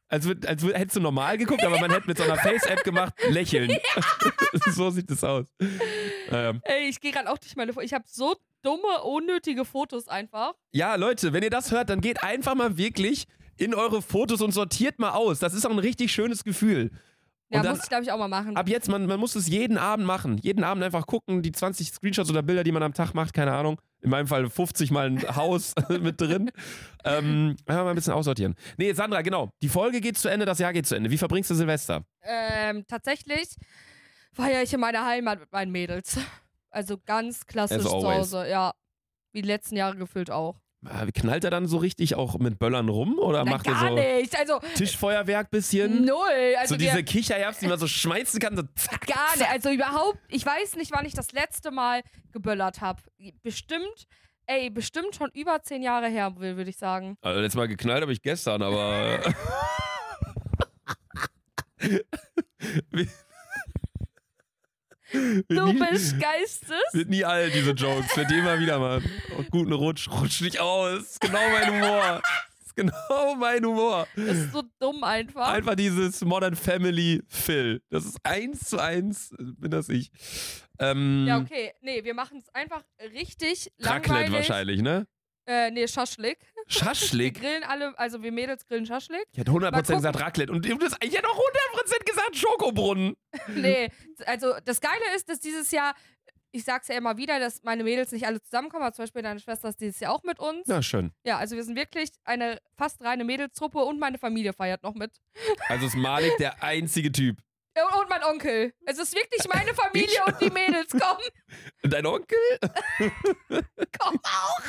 als, 0.07 0.25
würd, 0.25 0.45
als 0.45 0.61
würd, 0.61 0.77
hättest 0.77 0.95
du 0.95 1.01
normal 1.01 1.37
geguckt, 1.37 1.65
aber 1.65 1.81
man 1.81 1.91
hätte 1.91 2.07
mit 2.07 2.17
so 2.17 2.23
einer 2.23 2.37
Face-App 2.37 2.85
gemacht, 2.85 3.13
lächeln. 3.27 3.77
so 4.67 4.89
sieht 4.89 5.11
es 5.11 5.25
aus. 5.25 5.47
Ähm, 6.29 6.61
Ey, 6.63 6.87
ich 6.87 7.01
gehe 7.01 7.11
gerade 7.11 7.29
auch 7.29 7.37
durch 7.37 7.57
meine. 7.57 7.73
Ich 7.81 7.93
habe 7.93 8.05
so 8.07 8.37
dumme, 8.63 9.01
unnötige 9.03 9.65
Fotos 9.65 10.07
einfach. 10.07 10.53
ja, 10.71 10.95
Leute, 10.95 11.33
wenn 11.33 11.43
ihr 11.43 11.49
das 11.49 11.71
hört, 11.71 11.89
dann 11.89 12.01
geht 12.01 12.23
einfach 12.23 12.55
mal 12.55 12.77
wirklich 12.77 13.25
in 13.57 13.73
eure 13.73 14.01
Fotos 14.01 14.41
und 14.41 14.51
sortiert 14.51 14.99
mal 14.99 15.11
aus. 15.11 15.39
Das 15.39 15.53
ist 15.53 15.65
auch 15.65 15.71
ein 15.71 15.79
richtig 15.79 16.11
schönes 16.11 16.43
Gefühl. 16.43 16.91
Ja, 17.49 17.61
dann 17.61 17.71
muss 17.71 17.83
ich, 17.83 17.89
glaube 17.89 18.03
ich, 18.03 18.11
auch 18.11 18.17
mal 18.17 18.27
machen. 18.27 18.57
ab 18.57 18.67
jetzt, 18.67 18.89
man, 18.89 19.05
man 19.05 19.19
muss 19.21 19.33
es 19.35 19.47
jeden 19.47 19.77
Abend 19.77 20.05
machen. 20.05 20.37
Jeden 20.39 20.65
Abend 20.65 20.83
einfach 20.83 21.07
gucken, 21.07 21.41
die 21.41 21.53
20 21.53 21.87
Screenshots 21.91 22.29
oder 22.29 22.43
Bilder, 22.43 22.65
die 22.65 22.73
man 22.73 22.83
am 22.83 22.93
Tag 22.93 23.13
macht, 23.13 23.33
keine 23.33 23.53
Ahnung. 23.53 23.79
In 24.01 24.09
meinem 24.09 24.27
Fall 24.27 24.49
50 24.49 24.91
mal 24.91 25.07
ein 25.07 25.35
Haus 25.35 25.73
mit 26.01 26.19
drin. 26.19 26.51
Ähm, 27.05 27.55
einfach 27.65 27.83
mal 27.85 27.91
ein 27.91 27.95
bisschen 27.95 28.13
aussortieren. 28.13 28.53
Nee, 28.77 28.91
Sandra, 28.91 29.21
genau. 29.21 29.49
Die 29.61 29.69
Folge 29.69 30.01
geht 30.01 30.17
zu 30.17 30.27
Ende, 30.27 30.45
das 30.45 30.59
Jahr 30.59 30.73
geht 30.73 30.85
zu 30.87 30.95
Ende. 30.95 31.09
Wie 31.09 31.17
verbringst 31.17 31.49
du 31.49 31.55
Silvester? 31.55 32.03
Ähm, 32.21 32.83
tatsächlich 32.85 33.55
feiere 34.33 34.61
ich 34.61 34.73
in 34.73 34.81
meiner 34.81 35.05
Heimat 35.05 35.39
mit 35.39 35.51
meinen 35.51 35.71
Mädels. 35.71 36.17
Also 36.69 36.97
ganz 36.97 37.45
klassisch 37.45 37.77
As 37.77 37.83
zu. 37.91 38.03
Hause, 38.03 38.47
ja. 38.49 38.73
Wie 39.33 39.41
die 39.41 39.47
letzten 39.47 39.75
Jahre 39.75 39.95
gefüllt 39.95 40.31
auch. 40.31 40.59
Ah, 40.85 41.05
Knallt 41.11 41.43
er 41.43 41.49
dann 41.49 41.65
so 41.67 41.77
richtig 41.77 42.15
auch 42.15 42.37
mit 42.37 42.59
Böllern 42.59 42.87
rum 42.87 43.17
oder 43.19 43.43
Nein, 43.43 43.53
macht 43.53 43.67
er 43.67 43.75
so 43.75 43.89
nicht. 43.95 44.37
Also 44.37 44.59
Tischfeuerwerk 44.75 45.49
bisschen? 45.49 46.05
null. 46.05 46.55
Also 46.59 46.75
so 46.75 46.77
diese 46.77 47.03
Kichererbsen, 47.03 47.61
die 47.65 47.69
man 47.69 47.79
so 47.79 47.87
schmeißen 47.87 48.39
kann. 48.39 48.55
So 48.55 48.61
zack, 48.75 49.07
Gar 49.07 49.15
nicht. 49.31 49.39
zack. 49.39 49.51
Also 49.51 49.71
überhaupt, 49.71 50.19
ich 50.29 50.45
weiß 50.45 50.75
nicht, 50.75 50.91
wann 50.91 51.05
ich 51.05 51.13
das 51.13 51.31
letzte 51.31 51.71
Mal 51.71 52.03
geböllert 52.31 52.79
habe. 52.81 53.01
Bestimmt, 53.41 54.05
ey, 54.45 54.69
bestimmt 54.69 55.15
schon 55.15 55.31
über 55.33 55.61
zehn 55.63 55.81
Jahre 55.81 56.07
her, 56.09 56.35
würde 56.37 56.69
ich 56.69 56.77
sagen. 56.77 57.17
Also 57.21 57.41
letztes 57.41 57.57
Mal 57.57 57.67
geknallt 57.67 58.03
habe 58.03 58.13
ich 58.13 58.21
gestern, 58.21 58.61
aber. 58.61 59.19
Du 65.49 65.65
nie, 65.73 65.79
bist 65.79 66.19
geistes. 66.19 66.71
Wird 66.93 67.09
nie 67.09 67.23
alt, 67.25 67.53
diese 67.53 67.71
Jokes. 67.71 68.15
Wird 68.15 68.29
die 68.31 68.37
immer 68.37 68.59
wieder 68.59 68.79
mal. 68.79 69.01
Oh, 69.37 69.43
guten 69.49 69.73
Rutsch, 69.73 70.07
rutsch 70.09 70.41
nicht 70.41 70.59
aus. 70.59 71.01
Ist 71.01 71.21
genau 71.21 71.39
mein 71.51 71.71
Humor. 71.73 72.21
Ist 72.65 72.75
genau 72.75 73.35
mein 73.37 73.65
Humor. 73.65 74.07
Das 74.15 74.37
ist 74.37 74.51
so 74.53 74.63
dumm 74.79 75.03
einfach. 75.03 75.47
Einfach 75.49 75.75
dieses 75.75 76.21
Modern 76.23 76.55
Family 76.55 77.21
Phil. 77.27 77.81
Das 77.89 78.05
ist 78.05 78.17
eins 78.23 78.61
zu 78.69 78.79
eins, 78.79 79.33
bin 79.37 79.71
das 79.71 79.89
ich. 79.89 80.11
Ähm, 80.79 81.25
Ja, 81.27 81.39
okay. 81.39 81.73
Nee, 81.81 82.03
wir 82.03 82.13
machen 82.13 82.39
es 82.39 82.53
einfach 82.53 82.83
richtig 83.13 83.71
Raclette 83.79 84.09
langweilig. 84.09 84.33
wahrscheinlich, 84.33 84.81
ne? 84.81 85.07
Äh, 85.47 85.71
nee, 85.71 85.87
Schaschlik. 85.87 86.37
Wir 86.55 86.63
Schaschlik. 86.67 87.39
grillen 87.39 87.63
alle, 87.63 87.97
also 87.97 88.21
wir 88.21 88.33
Mädels 88.33 88.65
grillen 88.67 88.85
Schaschlik. 88.85 89.25
Ich 89.31 89.39
hätte 89.39 89.51
100% 89.51 89.61
Mal 89.71 89.71
gucken. 89.81 89.95
gesagt 89.95 90.19
Raclette. 90.19 90.51
Und 90.51 90.65
ich 90.65 90.71
hätte 90.73 91.27
auch 91.29 91.39
100% 91.39 92.05
gesagt 92.05 92.35
Schokobrunnen. 92.35 93.15
Nee, 93.55 93.89
also 94.25 94.53
das 94.65 94.81
Geile 94.81 95.15
ist, 95.15 95.29
dass 95.29 95.39
dieses 95.39 95.71
Jahr, 95.71 95.95
ich 96.51 96.65
sag's 96.65 96.89
ja 96.89 96.95
immer 96.95 97.15
wieder, 97.15 97.39
dass 97.39 97.63
meine 97.63 97.85
Mädels 97.85 98.11
nicht 98.11 98.25
alle 98.27 98.41
zusammenkommen, 98.41 98.83
aber 98.83 98.93
zum 98.93 99.03
Beispiel 99.03 99.21
deine 99.21 99.39
Schwester 99.39 99.69
ist 99.69 99.79
dieses 99.79 99.99
Jahr 100.01 100.11
auch 100.13 100.23
mit 100.23 100.39
uns. 100.39 100.67
Na 100.67 100.81
schön. 100.81 101.13
Ja, 101.23 101.37
also 101.37 101.55
wir 101.55 101.63
sind 101.63 101.77
wirklich 101.77 102.09
eine 102.25 102.59
fast 102.75 103.01
reine 103.01 103.23
Mädelstruppe 103.23 103.79
und 103.79 103.97
meine 103.99 104.17
Familie 104.17 104.51
feiert 104.51 104.83
noch 104.83 104.95
mit. 104.95 105.11
Also 105.69 105.85
ist 105.85 105.95
Malik 105.95 106.35
der 106.37 106.61
einzige 106.61 107.11
Typ. 107.13 107.37
Und 107.85 108.07
und 108.07 108.09
mein 108.09 108.23
Onkel. 108.23 108.73
Es 108.85 108.97
ist 108.97 109.13
wirklich 109.13 109.47
meine 109.53 109.73
Familie 109.73 110.19
und 110.25 110.39
die 110.41 110.49
Mädels 110.49 110.89
kommen. 110.91 111.23
Und 111.83 111.93
dein 111.93 112.05
Onkel? 112.05 112.37
Kommen 113.49 114.19
auch. 114.23 114.61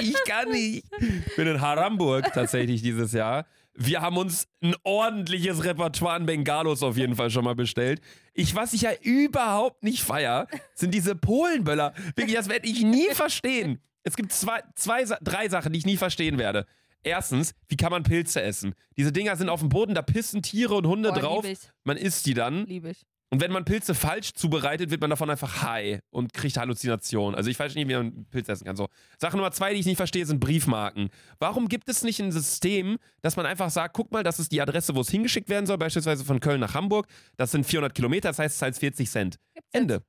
Ich 0.00 0.16
kann 0.24 0.50
nicht. 0.50 0.84
Ich 1.26 1.36
bin 1.36 1.48
in 1.48 1.60
Haramburg 1.60 2.32
tatsächlich 2.32 2.82
dieses 2.82 3.12
Jahr. 3.12 3.46
Wir 3.74 4.00
haben 4.00 4.16
uns 4.16 4.48
ein 4.60 4.74
ordentliches 4.82 5.64
Repertoire 5.64 6.14
an 6.14 6.26
Bengalos 6.26 6.82
auf 6.82 6.96
jeden 6.96 7.14
Fall 7.14 7.30
schon 7.30 7.44
mal 7.44 7.54
bestellt. 7.54 8.00
Ich, 8.34 8.54
was 8.54 8.72
ich 8.72 8.82
ja 8.82 8.90
überhaupt 9.02 9.84
nicht 9.84 10.02
feier, 10.02 10.48
sind 10.74 10.92
diese 10.92 11.14
Polenböller. 11.14 11.94
Wirklich, 12.16 12.36
das 12.36 12.48
werde 12.48 12.66
ich 12.66 12.82
nie 12.82 13.08
verstehen. 13.14 13.80
Es 14.02 14.16
gibt 14.16 14.32
zwei, 14.32 14.62
zwei, 14.74 15.04
drei 15.04 15.48
Sachen, 15.48 15.72
die 15.72 15.78
ich 15.78 15.86
nie 15.86 15.96
verstehen 15.96 16.38
werde. 16.38 16.66
Erstens, 17.02 17.54
wie 17.68 17.76
kann 17.76 17.90
man 17.90 18.02
Pilze 18.02 18.42
essen? 18.42 18.74
Diese 18.96 19.12
Dinger 19.12 19.36
sind 19.36 19.48
auf 19.48 19.60
dem 19.60 19.68
Boden, 19.68 19.94
da 19.94 20.02
pissen 20.02 20.42
Tiere 20.42 20.74
und 20.74 20.86
Hunde 20.86 21.10
Boah, 21.10 21.18
drauf. 21.18 21.44
lieb 21.44 21.52
ich. 21.52 21.70
Man 21.84 21.96
isst 21.96 22.26
die 22.26 22.34
dann. 22.34 22.66
Liebe 22.66 22.90
ich. 22.90 23.06
Und 23.30 23.42
wenn 23.42 23.52
man 23.52 23.64
Pilze 23.66 23.94
falsch 23.94 24.32
zubereitet, 24.32 24.90
wird 24.90 25.02
man 25.02 25.10
davon 25.10 25.28
einfach 25.28 25.62
high 25.62 26.00
und 26.10 26.32
kriegt 26.32 26.56
Halluzinationen. 26.56 27.34
Also 27.34 27.50
ich 27.50 27.58
weiß 27.58 27.74
nicht, 27.74 27.86
wie 27.86 27.92
man 27.92 28.06
einen 28.06 28.26
Pilz 28.30 28.48
essen 28.48 28.64
kann. 28.64 28.76
So. 28.76 28.88
Sache 29.18 29.36
Nummer 29.36 29.52
zwei, 29.52 29.74
die 29.74 29.80
ich 29.80 29.86
nicht 29.86 29.98
verstehe, 29.98 30.24
sind 30.24 30.40
Briefmarken. 30.40 31.10
Warum 31.38 31.68
gibt 31.68 31.90
es 31.90 32.02
nicht 32.02 32.20
ein 32.20 32.32
System, 32.32 32.96
dass 33.20 33.36
man 33.36 33.44
einfach 33.44 33.68
sagt, 33.68 33.94
guck 33.94 34.10
mal, 34.12 34.22
das 34.22 34.38
ist 34.38 34.50
die 34.50 34.62
Adresse, 34.62 34.94
wo 34.94 35.02
es 35.02 35.10
hingeschickt 35.10 35.50
werden 35.50 35.66
soll, 35.66 35.76
beispielsweise 35.76 36.24
von 36.24 36.40
Köln 36.40 36.60
nach 36.60 36.72
Hamburg. 36.72 37.06
Das 37.36 37.50
sind 37.50 37.66
400 37.66 37.94
Kilometer, 37.94 38.30
das 38.30 38.38
heißt, 38.38 38.54
es 38.54 38.58
zahlt 38.58 38.76
40 38.78 39.10
Cent. 39.10 39.38
Gibt's 39.54 39.70
Ende. 39.72 40.02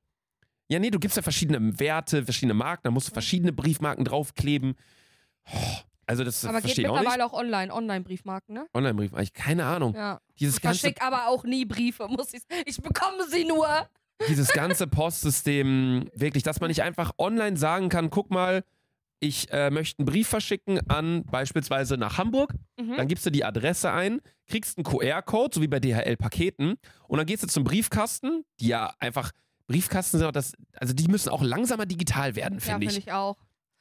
Ja, 0.70 0.78
nee, 0.78 0.90
du 0.90 0.98
gibst 0.98 1.16
ja 1.16 1.22
verschiedene 1.22 1.78
Werte, 1.78 2.24
verschiedene 2.24 2.54
Marken, 2.54 2.82
da 2.84 2.90
musst 2.90 3.08
du 3.08 3.12
verschiedene 3.12 3.52
Briefmarken 3.52 4.04
draufkleben. 4.04 4.76
Oh, 5.52 5.76
also 6.10 6.24
das 6.24 6.44
Aber 6.44 6.54
geht 6.54 6.62
verstehe 6.62 6.84
ich 6.84 6.88
auch 6.90 6.94
nicht. 6.94 7.02
mittlerweile 7.04 7.24
auch 7.26 7.32
online, 7.32 7.72
Online-Briefmarken, 7.72 8.54
ne? 8.54 8.66
Online-Brief, 8.74 9.14
eigentlich 9.14 9.32
keine 9.32 9.64
Ahnung. 9.64 9.94
Ja. 9.94 10.20
Dieses 10.38 10.56
Ich 10.56 10.62
ganze 10.62 10.92
aber 11.00 11.28
auch 11.28 11.44
nie 11.44 11.64
Briefe, 11.64 12.08
muss 12.08 12.34
ich 12.34 12.42
Ich 12.66 12.82
bekomme 12.82 13.26
sie 13.28 13.44
nur. 13.44 13.66
dieses 14.28 14.48
ganze 14.52 14.86
Postsystem, 14.86 16.10
wirklich, 16.14 16.42
dass 16.42 16.60
man 16.60 16.68
nicht 16.68 16.82
einfach 16.82 17.12
online 17.18 17.56
sagen 17.56 17.88
kann, 17.88 18.10
guck 18.10 18.30
mal, 18.30 18.64
ich 19.20 19.50
äh, 19.52 19.70
möchte 19.70 20.00
einen 20.00 20.06
Brief 20.06 20.28
verschicken 20.28 20.80
an 20.90 21.24
beispielsweise 21.26 21.96
nach 21.96 22.18
Hamburg, 22.18 22.54
Mhm. 22.78 22.96
dann 22.96 23.06
gibst 23.08 23.26
du 23.26 23.30
die 23.30 23.44
Adresse 23.44 23.92
ein, 23.92 24.20
kriegst 24.48 24.78
einen 24.78 24.84
QR-Code, 24.84 25.54
so 25.54 25.62
wie 25.62 25.68
bei 25.68 25.78
DHL-Paketen, 25.78 26.76
und 27.06 27.18
dann 27.18 27.26
gehst 27.26 27.42
du 27.42 27.46
zum 27.46 27.62
Briefkasten, 27.64 28.44
die 28.60 28.68
ja 28.68 28.92
einfach, 28.98 29.30
Briefkasten 29.66 30.18
sind 30.18 30.26
auch 30.26 30.32
das, 30.32 30.54
also 30.74 30.94
die 30.94 31.06
müssen 31.08 31.28
auch 31.28 31.42
langsamer 31.42 31.84
digital 31.86 32.34
werden, 32.34 32.54
Ja, 32.54 32.60
finde 32.60 32.86
finde 32.86 32.98
ich. 32.98 33.06
ich 33.06 33.12
auch. 33.12 33.36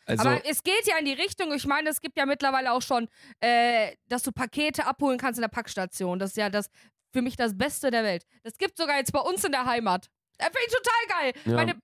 Also, 0.10 0.28
Aber 0.28 0.46
es 0.46 0.64
geht 0.64 0.88
ja 0.88 0.98
in 0.98 1.06
die 1.06 1.14
Richtung. 1.14 1.54
Ich 1.54 1.66
meine, 1.66 1.90
es 1.90 2.02
gibt 2.02 2.18
ja 2.18 2.26
mittlerweile 2.26 2.72
auch 2.72 2.82
schon, 2.82 3.08
äh, 3.42 3.96
dass 4.08 4.24
du 4.24 4.32
Pakete 4.32 4.86
abholen 4.86 5.18
kannst 5.20 5.38
in 5.38 5.42
der 5.42 5.50
Packstation. 5.50 6.18
Das 6.20 6.32
ist 6.32 6.38
ja 6.38 6.50
das 6.50 6.70
für 7.12 7.22
mich 7.22 7.36
das 7.36 7.58
Beste 7.58 7.92
der 7.92 8.04
Welt. 8.04 8.26
Das 8.44 8.58
gibt 8.58 8.78
sogar 8.78 8.98
jetzt 8.98 9.12
bei 9.12 9.20
uns 9.20 9.44
in 9.44 9.52
der 9.52 9.66
Heimat. 9.66 10.10
Das 10.38 10.48
finde 10.48 10.68
ich 10.68 10.74
total 10.74 11.22
geil. 11.22 11.34
Ja. 11.46 11.54
Meine, 11.54 11.80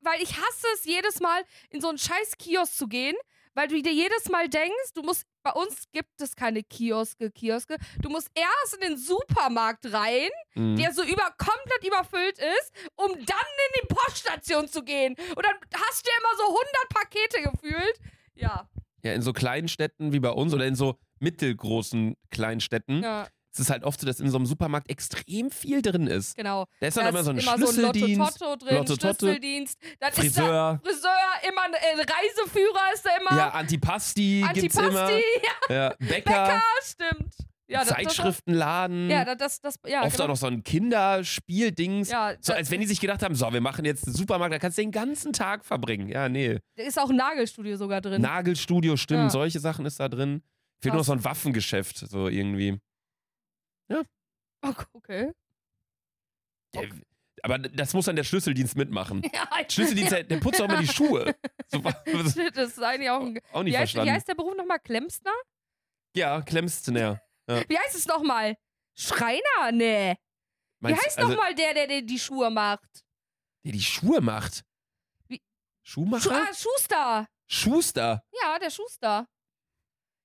weil 0.00 0.22
ich 0.22 0.32
hasse 0.36 0.66
es 0.74 0.84
jedes 0.84 1.20
Mal, 1.20 1.42
in 1.70 1.80
so 1.80 1.88
einen 1.88 1.98
scheiß 1.98 2.36
Kiosk 2.38 2.74
zu 2.74 2.88
gehen, 2.88 3.16
weil 3.58 3.66
du 3.66 3.82
dir 3.82 3.92
jedes 3.92 4.28
Mal 4.28 4.48
denkst, 4.48 4.92
du 4.94 5.02
musst, 5.02 5.24
bei 5.42 5.50
uns 5.50 5.82
gibt 5.90 6.20
es 6.20 6.36
keine 6.36 6.62
Kioske, 6.62 7.32
Kioske. 7.32 7.76
Du 8.00 8.08
musst 8.08 8.28
erst 8.34 8.74
in 8.76 8.80
den 8.88 8.96
Supermarkt 8.96 9.92
rein, 9.92 10.30
Mhm. 10.54 10.76
der 10.76 10.92
so 10.92 11.02
über, 11.02 11.34
komplett 11.38 11.84
überfüllt 11.84 12.38
ist, 12.38 12.72
um 12.94 13.08
dann 13.12 13.16
in 13.18 13.80
die 13.82 13.86
Poststation 13.92 14.68
zu 14.68 14.84
gehen. 14.84 15.16
Und 15.34 15.44
dann 15.44 15.54
hast 15.74 16.06
du 16.06 16.10
ja 16.10 16.16
immer 16.20 16.36
so 16.36 16.44
100 16.46 16.88
Pakete 16.94 17.50
gefühlt. 17.50 17.98
Ja, 18.36 18.68
Ja, 19.02 19.12
in 19.12 19.22
so 19.22 19.32
kleinen 19.32 19.66
Städten 19.68 20.12
wie 20.12 20.20
bei 20.20 20.30
uns 20.30 20.54
oder 20.54 20.64
in 20.66 20.76
so 20.76 20.96
mittelgroßen 21.20 22.16
Kleinstädten 22.30 23.02
ja, 23.02 23.26
ist 23.58 23.64
es 23.66 23.70
halt 23.70 23.84
oft 23.84 24.00
so, 24.00 24.06
dass 24.06 24.20
in 24.20 24.30
so 24.30 24.36
einem 24.36 24.46
Supermarkt 24.46 24.88
extrem 24.90 25.50
viel 25.50 25.82
drin 25.82 26.06
ist. 26.06 26.36
genau. 26.36 26.66
Da 26.80 26.86
ist 26.86 26.96
dann 26.96 27.06
immer 27.08 27.24
so 27.24 27.30
ein 27.30 27.38
immer 27.38 27.58
so 27.58 27.66
ein 27.66 27.72
Schlüsseldienst, 27.74 28.18
Lotto-Totto 28.40 28.56
drin, 28.66 28.76
Lotto-Totto, 28.76 29.26
Schlüsseldienst. 29.26 29.78
Dann 30.00 30.08
ist 30.10 30.18
da 30.18 30.22
Friseur, 30.22 30.80
Friseur, 30.84 31.10
immer 31.48 31.62
ein 31.64 31.72
äh, 31.74 32.00
Reiseführer 32.00 32.92
ist 32.94 33.04
da 33.04 33.10
immer. 33.20 33.36
ja, 33.36 33.48
Antipasti, 33.50 34.44
gibt's 34.54 34.76
immer. 34.76 34.86
Antipasti, 35.04 35.22
ja, 35.68 35.74
Ja, 35.74 35.94
Bäcker, 35.98 36.30
Bäcker, 36.44 36.62
stimmt. 36.82 37.34
Ja, 37.70 37.80
das, 37.80 37.88
Zeitschriftenladen. 37.88 39.10
Ja, 39.10 39.34
das, 39.34 39.60
das, 39.60 39.74
ja, 39.86 40.02
oft 40.02 40.12
genau. 40.12 40.24
auch 40.24 40.28
noch 40.28 40.36
so 40.38 40.46
ein 40.46 40.62
Kinderspieldings. 40.64 42.10
Ja, 42.10 42.34
So, 42.40 42.52
da- 42.52 42.58
als 42.58 42.70
wenn 42.70 42.80
die 42.80 42.86
sich 42.86 43.00
gedacht 43.00 43.22
haben, 43.22 43.34
so, 43.34 43.52
wir 43.52 43.60
machen 43.60 43.84
jetzt 43.84 44.06
einen 44.06 44.16
Supermarkt, 44.16 44.54
da 44.54 44.58
kannst 44.58 44.78
du 44.78 44.82
den 44.82 44.90
ganzen 44.90 45.32
Tag 45.32 45.64
verbringen. 45.64 46.08
Ja, 46.08 46.28
nee. 46.28 46.58
Da 46.76 46.84
ist 46.84 46.98
auch 46.98 47.10
ein 47.10 47.16
Nagelstudio 47.16 47.76
sogar 47.76 48.00
drin. 48.00 48.22
Nagelstudio, 48.22 48.96
stimmt, 48.96 49.32
solche 49.32 49.60
Sachen 49.60 49.84
ist 49.86 50.00
da 50.00 50.08
drin. 50.08 50.42
Fehlt 50.80 50.94
nur 50.94 51.00
noch 51.00 51.06
so 51.06 51.12
ein 51.12 51.24
Waffengeschäft, 51.24 51.98
so 51.98 52.28
irgendwie. 52.28 52.78
Oh, 53.90 54.72
okay. 54.92 55.32
Ja, 56.74 56.82
aber 57.42 57.58
das 57.58 57.94
muss 57.94 58.06
dann 58.06 58.16
der 58.16 58.24
Schlüsseldienst 58.24 58.76
mitmachen. 58.76 59.22
Ja, 59.32 59.48
Schlüsseldienst, 59.68 60.12
der, 60.12 60.24
der 60.24 60.38
putzt 60.38 60.60
auch 60.60 60.64
immer 60.66 60.80
die 60.80 60.88
Schuhe. 60.88 61.34
So, 61.68 61.78
das 62.54 62.70
ist 62.70 62.82
eigentlich 62.82 63.08
auch 63.10 63.20
ein. 63.20 63.38
auch 63.52 63.62
nicht 63.62 63.74
Wie 63.74 63.78
heißt, 63.78 63.94
wie 63.94 64.10
heißt 64.10 64.26
der 64.28 64.34
Beruf 64.34 64.56
nochmal? 64.56 64.80
Klempsner? 64.80 65.32
ja, 66.16 66.42
klemmst 66.42 66.88
näher. 66.88 67.22
Wie 67.46 67.78
heißt 67.78 67.94
es 67.94 68.06
nochmal? 68.06 68.56
Schreiner? 68.96 69.70
Nee. 69.72 70.14
Wie 70.14 70.16
Meinst- 70.80 71.04
heißt 71.06 71.18
also, 71.18 71.30
nochmal 71.30 71.54
der, 71.54 71.74
der, 71.74 71.86
der 71.86 72.02
die 72.02 72.18
Schuhe 72.18 72.50
macht? 72.50 73.04
Der 73.64 73.72
die 73.72 73.80
Schuhe 73.80 74.20
macht. 74.20 74.64
Wie- 75.28 75.40
Schu 75.82 76.02
Schuhmacher? 76.02 76.48
ah, 76.50 76.54
Schuster. 76.54 77.28
Schuster. 77.46 78.22
Ja, 78.42 78.58
der 78.58 78.70
Schuster. 78.70 79.28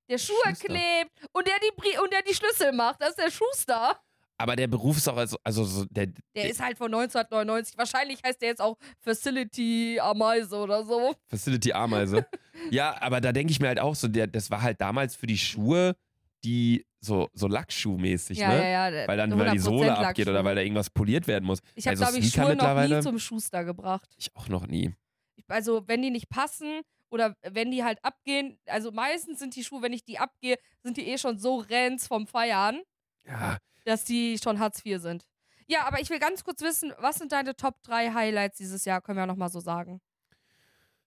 Der 0.10 0.18
Schuhe 0.18 0.36
Schuster. 0.50 0.68
klebt 0.68 1.12
und 1.32 1.48
der, 1.48 1.56
die, 1.60 1.72
Brie- 1.76 1.98
und 2.02 2.12
der 2.12 2.22
die 2.22 2.34
Schlüssel 2.34 2.72
macht. 2.74 3.02
Das 3.02 3.12
ist 3.12 3.20
der 3.20 3.32
Schuster. 3.32 4.00
Aber 4.38 4.56
der 4.56 4.68
Beruf 4.68 4.98
ist 4.98 5.08
auch, 5.08 5.16
also, 5.16 5.38
also 5.44 5.64
so, 5.64 5.86
der, 5.90 6.08
Der 6.36 6.50
ist 6.50 6.60
halt 6.60 6.78
von 6.78 6.88
1999. 6.94 7.78
Wahrscheinlich 7.78 8.20
heißt 8.26 8.42
der 8.42 8.50
jetzt 8.50 8.62
auch 8.62 8.78
Facility 9.00 10.00
Ameise 10.02 10.58
oder 10.58 10.84
so. 10.84 11.16
Facility 11.28 11.72
Ameise. 11.72 12.26
ja, 12.72 13.00
aber 13.02 13.22
da 13.22 13.32
denke 13.32 13.52
ich 13.52 13.60
mir 13.60 13.68
halt 13.68 13.80
auch 13.80 13.96
so, 13.96 14.08
der, 14.08 14.28
das 14.28 14.50
war 14.52 14.62
halt 14.62 14.82
damals 14.82 15.16
für 15.16 15.28
die 15.28 15.38
Schuhe, 15.38 15.96
die 16.44 16.86
so, 17.00 17.30
so 17.34 17.48
Lackschuhmäßig, 17.48 18.40
Ja, 18.40 18.50
ne? 18.50 18.58
ja, 18.58 18.68
ja. 18.70 18.92
der- 18.92 19.08
Weil 19.08 19.18
dann, 19.18 19.38
weil 19.38 19.52
die 19.52 19.60
100% 19.60 19.62
Sohle 19.62 19.98
abgeht 19.98 20.28
oder 20.28 20.44
weil 20.44 20.56
da 20.56 20.62
irgendwas 20.62 20.90
poliert 20.90 21.28
werden 21.28 21.46
muss. 21.46 21.60
Ich 21.76 21.86
habe, 21.88 21.92
Also 21.92 22.04
glaube 22.06 22.18
ich, 22.20 22.32
Sneaker 22.32 22.48
Schuhe 22.56 22.56
noch 22.90 22.98
nie 22.98 23.02
zum 23.02 23.20
Schuster 23.20 23.64
gebracht. 23.64 24.10
Ich 24.18 24.36
auch 24.36 24.48
noch 24.50 24.68
nie. 24.68 24.94
Ich- 25.36 25.46
Also, 25.48 25.88
wenn 25.88 26.02
die 26.02 26.12
nicht 26.12 26.30
passen 26.30 26.82
oder 27.14 27.36
wenn 27.44 27.70
die 27.72 27.84
halt 27.84 28.04
abgehen, 28.04 28.58
also 28.66 28.92
meistens 28.92 29.40
sind 29.40 29.56
die 29.56 29.64
Schuhe, 29.64 29.82
wenn 29.82 29.94
ich 29.94 30.04
die 30.04 30.18
abgehe, 30.20 30.58
sind 30.82 30.98
die 30.98 31.08
eh 31.08 31.18
schon 31.18 31.38
so 31.38 31.58
renns 31.58 32.08
vom 32.08 32.26
Feiern, 32.28 32.82
Ja, 33.26 33.58
dass 33.86 34.04
die 34.04 34.38
schon 34.42 34.60
Hartz 34.60 34.84
IV 34.86 35.00
sind. 35.00 35.26
Ja, 35.68 35.86
aber 35.86 36.02
ich 36.02 36.10
will 36.10 36.20
ganz 36.20 36.44
kurz 36.44 36.62
wissen, 36.62 36.92
was 36.98 37.16
sind 37.18 37.32
deine 37.32 37.56
Top 37.56 37.82
3 37.84 38.14
Highlights 38.14 38.58
dieses 38.58 38.84
Jahr? 38.84 39.00
Können 39.02 39.18
wir 39.18 39.22
ja 39.24 39.28
nochmal 39.28 39.50
so 39.50 39.60
sagen. 39.60 40.02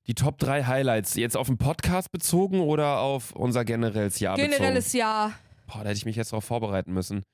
die 0.07 0.15
Top 0.15 0.39
3 0.39 0.65
Highlights. 0.65 1.15
Jetzt 1.17 1.37
auf 1.37 1.49
den 1.49 1.59
Podcast 1.59 2.13
bezogen 2.13 2.61
oder 2.61 3.01
auf 3.01 3.33
unser 3.33 3.65
generelles 3.65 4.21
Jahr 4.21 4.37
bezogen? 4.37 4.53
Generelles 4.53 4.93
Jahr. 4.93 5.33
Boah, 5.67 5.79
da 5.83 5.89
hätte 5.91 5.99
ich 5.99 6.07
mich 6.07 6.17
jetzt 6.17 6.33
darauf 6.33 6.45
vorbereiten 6.45 6.93
müssen. 6.93 7.25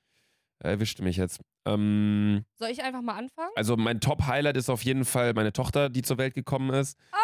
Erwischte 0.59 1.03
mich 1.03 1.17
jetzt. 1.17 1.39
Ähm, 1.65 2.43
Soll 2.55 2.69
ich 2.69 2.81
einfach 2.83 3.01
mal 3.01 3.15
anfangen? 3.17 3.51
also 3.55 3.77
mein 3.77 3.99
Top-Highlight 4.01 4.57
ist 4.57 4.69
auf 4.69 4.83
jeden 4.83 5.05
Fall 5.05 5.33
meine 5.33 5.53
Tochter, 5.53 5.89
die 5.89 6.01
zur 6.01 6.17
Welt 6.17 6.33
gekommen 6.33 6.73
ist. 6.73 6.97
Ah! 7.11 7.17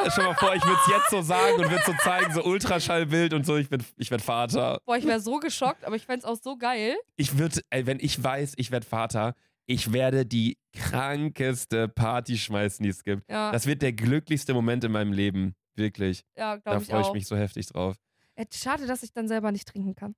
Stell 0.10 0.24
mal 0.24 0.34
vor, 0.34 0.54
ich 0.54 0.64
würde 0.64 0.78
es 0.86 0.92
jetzt 0.92 1.10
so 1.10 1.22
sagen 1.22 1.56
und 1.62 1.70
würde 1.70 1.82
so 1.84 1.92
zeigen, 2.02 2.32
so 2.32 2.42
Ultraschallbild 2.44 3.32
und 3.34 3.44
so, 3.46 3.56
ich 3.56 3.68
bin 3.68 3.82
ich 3.96 4.10
werd 4.10 4.22
Vater. 4.22 4.80
Boah, 4.84 4.96
ich 4.96 5.06
wäre 5.06 5.20
so 5.20 5.38
geschockt, 5.38 5.84
aber 5.84 5.96
ich 5.96 6.06
fände 6.06 6.20
es 6.20 6.24
auch 6.24 6.38
so 6.40 6.56
geil. 6.56 6.96
Ich 7.16 7.38
würde, 7.38 7.60
wenn 7.70 7.98
ich 8.00 8.22
weiß, 8.22 8.54
ich 8.56 8.70
werde 8.70 8.86
Vater, 8.86 9.34
ich 9.66 9.92
werde 9.92 10.26
die 10.26 10.58
krankeste 10.72 11.88
Party 11.88 12.36
schmeißen, 12.38 12.82
die 12.82 12.88
es 12.90 13.04
gibt. 13.04 13.30
Ja, 13.30 13.52
Das 13.52 13.66
wird 13.66 13.82
der 13.82 13.92
glücklichste 13.92 14.54
Moment 14.54 14.84
in 14.84 14.92
meinem 14.92 15.12
Leben. 15.12 15.54
Wirklich. 15.76 16.24
ja 16.36 16.56
Da 16.56 16.60
glaube 16.78 16.82
ich 16.82 16.88
freue 16.88 17.02
ich 17.02 17.12
mich 17.12 17.26
so 17.26 17.36
heftig 17.36 17.66
drauf. 17.68 17.96
Äh, 18.34 18.46
Schade, 18.52 18.86
dass 18.86 19.02
ich 19.02 19.12
dann 19.12 19.28
selber 19.28 19.52
nicht 19.52 19.68
trinken 19.68 19.94
kann. 19.94 20.14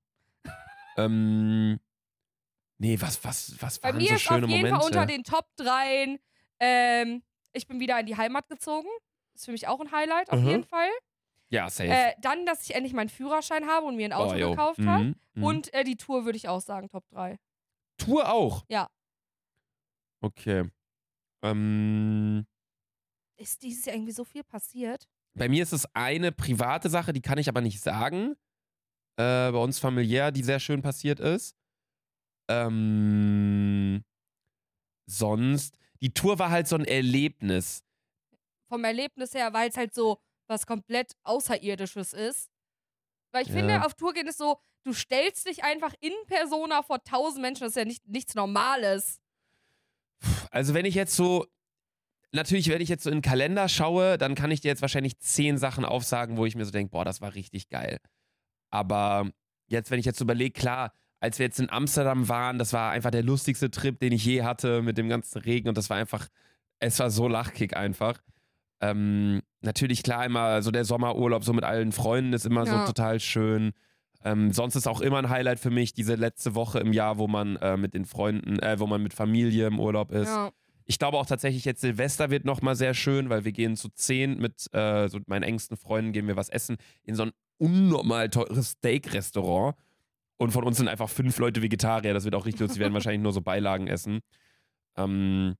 Ähm, 0.96 1.78
nee, 2.78 2.96
was, 3.00 3.22
was, 3.24 3.54
was 3.60 3.78
Bei 3.78 3.88
waren 3.90 3.98
mir 3.98 4.08
so 4.08 4.14
ist 4.14 4.28
auf 4.28 4.34
schöne 4.36 4.46
jeden 4.46 4.60
Momente? 4.70 4.78
Fall 4.78 4.86
unter 4.86 5.06
den 5.06 5.24
Top 5.24 5.46
3. 5.56 6.18
Ähm, 6.60 7.22
ich 7.52 7.66
bin 7.66 7.80
wieder 7.80 7.98
in 8.00 8.06
die 8.06 8.16
Heimat 8.16 8.48
gezogen. 8.48 8.88
Ist 9.34 9.46
für 9.46 9.52
mich 9.52 9.66
auch 9.68 9.80
ein 9.80 9.90
Highlight, 9.92 10.30
auf 10.30 10.40
Mhm. 10.40 10.48
jeden 10.48 10.64
Fall. 10.64 10.88
ja, 11.50 11.68
safe. 11.70 11.90
Äh, 11.90 12.12
dann, 12.20 12.46
dass 12.46 12.62
ich 12.68 12.74
endlich 12.74 12.92
meinen 12.94 13.08
Führerschein 13.08 13.66
habe 13.66 13.86
und 13.86 13.96
mir 13.96 14.06
ein 14.06 14.12
Auto 14.12 14.34
Oh, 14.34 14.50
gekauft 14.50 14.80
habe. 14.86 15.04
Mhm, 15.04 15.14
mhm. 15.34 15.42
Und 15.44 15.74
äh, 15.74 15.84
die 15.84 15.96
Tour 15.96 16.24
würde 16.24 16.36
ich 16.36 16.48
auch 16.48 16.60
sagen, 16.60 16.88
Top 16.88 17.06
3. 17.10 17.38
Tour 17.98 18.30
auch? 18.32 18.64
Ja. 18.68 18.88
Okay. 20.22 20.70
Ähm, 21.44 22.46
Ist 23.36 23.62
dieses 23.62 23.84
Jahr 23.84 23.96
irgendwie 23.96 24.12
so 24.12 24.24
viel 24.24 24.44
passiert? 24.44 25.08
bei 25.34 25.48
mir 25.48 25.62
ist 25.62 25.72
es 25.72 25.86
eine 25.94 26.30
private 26.30 26.90
Sache, 26.90 27.14
die 27.14 27.22
kann 27.22 27.38
ich 27.38 27.48
aber 27.48 27.62
nicht 27.62 27.80
sagen. 27.80 28.34
Äh, 29.16 29.50
bei 29.50 29.58
uns 29.58 29.78
familiär, 29.78 30.30
die 30.30 30.42
sehr 30.42 30.60
schön 30.60 30.82
passiert 30.82 31.20
ist. 31.20 31.56
Ähm, 32.50 34.04
sonst, 35.06 35.78
die 36.02 36.12
Tour 36.12 36.38
war 36.38 36.50
halt 36.50 36.68
so 36.68 36.76
ein 36.76 36.84
Erlebnis. 36.84 37.82
Vom 38.72 38.84
Erlebnis 38.84 39.34
her, 39.34 39.52
weil 39.52 39.68
es 39.68 39.76
halt 39.76 39.92
so 39.92 40.18
was 40.46 40.64
komplett 40.64 41.12
Außerirdisches 41.24 42.14
ist. 42.14 42.48
Weil 43.30 43.42
ich 43.42 43.48
Ja. 43.48 43.56
finde, 43.56 43.84
auf 43.84 43.92
Tour 43.92 44.14
geht 44.14 44.26
es 44.26 44.38
so, 44.38 44.58
du 44.84 44.94
stellst 44.94 45.46
dich 45.46 45.62
einfach 45.62 45.92
in 46.00 46.12
Persona 46.26 46.82
vor 46.82 47.04
tausend 47.04 47.42
Menschen. 47.42 47.64
Das 47.64 47.72
ist 47.72 47.76
ja 47.76 47.84
nicht, 47.84 48.08
nichts 48.08 48.34
Normales. 48.34 49.20
Also 50.50 50.72
wenn 50.72 50.86
ich 50.86 50.94
jetzt 50.94 51.14
so, 51.14 51.46
natürlich, 52.32 52.70
wenn 52.70 52.80
ich 52.80 52.88
jetzt 52.88 53.04
so 53.04 53.10
in 53.10 53.16
den 53.16 53.22
Kalender 53.22 53.68
schaue, 53.68 54.16
dann 54.16 54.34
kann 54.34 54.50
ich 54.50 54.62
dir 54.62 54.68
jetzt 54.68 54.80
wahrscheinlich 54.80 55.18
zehn 55.18 55.58
Sachen 55.58 55.84
aufsagen, 55.84 56.38
wo 56.38 56.46
ich 56.46 56.54
mir 56.54 56.64
so 56.64 56.70
denke, 56.70 56.92
boah, 56.92 57.04
das 57.04 57.20
war 57.20 57.34
richtig 57.34 57.68
geil. 57.68 57.98
Aber 58.70 59.30
jetzt, 59.66 59.90
wenn 59.90 60.00
ich 60.00 60.06
jetzt 60.06 60.18
so 60.18 60.24
überlege, 60.24 60.58
klar, 60.58 60.94
als 61.20 61.38
wir 61.38 61.44
jetzt 61.44 61.60
in 61.60 61.68
Amsterdam 61.68 62.28
waren, 62.30 62.58
das 62.58 62.72
war 62.72 62.90
einfach 62.92 63.10
der 63.10 63.22
lustigste 63.22 63.70
Trip, 63.70 63.98
den 64.00 64.12
ich 64.12 64.24
je 64.24 64.44
hatte 64.44 64.80
mit 64.80 64.96
dem 64.96 65.10
ganzen 65.10 65.42
Regen 65.42 65.68
und 65.68 65.76
das 65.76 65.90
war 65.90 65.98
einfach, 65.98 66.28
es 66.78 66.98
war 66.98 67.10
so 67.10 67.28
lachkick 67.28 67.76
einfach. 67.76 68.22
Ähm, 68.82 69.40
natürlich 69.60 70.02
klar 70.02 70.26
immer 70.26 70.60
so 70.60 70.70
der 70.70 70.84
Sommerurlaub 70.84 71.44
so 71.44 71.52
mit 71.52 71.64
allen 71.64 71.92
Freunden 71.92 72.32
ist 72.32 72.44
immer 72.44 72.66
Ja. 72.66 72.80
so 72.80 72.86
total 72.92 73.20
schön. 73.20 73.72
Ähm, 74.24 74.52
sonst 74.52 74.74
ist 74.76 74.86
auch 74.86 75.00
immer 75.00 75.18
ein 75.18 75.30
Highlight 75.30 75.60
für 75.60 75.70
mich 75.70 75.94
diese 75.94 76.16
letzte 76.16 76.54
Woche 76.54 76.80
im 76.80 76.92
Jahr, 76.92 77.16
wo 77.18 77.26
man 77.28 77.56
äh, 77.56 77.76
mit 77.76 77.94
den 77.94 78.04
Freunden, 78.04 78.58
äh, 78.58 78.78
wo 78.78 78.86
man 78.86 79.02
mit 79.02 79.14
Familie 79.14 79.66
im 79.68 79.80
Urlaub 79.80 80.10
ist. 80.12 80.28
Ja. 80.28 80.50
Ich 80.84 80.98
glaube 80.98 81.16
auch 81.16 81.26
tatsächlich 81.26 81.64
jetzt 81.64 81.80
Silvester 81.80 82.30
wird 82.30 82.44
nochmal 82.44 82.74
sehr 82.74 82.92
schön, 82.92 83.30
weil 83.30 83.44
wir 83.44 83.52
gehen 83.52 83.76
zu 83.76 83.88
zehn 83.88 84.38
mit 84.38 84.72
äh, 84.74 85.08
so 85.08 85.20
meinen 85.26 85.44
engsten 85.44 85.76
Freunden, 85.76 86.12
gehen 86.12 86.26
wir 86.26 86.36
was 86.36 86.48
essen 86.48 86.76
in 87.04 87.14
so 87.14 87.22
ein 87.22 87.30
unnormal 87.58 88.28
teures 88.30 88.70
Steak-Restaurant. 88.72 89.76
Und 90.38 90.50
von 90.50 90.64
uns 90.64 90.78
sind 90.78 90.88
einfach 90.88 91.08
fünf 91.08 91.38
Leute 91.38 91.62
Vegetarier. 91.62 92.14
Das 92.14 92.24
wird 92.24 92.34
auch 92.34 92.46
richtig 92.46 92.62
lustig. 92.62 92.78
Die 92.78 92.80
werden 92.80 92.94
wahrscheinlich 92.94 93.22
nur 93.22 93.32
so 93.32 93.42
Beilagen 93.42 93.86
essen. 93.86 94.20
Ähm, 94.96 95.54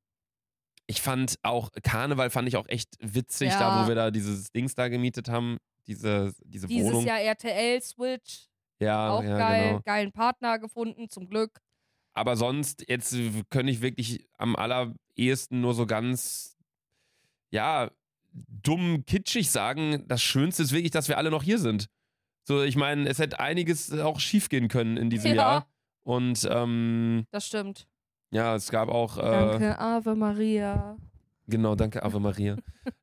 ich 0.87 1.01
fand 1.01 1.37
auch, 1.43 1.71
Karneval 1.83 2.31
fand 2.31 2.49
ich 2.49 2.57
auch 2.57 2.69
echt 2.69 2.97
witzig, 3.01 3.51
Ja. 3.51 3.59
da 3.59 3.85
wo 3.85 3.89
wir 3.89 3.95
da 3.95 4.11
dieses 4.11 4.51
Dings 4.53 4.75
da 4.75 4.89
gemietet 4.89 5.29
haben. 5.29 5.59
Diese, 5.87 6.33
diese 6.45 6.67
Dieses 6.69 6.87
Wohnung. 6.93 7.07
Jahr 7.07 7.21
RTL, 7.21 7.81
Switch, 7.83 8.49
ja, 8.81 9.11
auch 9.11 9.23
ja, 9.23 9.37
geil. 9.39 9.69
genau. 9.71 9.81
Geilen 9.85 10.13
Partner 10.13 10.59
gefunden, 10.59 11.09
zum 11.09 11.29
Glück. 11.29 11.61
Aber 12.15 12.37
sonst, 12.37 12.85
jetzt 12.89 13.17
könnte 13.51 13.73
ich 13.73 13.81
wirklich 13.81 14.29
am 14.39 14.55
allerersten 14.55 15.61
nur 15.61 15.75
so 15.75 15.87
ganz, 15.87 16.57
ja, 17.51 17.91
dumm 18.33 19.05
kitschig 19.07 19.51
sagen, 19.51 20.05
das 20.09 20.23
Schönste 20.23 20.63
ist 20.63 20.73
wirklich, 20.73 20.91
dass 20.91 21.09
wir 21.09 21.19
alle 21.19 21.31
noch 21.31 21.43
hier 21.43 21.59
sind. 21.59 21.87
So, 22.45 22.63
ich 22.63 22.77
meine, 22.77 23.09
es 23.09 23.19
hätte 23.19 23.41
einiges 23.41 23.93
auch 23.93 24.21
schiefgehen 24.21 24.69
können 24.69 24.97
in 24.97 25.11
diesem 25.11 25.31
Ja. 25.31 25.37
Jahr. 25.37 25.69
Und 26.05 26.47
ähm, 26.51 27.25
Das 27.31 27.47
stimmt. 27.47 27.87
Ja, 28.33 28.57
es 28.57 28.69
gab 28.71 28.89
auch, 28.89 29.19
äh, 29.19 29.23
Danke, 29.23 29.79
Ave 29.79 30.15
Maria. 30.17 30.97
Genau, 31.49 31.75
danke, 31.75 32.03
Ave 32.03 32.19
Maria. 32.21 32.57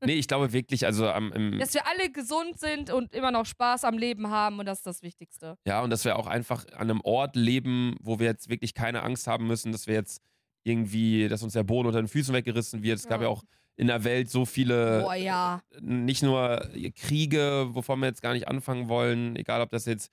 nee, 0.03 0.13
ich 0.13 0.27
glaube 0.27 0.51
wirklich, 0.53 0.85
also 0.85 1.07
am. 1.09 1.31
im- 1.33 1.59
Dass 1.59 1.73
wir 1.73 1.85
alle 1.87 2.09
gesund 2.11 2.57
sind 2.59 2.89
und 2.91 3.13
immer 3.13 3.31
noch 3.31 3.45
Spaß 3.45 3.83
am 3.83 3.97
Leben 3.97 4.29
haben 4.29 4.59
und 4.59 4.65
das 4.65 4.79
ist 4.79 4.87
das 4.87 5.03
Wichtigste. 5.03 5.57
Ja, 5.65 5.81
und 5.81 5.89
dass 5.89 6.03
wir 6.05 6.17
auch 6.17 6.25
einfach 6.27 6.65
an 6.73 6.89
einem 6.89 7.01
Ort 7.01 7.35
leben, 7.35 7.95
wo 8.01 8.17
wir 8.19 8.25
jetzt 8.27 8.49
wirklich 8.49 8.73
keine 8.73 9.03
Angst 9.03 9.27
haben 9.27 9.45
müssen, 9.47 9.71
dass 9.71 9.87
wir 9.87 9.93
jetzt 9.95 10.21
irgendwie, 10.63 11.27
dass 11.27 11.43
uns 11.43 11.53
der 11.53 11.63
Boden 11.63 11.87
unter 11.87 12.01
den 12.01 12.07
Füßen 12.07 12.33
weggerissen 12.33 12.81
wird. 12.81 12.97
Es 12.99 13.07
gab 13.07 13.21
Ja. 13.21 13.27
ja 13.27 13.33
auch 13.33 13.43
in 13.75 13.87
der 13.87 14.03
Welt 14.03 14.29
so 14.29 14.45
viele, 14.45 15.01
Boah, 15.01 15.15
ja. 15.15 15.61
nicht 15.79 16.23
nur 16.23 16.67
Kriege, 16.95 17.67
wovon 17.71 17.99
wir 17.99 18.07
jetzt 18.07 18.21
gar 18.21 18.33
nicht 18.33 18.47
anfangen 18.47 18.89
wollen, 18.89 19.35
egal 19.35 19.61
ob 19.61 19.69
das 19.69 19.85
jetzt 19.85 20.11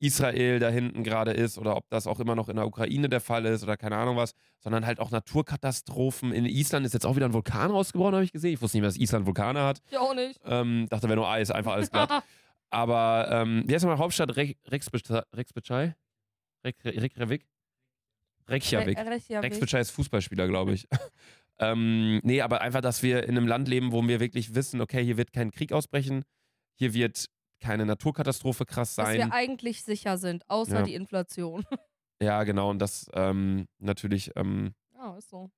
Israel 0.00 0.58
da 0.58 0.68
hinten 0.68 1.02
gerade 1.04 1.32
ist 1.32 1.56
oder 1.56 1.76
ob 1.76 1.88
das 1.88 2.06
auch 2.06 2.20
immer 2.20 2.34
noch 2.34 2.48
in 2.48 2.56
der 2.56 2.66
Ukraine 2.66 3.08
der 3.08 3.20
Fall 3.20 3.46
ist 3.46 3.62
oder 3.62 3.76
keine 3.76 3.96
Ahnung 3.96 4.16
was, 4.16 4.34
sondern 4.58 4.84
halt 4.86 5.00
auch 5.00 5.10
Naturkatastrophen. 5.10 6.32
In 6.32 6.46
Island 6.46 6.84
ist 6.84 6.92
jetzt 6.92 7.06
auch 7.06 7.16
wieder 7.16 7.26
ein 7.26 7.32
Vulkan 7.32 7.70
rausgebrochen, 7.70 8.14
habe 8.14 8.24
ich 8.24 8.32
gesehen. 8.32 8.52
Ich 8.54 8.62
wusste 8.62 8.76
nicht 8.76 8.82
mehr, 8.82 8.90
dass 8.90 8.98
Island 8.98 9.26
Vulkane 9.26 9.62
hat. 9.62 9.80
Ich 9.90 9.96
auch 9.96 10.14
nicht. 10.14 10.40
Ähm, 10.44 10.86
dachte, 10.90 11.08
wäre 11.08 11.16
nur 11.16 11.28
Eis, 11.28 11.50
einfach 11.50 11.72
alles 11.72 11.90
glatt. 11.90 12.10
Aber 12.70 13.28
ähm, 13.30 13.62
wie 13.66 13.74
heißt 13.74 13.84
nochmal 13.84 13.98
Hauptstadt 13.98 14.36
Re 14.36 14.54
Rexbecai? 14.66 15.22
Rexbecai? 15.32 15.94
Rek 16.64 16.76
Reykjavik? 16.84 17.46
Reykjavik. 18.48 18.98
Re- 18.98 19.10
Reykjavik. 19.10 19.44
Rex 19.44 19.60
Becai 19.60 19.80
ist 19.80 19.90
Fußballspieler, 19.92 20.48
glaube 20.48 20.72
ich. 20.72 20.88
ähm, 21.58 22.20
nee, 22.24 22.40
aber 22.40 22.60
einfach, 22.60 22.80
dass 22.80 23.02
wir 23.02 23.24
in 23.24 23.36
einem 23.36 23.46
Land 23.46 23.68
leben, 23.68 23.92
wo 23.92 24.06
wir 24.06 24.20
wirklich 24.20 24.54
wissen, 24.54 24.80
okay, 24.80 25.04
hier 25.04 25.16
wird 25.16 25.32
kein 25.32 25.50
Krieg 25.50 25.72
ausbrechen, 25.72 26.24
hier 26.74 26.94
wird 26.94 27.26
keine 27.64 27.86
Naturkatastrophe 27.86 28.66
krass 28.66 28.94
Dass 28.94 29.06
sein. 29.06 29.16
wir 29.18 29.32
eigentlich 29.32 29.82
sicher 29.84 30.18
sind, 30.18 30.48
außer 30.50 30.76
Ja. 30.80 30.82
die 30.82 30.94
Inflation. 30.94 31.64
Ja, 32.22 32.44
genau. 32.44 32.70
Und 32.70 32.78
das 32.78 33.10
ähm, 33.12 33.66
natürlich, 33.80 34.30
ähm, 34.36 34.72
Ja, 34.96 35.16
ist 35.18 35.28
so. 35.30 35.50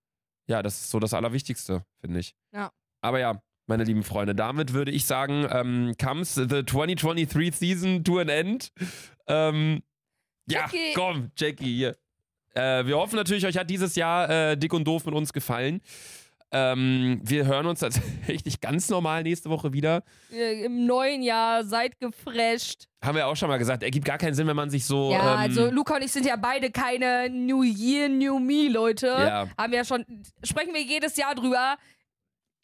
ja, 0.49 0.63
das 0.63 0.81
ist 0.81 0.91
so 0.91 0.99
das 0.99 1.13
Allerwichtigste, 1.13 1.85
finde 2.01 2.19
ich. 2.21 2.35
Ja. 2.53 2.73
Aber 3.03 3.21
ja, 3.21 3.41
meine 3.67 3.85
lieben 3.85 4.03
Freunde, 4.03 4.35
damit 4.35 4.73
würde 4.73 4.91
ich 4.91 5.05
sagen, 5.05 5.47
ähm, 5.51 5.95
comes 6.03 6.35
the 6.35 6.47
2023 6.65 7.55
season 7.55 8.03
to 8.05 8.19
an 8.19 8.31
end. 8.31 8.73
Ähm, 9.29 9.83
ja, 10.49 10.61
Jackie. 10.63 10.93
komm, 10.95 11.31
Jackie, 11.37 11.75
hier. 11.77 11.97
Äh, 12.55 12.87
wir 12.87 12.97
hoffen 12.97 13.17
natürlich, 13.17 13.45
euch 13.45 13.59
hat 13.59 13.69
dieses 13.69 13.95
Jahr 13.95 14.29
äh, 14.31 14.57
dick 14.57 14.73
und 14.73 14.85
doof 14.87 15.05
mit 15.05 15.15
uns 15.15 15.33
gefallen. 15.35 15.83
Ähm, 16.53 17.21
wir 17.25 17.47
hören 17.47 17.67
uns 17.67 17.81
tatsächlich 17.81 18.61
ganz 18.61 18.89
normal 18.89 19.25
nächste 19.25 19.51
Woche 19.51 19.73
wieder. 19.73 20.05
Äh, 20.33 20.65
Im 20.65 20.87
neuen 20.87 21.23
Jahr 21.23 21.65
seid 21.65 21.99
gefresht. 21.99 22.87
Haben 23.03 23.17
wir 23.17 23.27
auch 23.27 23.37
schon 23.37 23.49
mal 23.49 23.59
gesagt, 23.59 23.83
ergibt 23.83 24.05
gar 24.05 24.19
keinen 24.19 24.35
Sinn, 24.35 24.47
wenn 24.47 24.57
man 24.57 24.71
sich 24.71 24.85
so. 24.85 25.11
ja, 25.11 25.35
ähm, 25.35 25.39
also 25.39 25.71
Luca 25.71 25.97
und 25.97 26.03
ich 26.03 26.13
sind 26.13 26.25
ja 26.25 26.37
beide 26.37 26.71
keine 26.71 27.29
New 27.31 27.63
Year, 27.63 28.09
New 28.09 28.39
Me, 28.39 28.69
Leute. 28.69 29.07
Ja. 29.07 29.49
Haben 29.59 29.73
wir 29.73 29.79
ja 29.79 29.85
schon, 29.85 30.05
sprechen 30.45 30.73
wir 30.73 30.83
jedes 30.83 31.17
Jahr 31.17 31.35
drüber. 31.35 31.77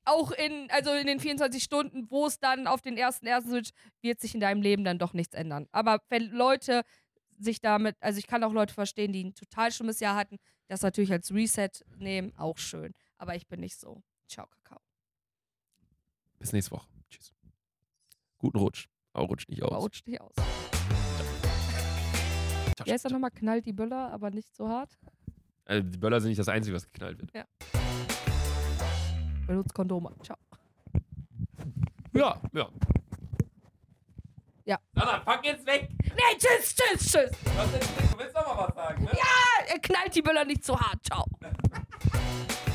Auch 0.04 0.32
in, 0.32 0.68
also 0.70 0.90
in 0.92 1.06
den 1.06 1.20
24 1.20 1.62
Stunden, 1.62 2.10
wo 2.10 2.26
es 2.26 2.40
dann 2.40 2.66
auf 2.66 2.80
den 2.82 2.96
ersten 2.96 3.26
ersten 3.26 3.50
switcht, 3.50 3.72
wird 4.00 4.20
sich 4.20 4.34
in 4.34 4.40
deinem 4.40 4.60
Leben 4.60 4.82
dann 4.82 4.98
doch 4.98 5.12
nichts 5.12 5.34
ändern. 5.34 5.68
Aber 5.70 6.00
wenn 6.08 6.30
Leute 6.30 6.82
sich 7.38 7.60
damit, 7.60 7.96
also 8.00 8.18
ich 8.18 8.26
kann 8.26 8.42
auch 8.42 8.52
Leute 8.52 8.74
verstehen, 8.74 9.12
die 9.12 9.24
ein 9.24 9.34
total 9.34 9.70
schlimmes 9.70 10.00
Jahr 10.00 10.16
hatten, 10.16 10.38
das 10.68 10.82
natürlich 10.82 11.12
als 11.12 11.32
Reset 11.32 11.70
nehmen, 11.98 12.32
auch 12.36 12.58
schön. 12.58 12.94
Aber 13.22 13.36
ich 13.36 13.46
bin 13.46 13.60
nicht 13.60 13.78
so. 13.78 14.02
Ciao, 14.26 14.48
Kakao. 14.48 14.80
Bis 16.40 16.52
nächste 16.52 16.72
Woche. 16.72 16.88
Tschüss. 17.08 17.32
Guten 18.36 18.58
Rutsch. 18.58 18.88
Aber 19.12 19.26
rutscht 19.26 19.48
nicht 19.48 19.62
aus. 19.62 19.70
Baut 19.70 20.04
dich 20.04 20.20
aus. 20.20 20.34
Ciao, 20.34 20.44
Wie 22.84 22.90
heißt 22.90 23.02
ciao, 23.02 23.10
er 23.10 23.12
nochmal? 23.12 23.30
Knallt 23.30 23.64
die 23.64 23.72
Böller, 23.72 24.10
aber 24.12 24.30
nicht 24.30 24.52
so 24.52 24.68
hart. 24.68 24.98
Äh, 25.66 25.84
die 25.84 25.98
Böller 25.98 26.20
sind 26.20 26.30
nicht 26.30 26.40
das 26.40 26.48
Einzige, 26.48 26.74
was 26.74 26.84
geknallt 26.90 27.20
wird. 27.20 27.30
Benutzt 29.46 29.72
Kondome. 29.72 30.12
Ciao. 30.24 30.36
Ja, 32.14 32.42
ja. 32.52 32.68
Ja. 34.64 34.80
Na, 34.94 35.04
dann 35.04 35.24
pack 35.24 35.44
jetzt 35.44 35.64
weg. 35.64 35.90
Nee, 36.02 36.38
tschüss, 36.38 36.74
tschüss, 36.74 37.12
tschüss. 37.12 37.30
Was 37.54 37.70
denn? 37.70 37.80
Du 38.10 38.18
willst 38.18 38.34
doch 38.34 38.56
mal 38.56 38.66
was 38.66 38.74
sagen, 38.74 39.04
ne? 39.04 39.12
Er 39.68 39.78
knallt 39.78 40.12
die 40.12 40.22
Böller 40.22 40.44
nicht 40.44 40.64
so 40.64 40.76
hart. 40.76 40.98
Ciao. 41.04 41.24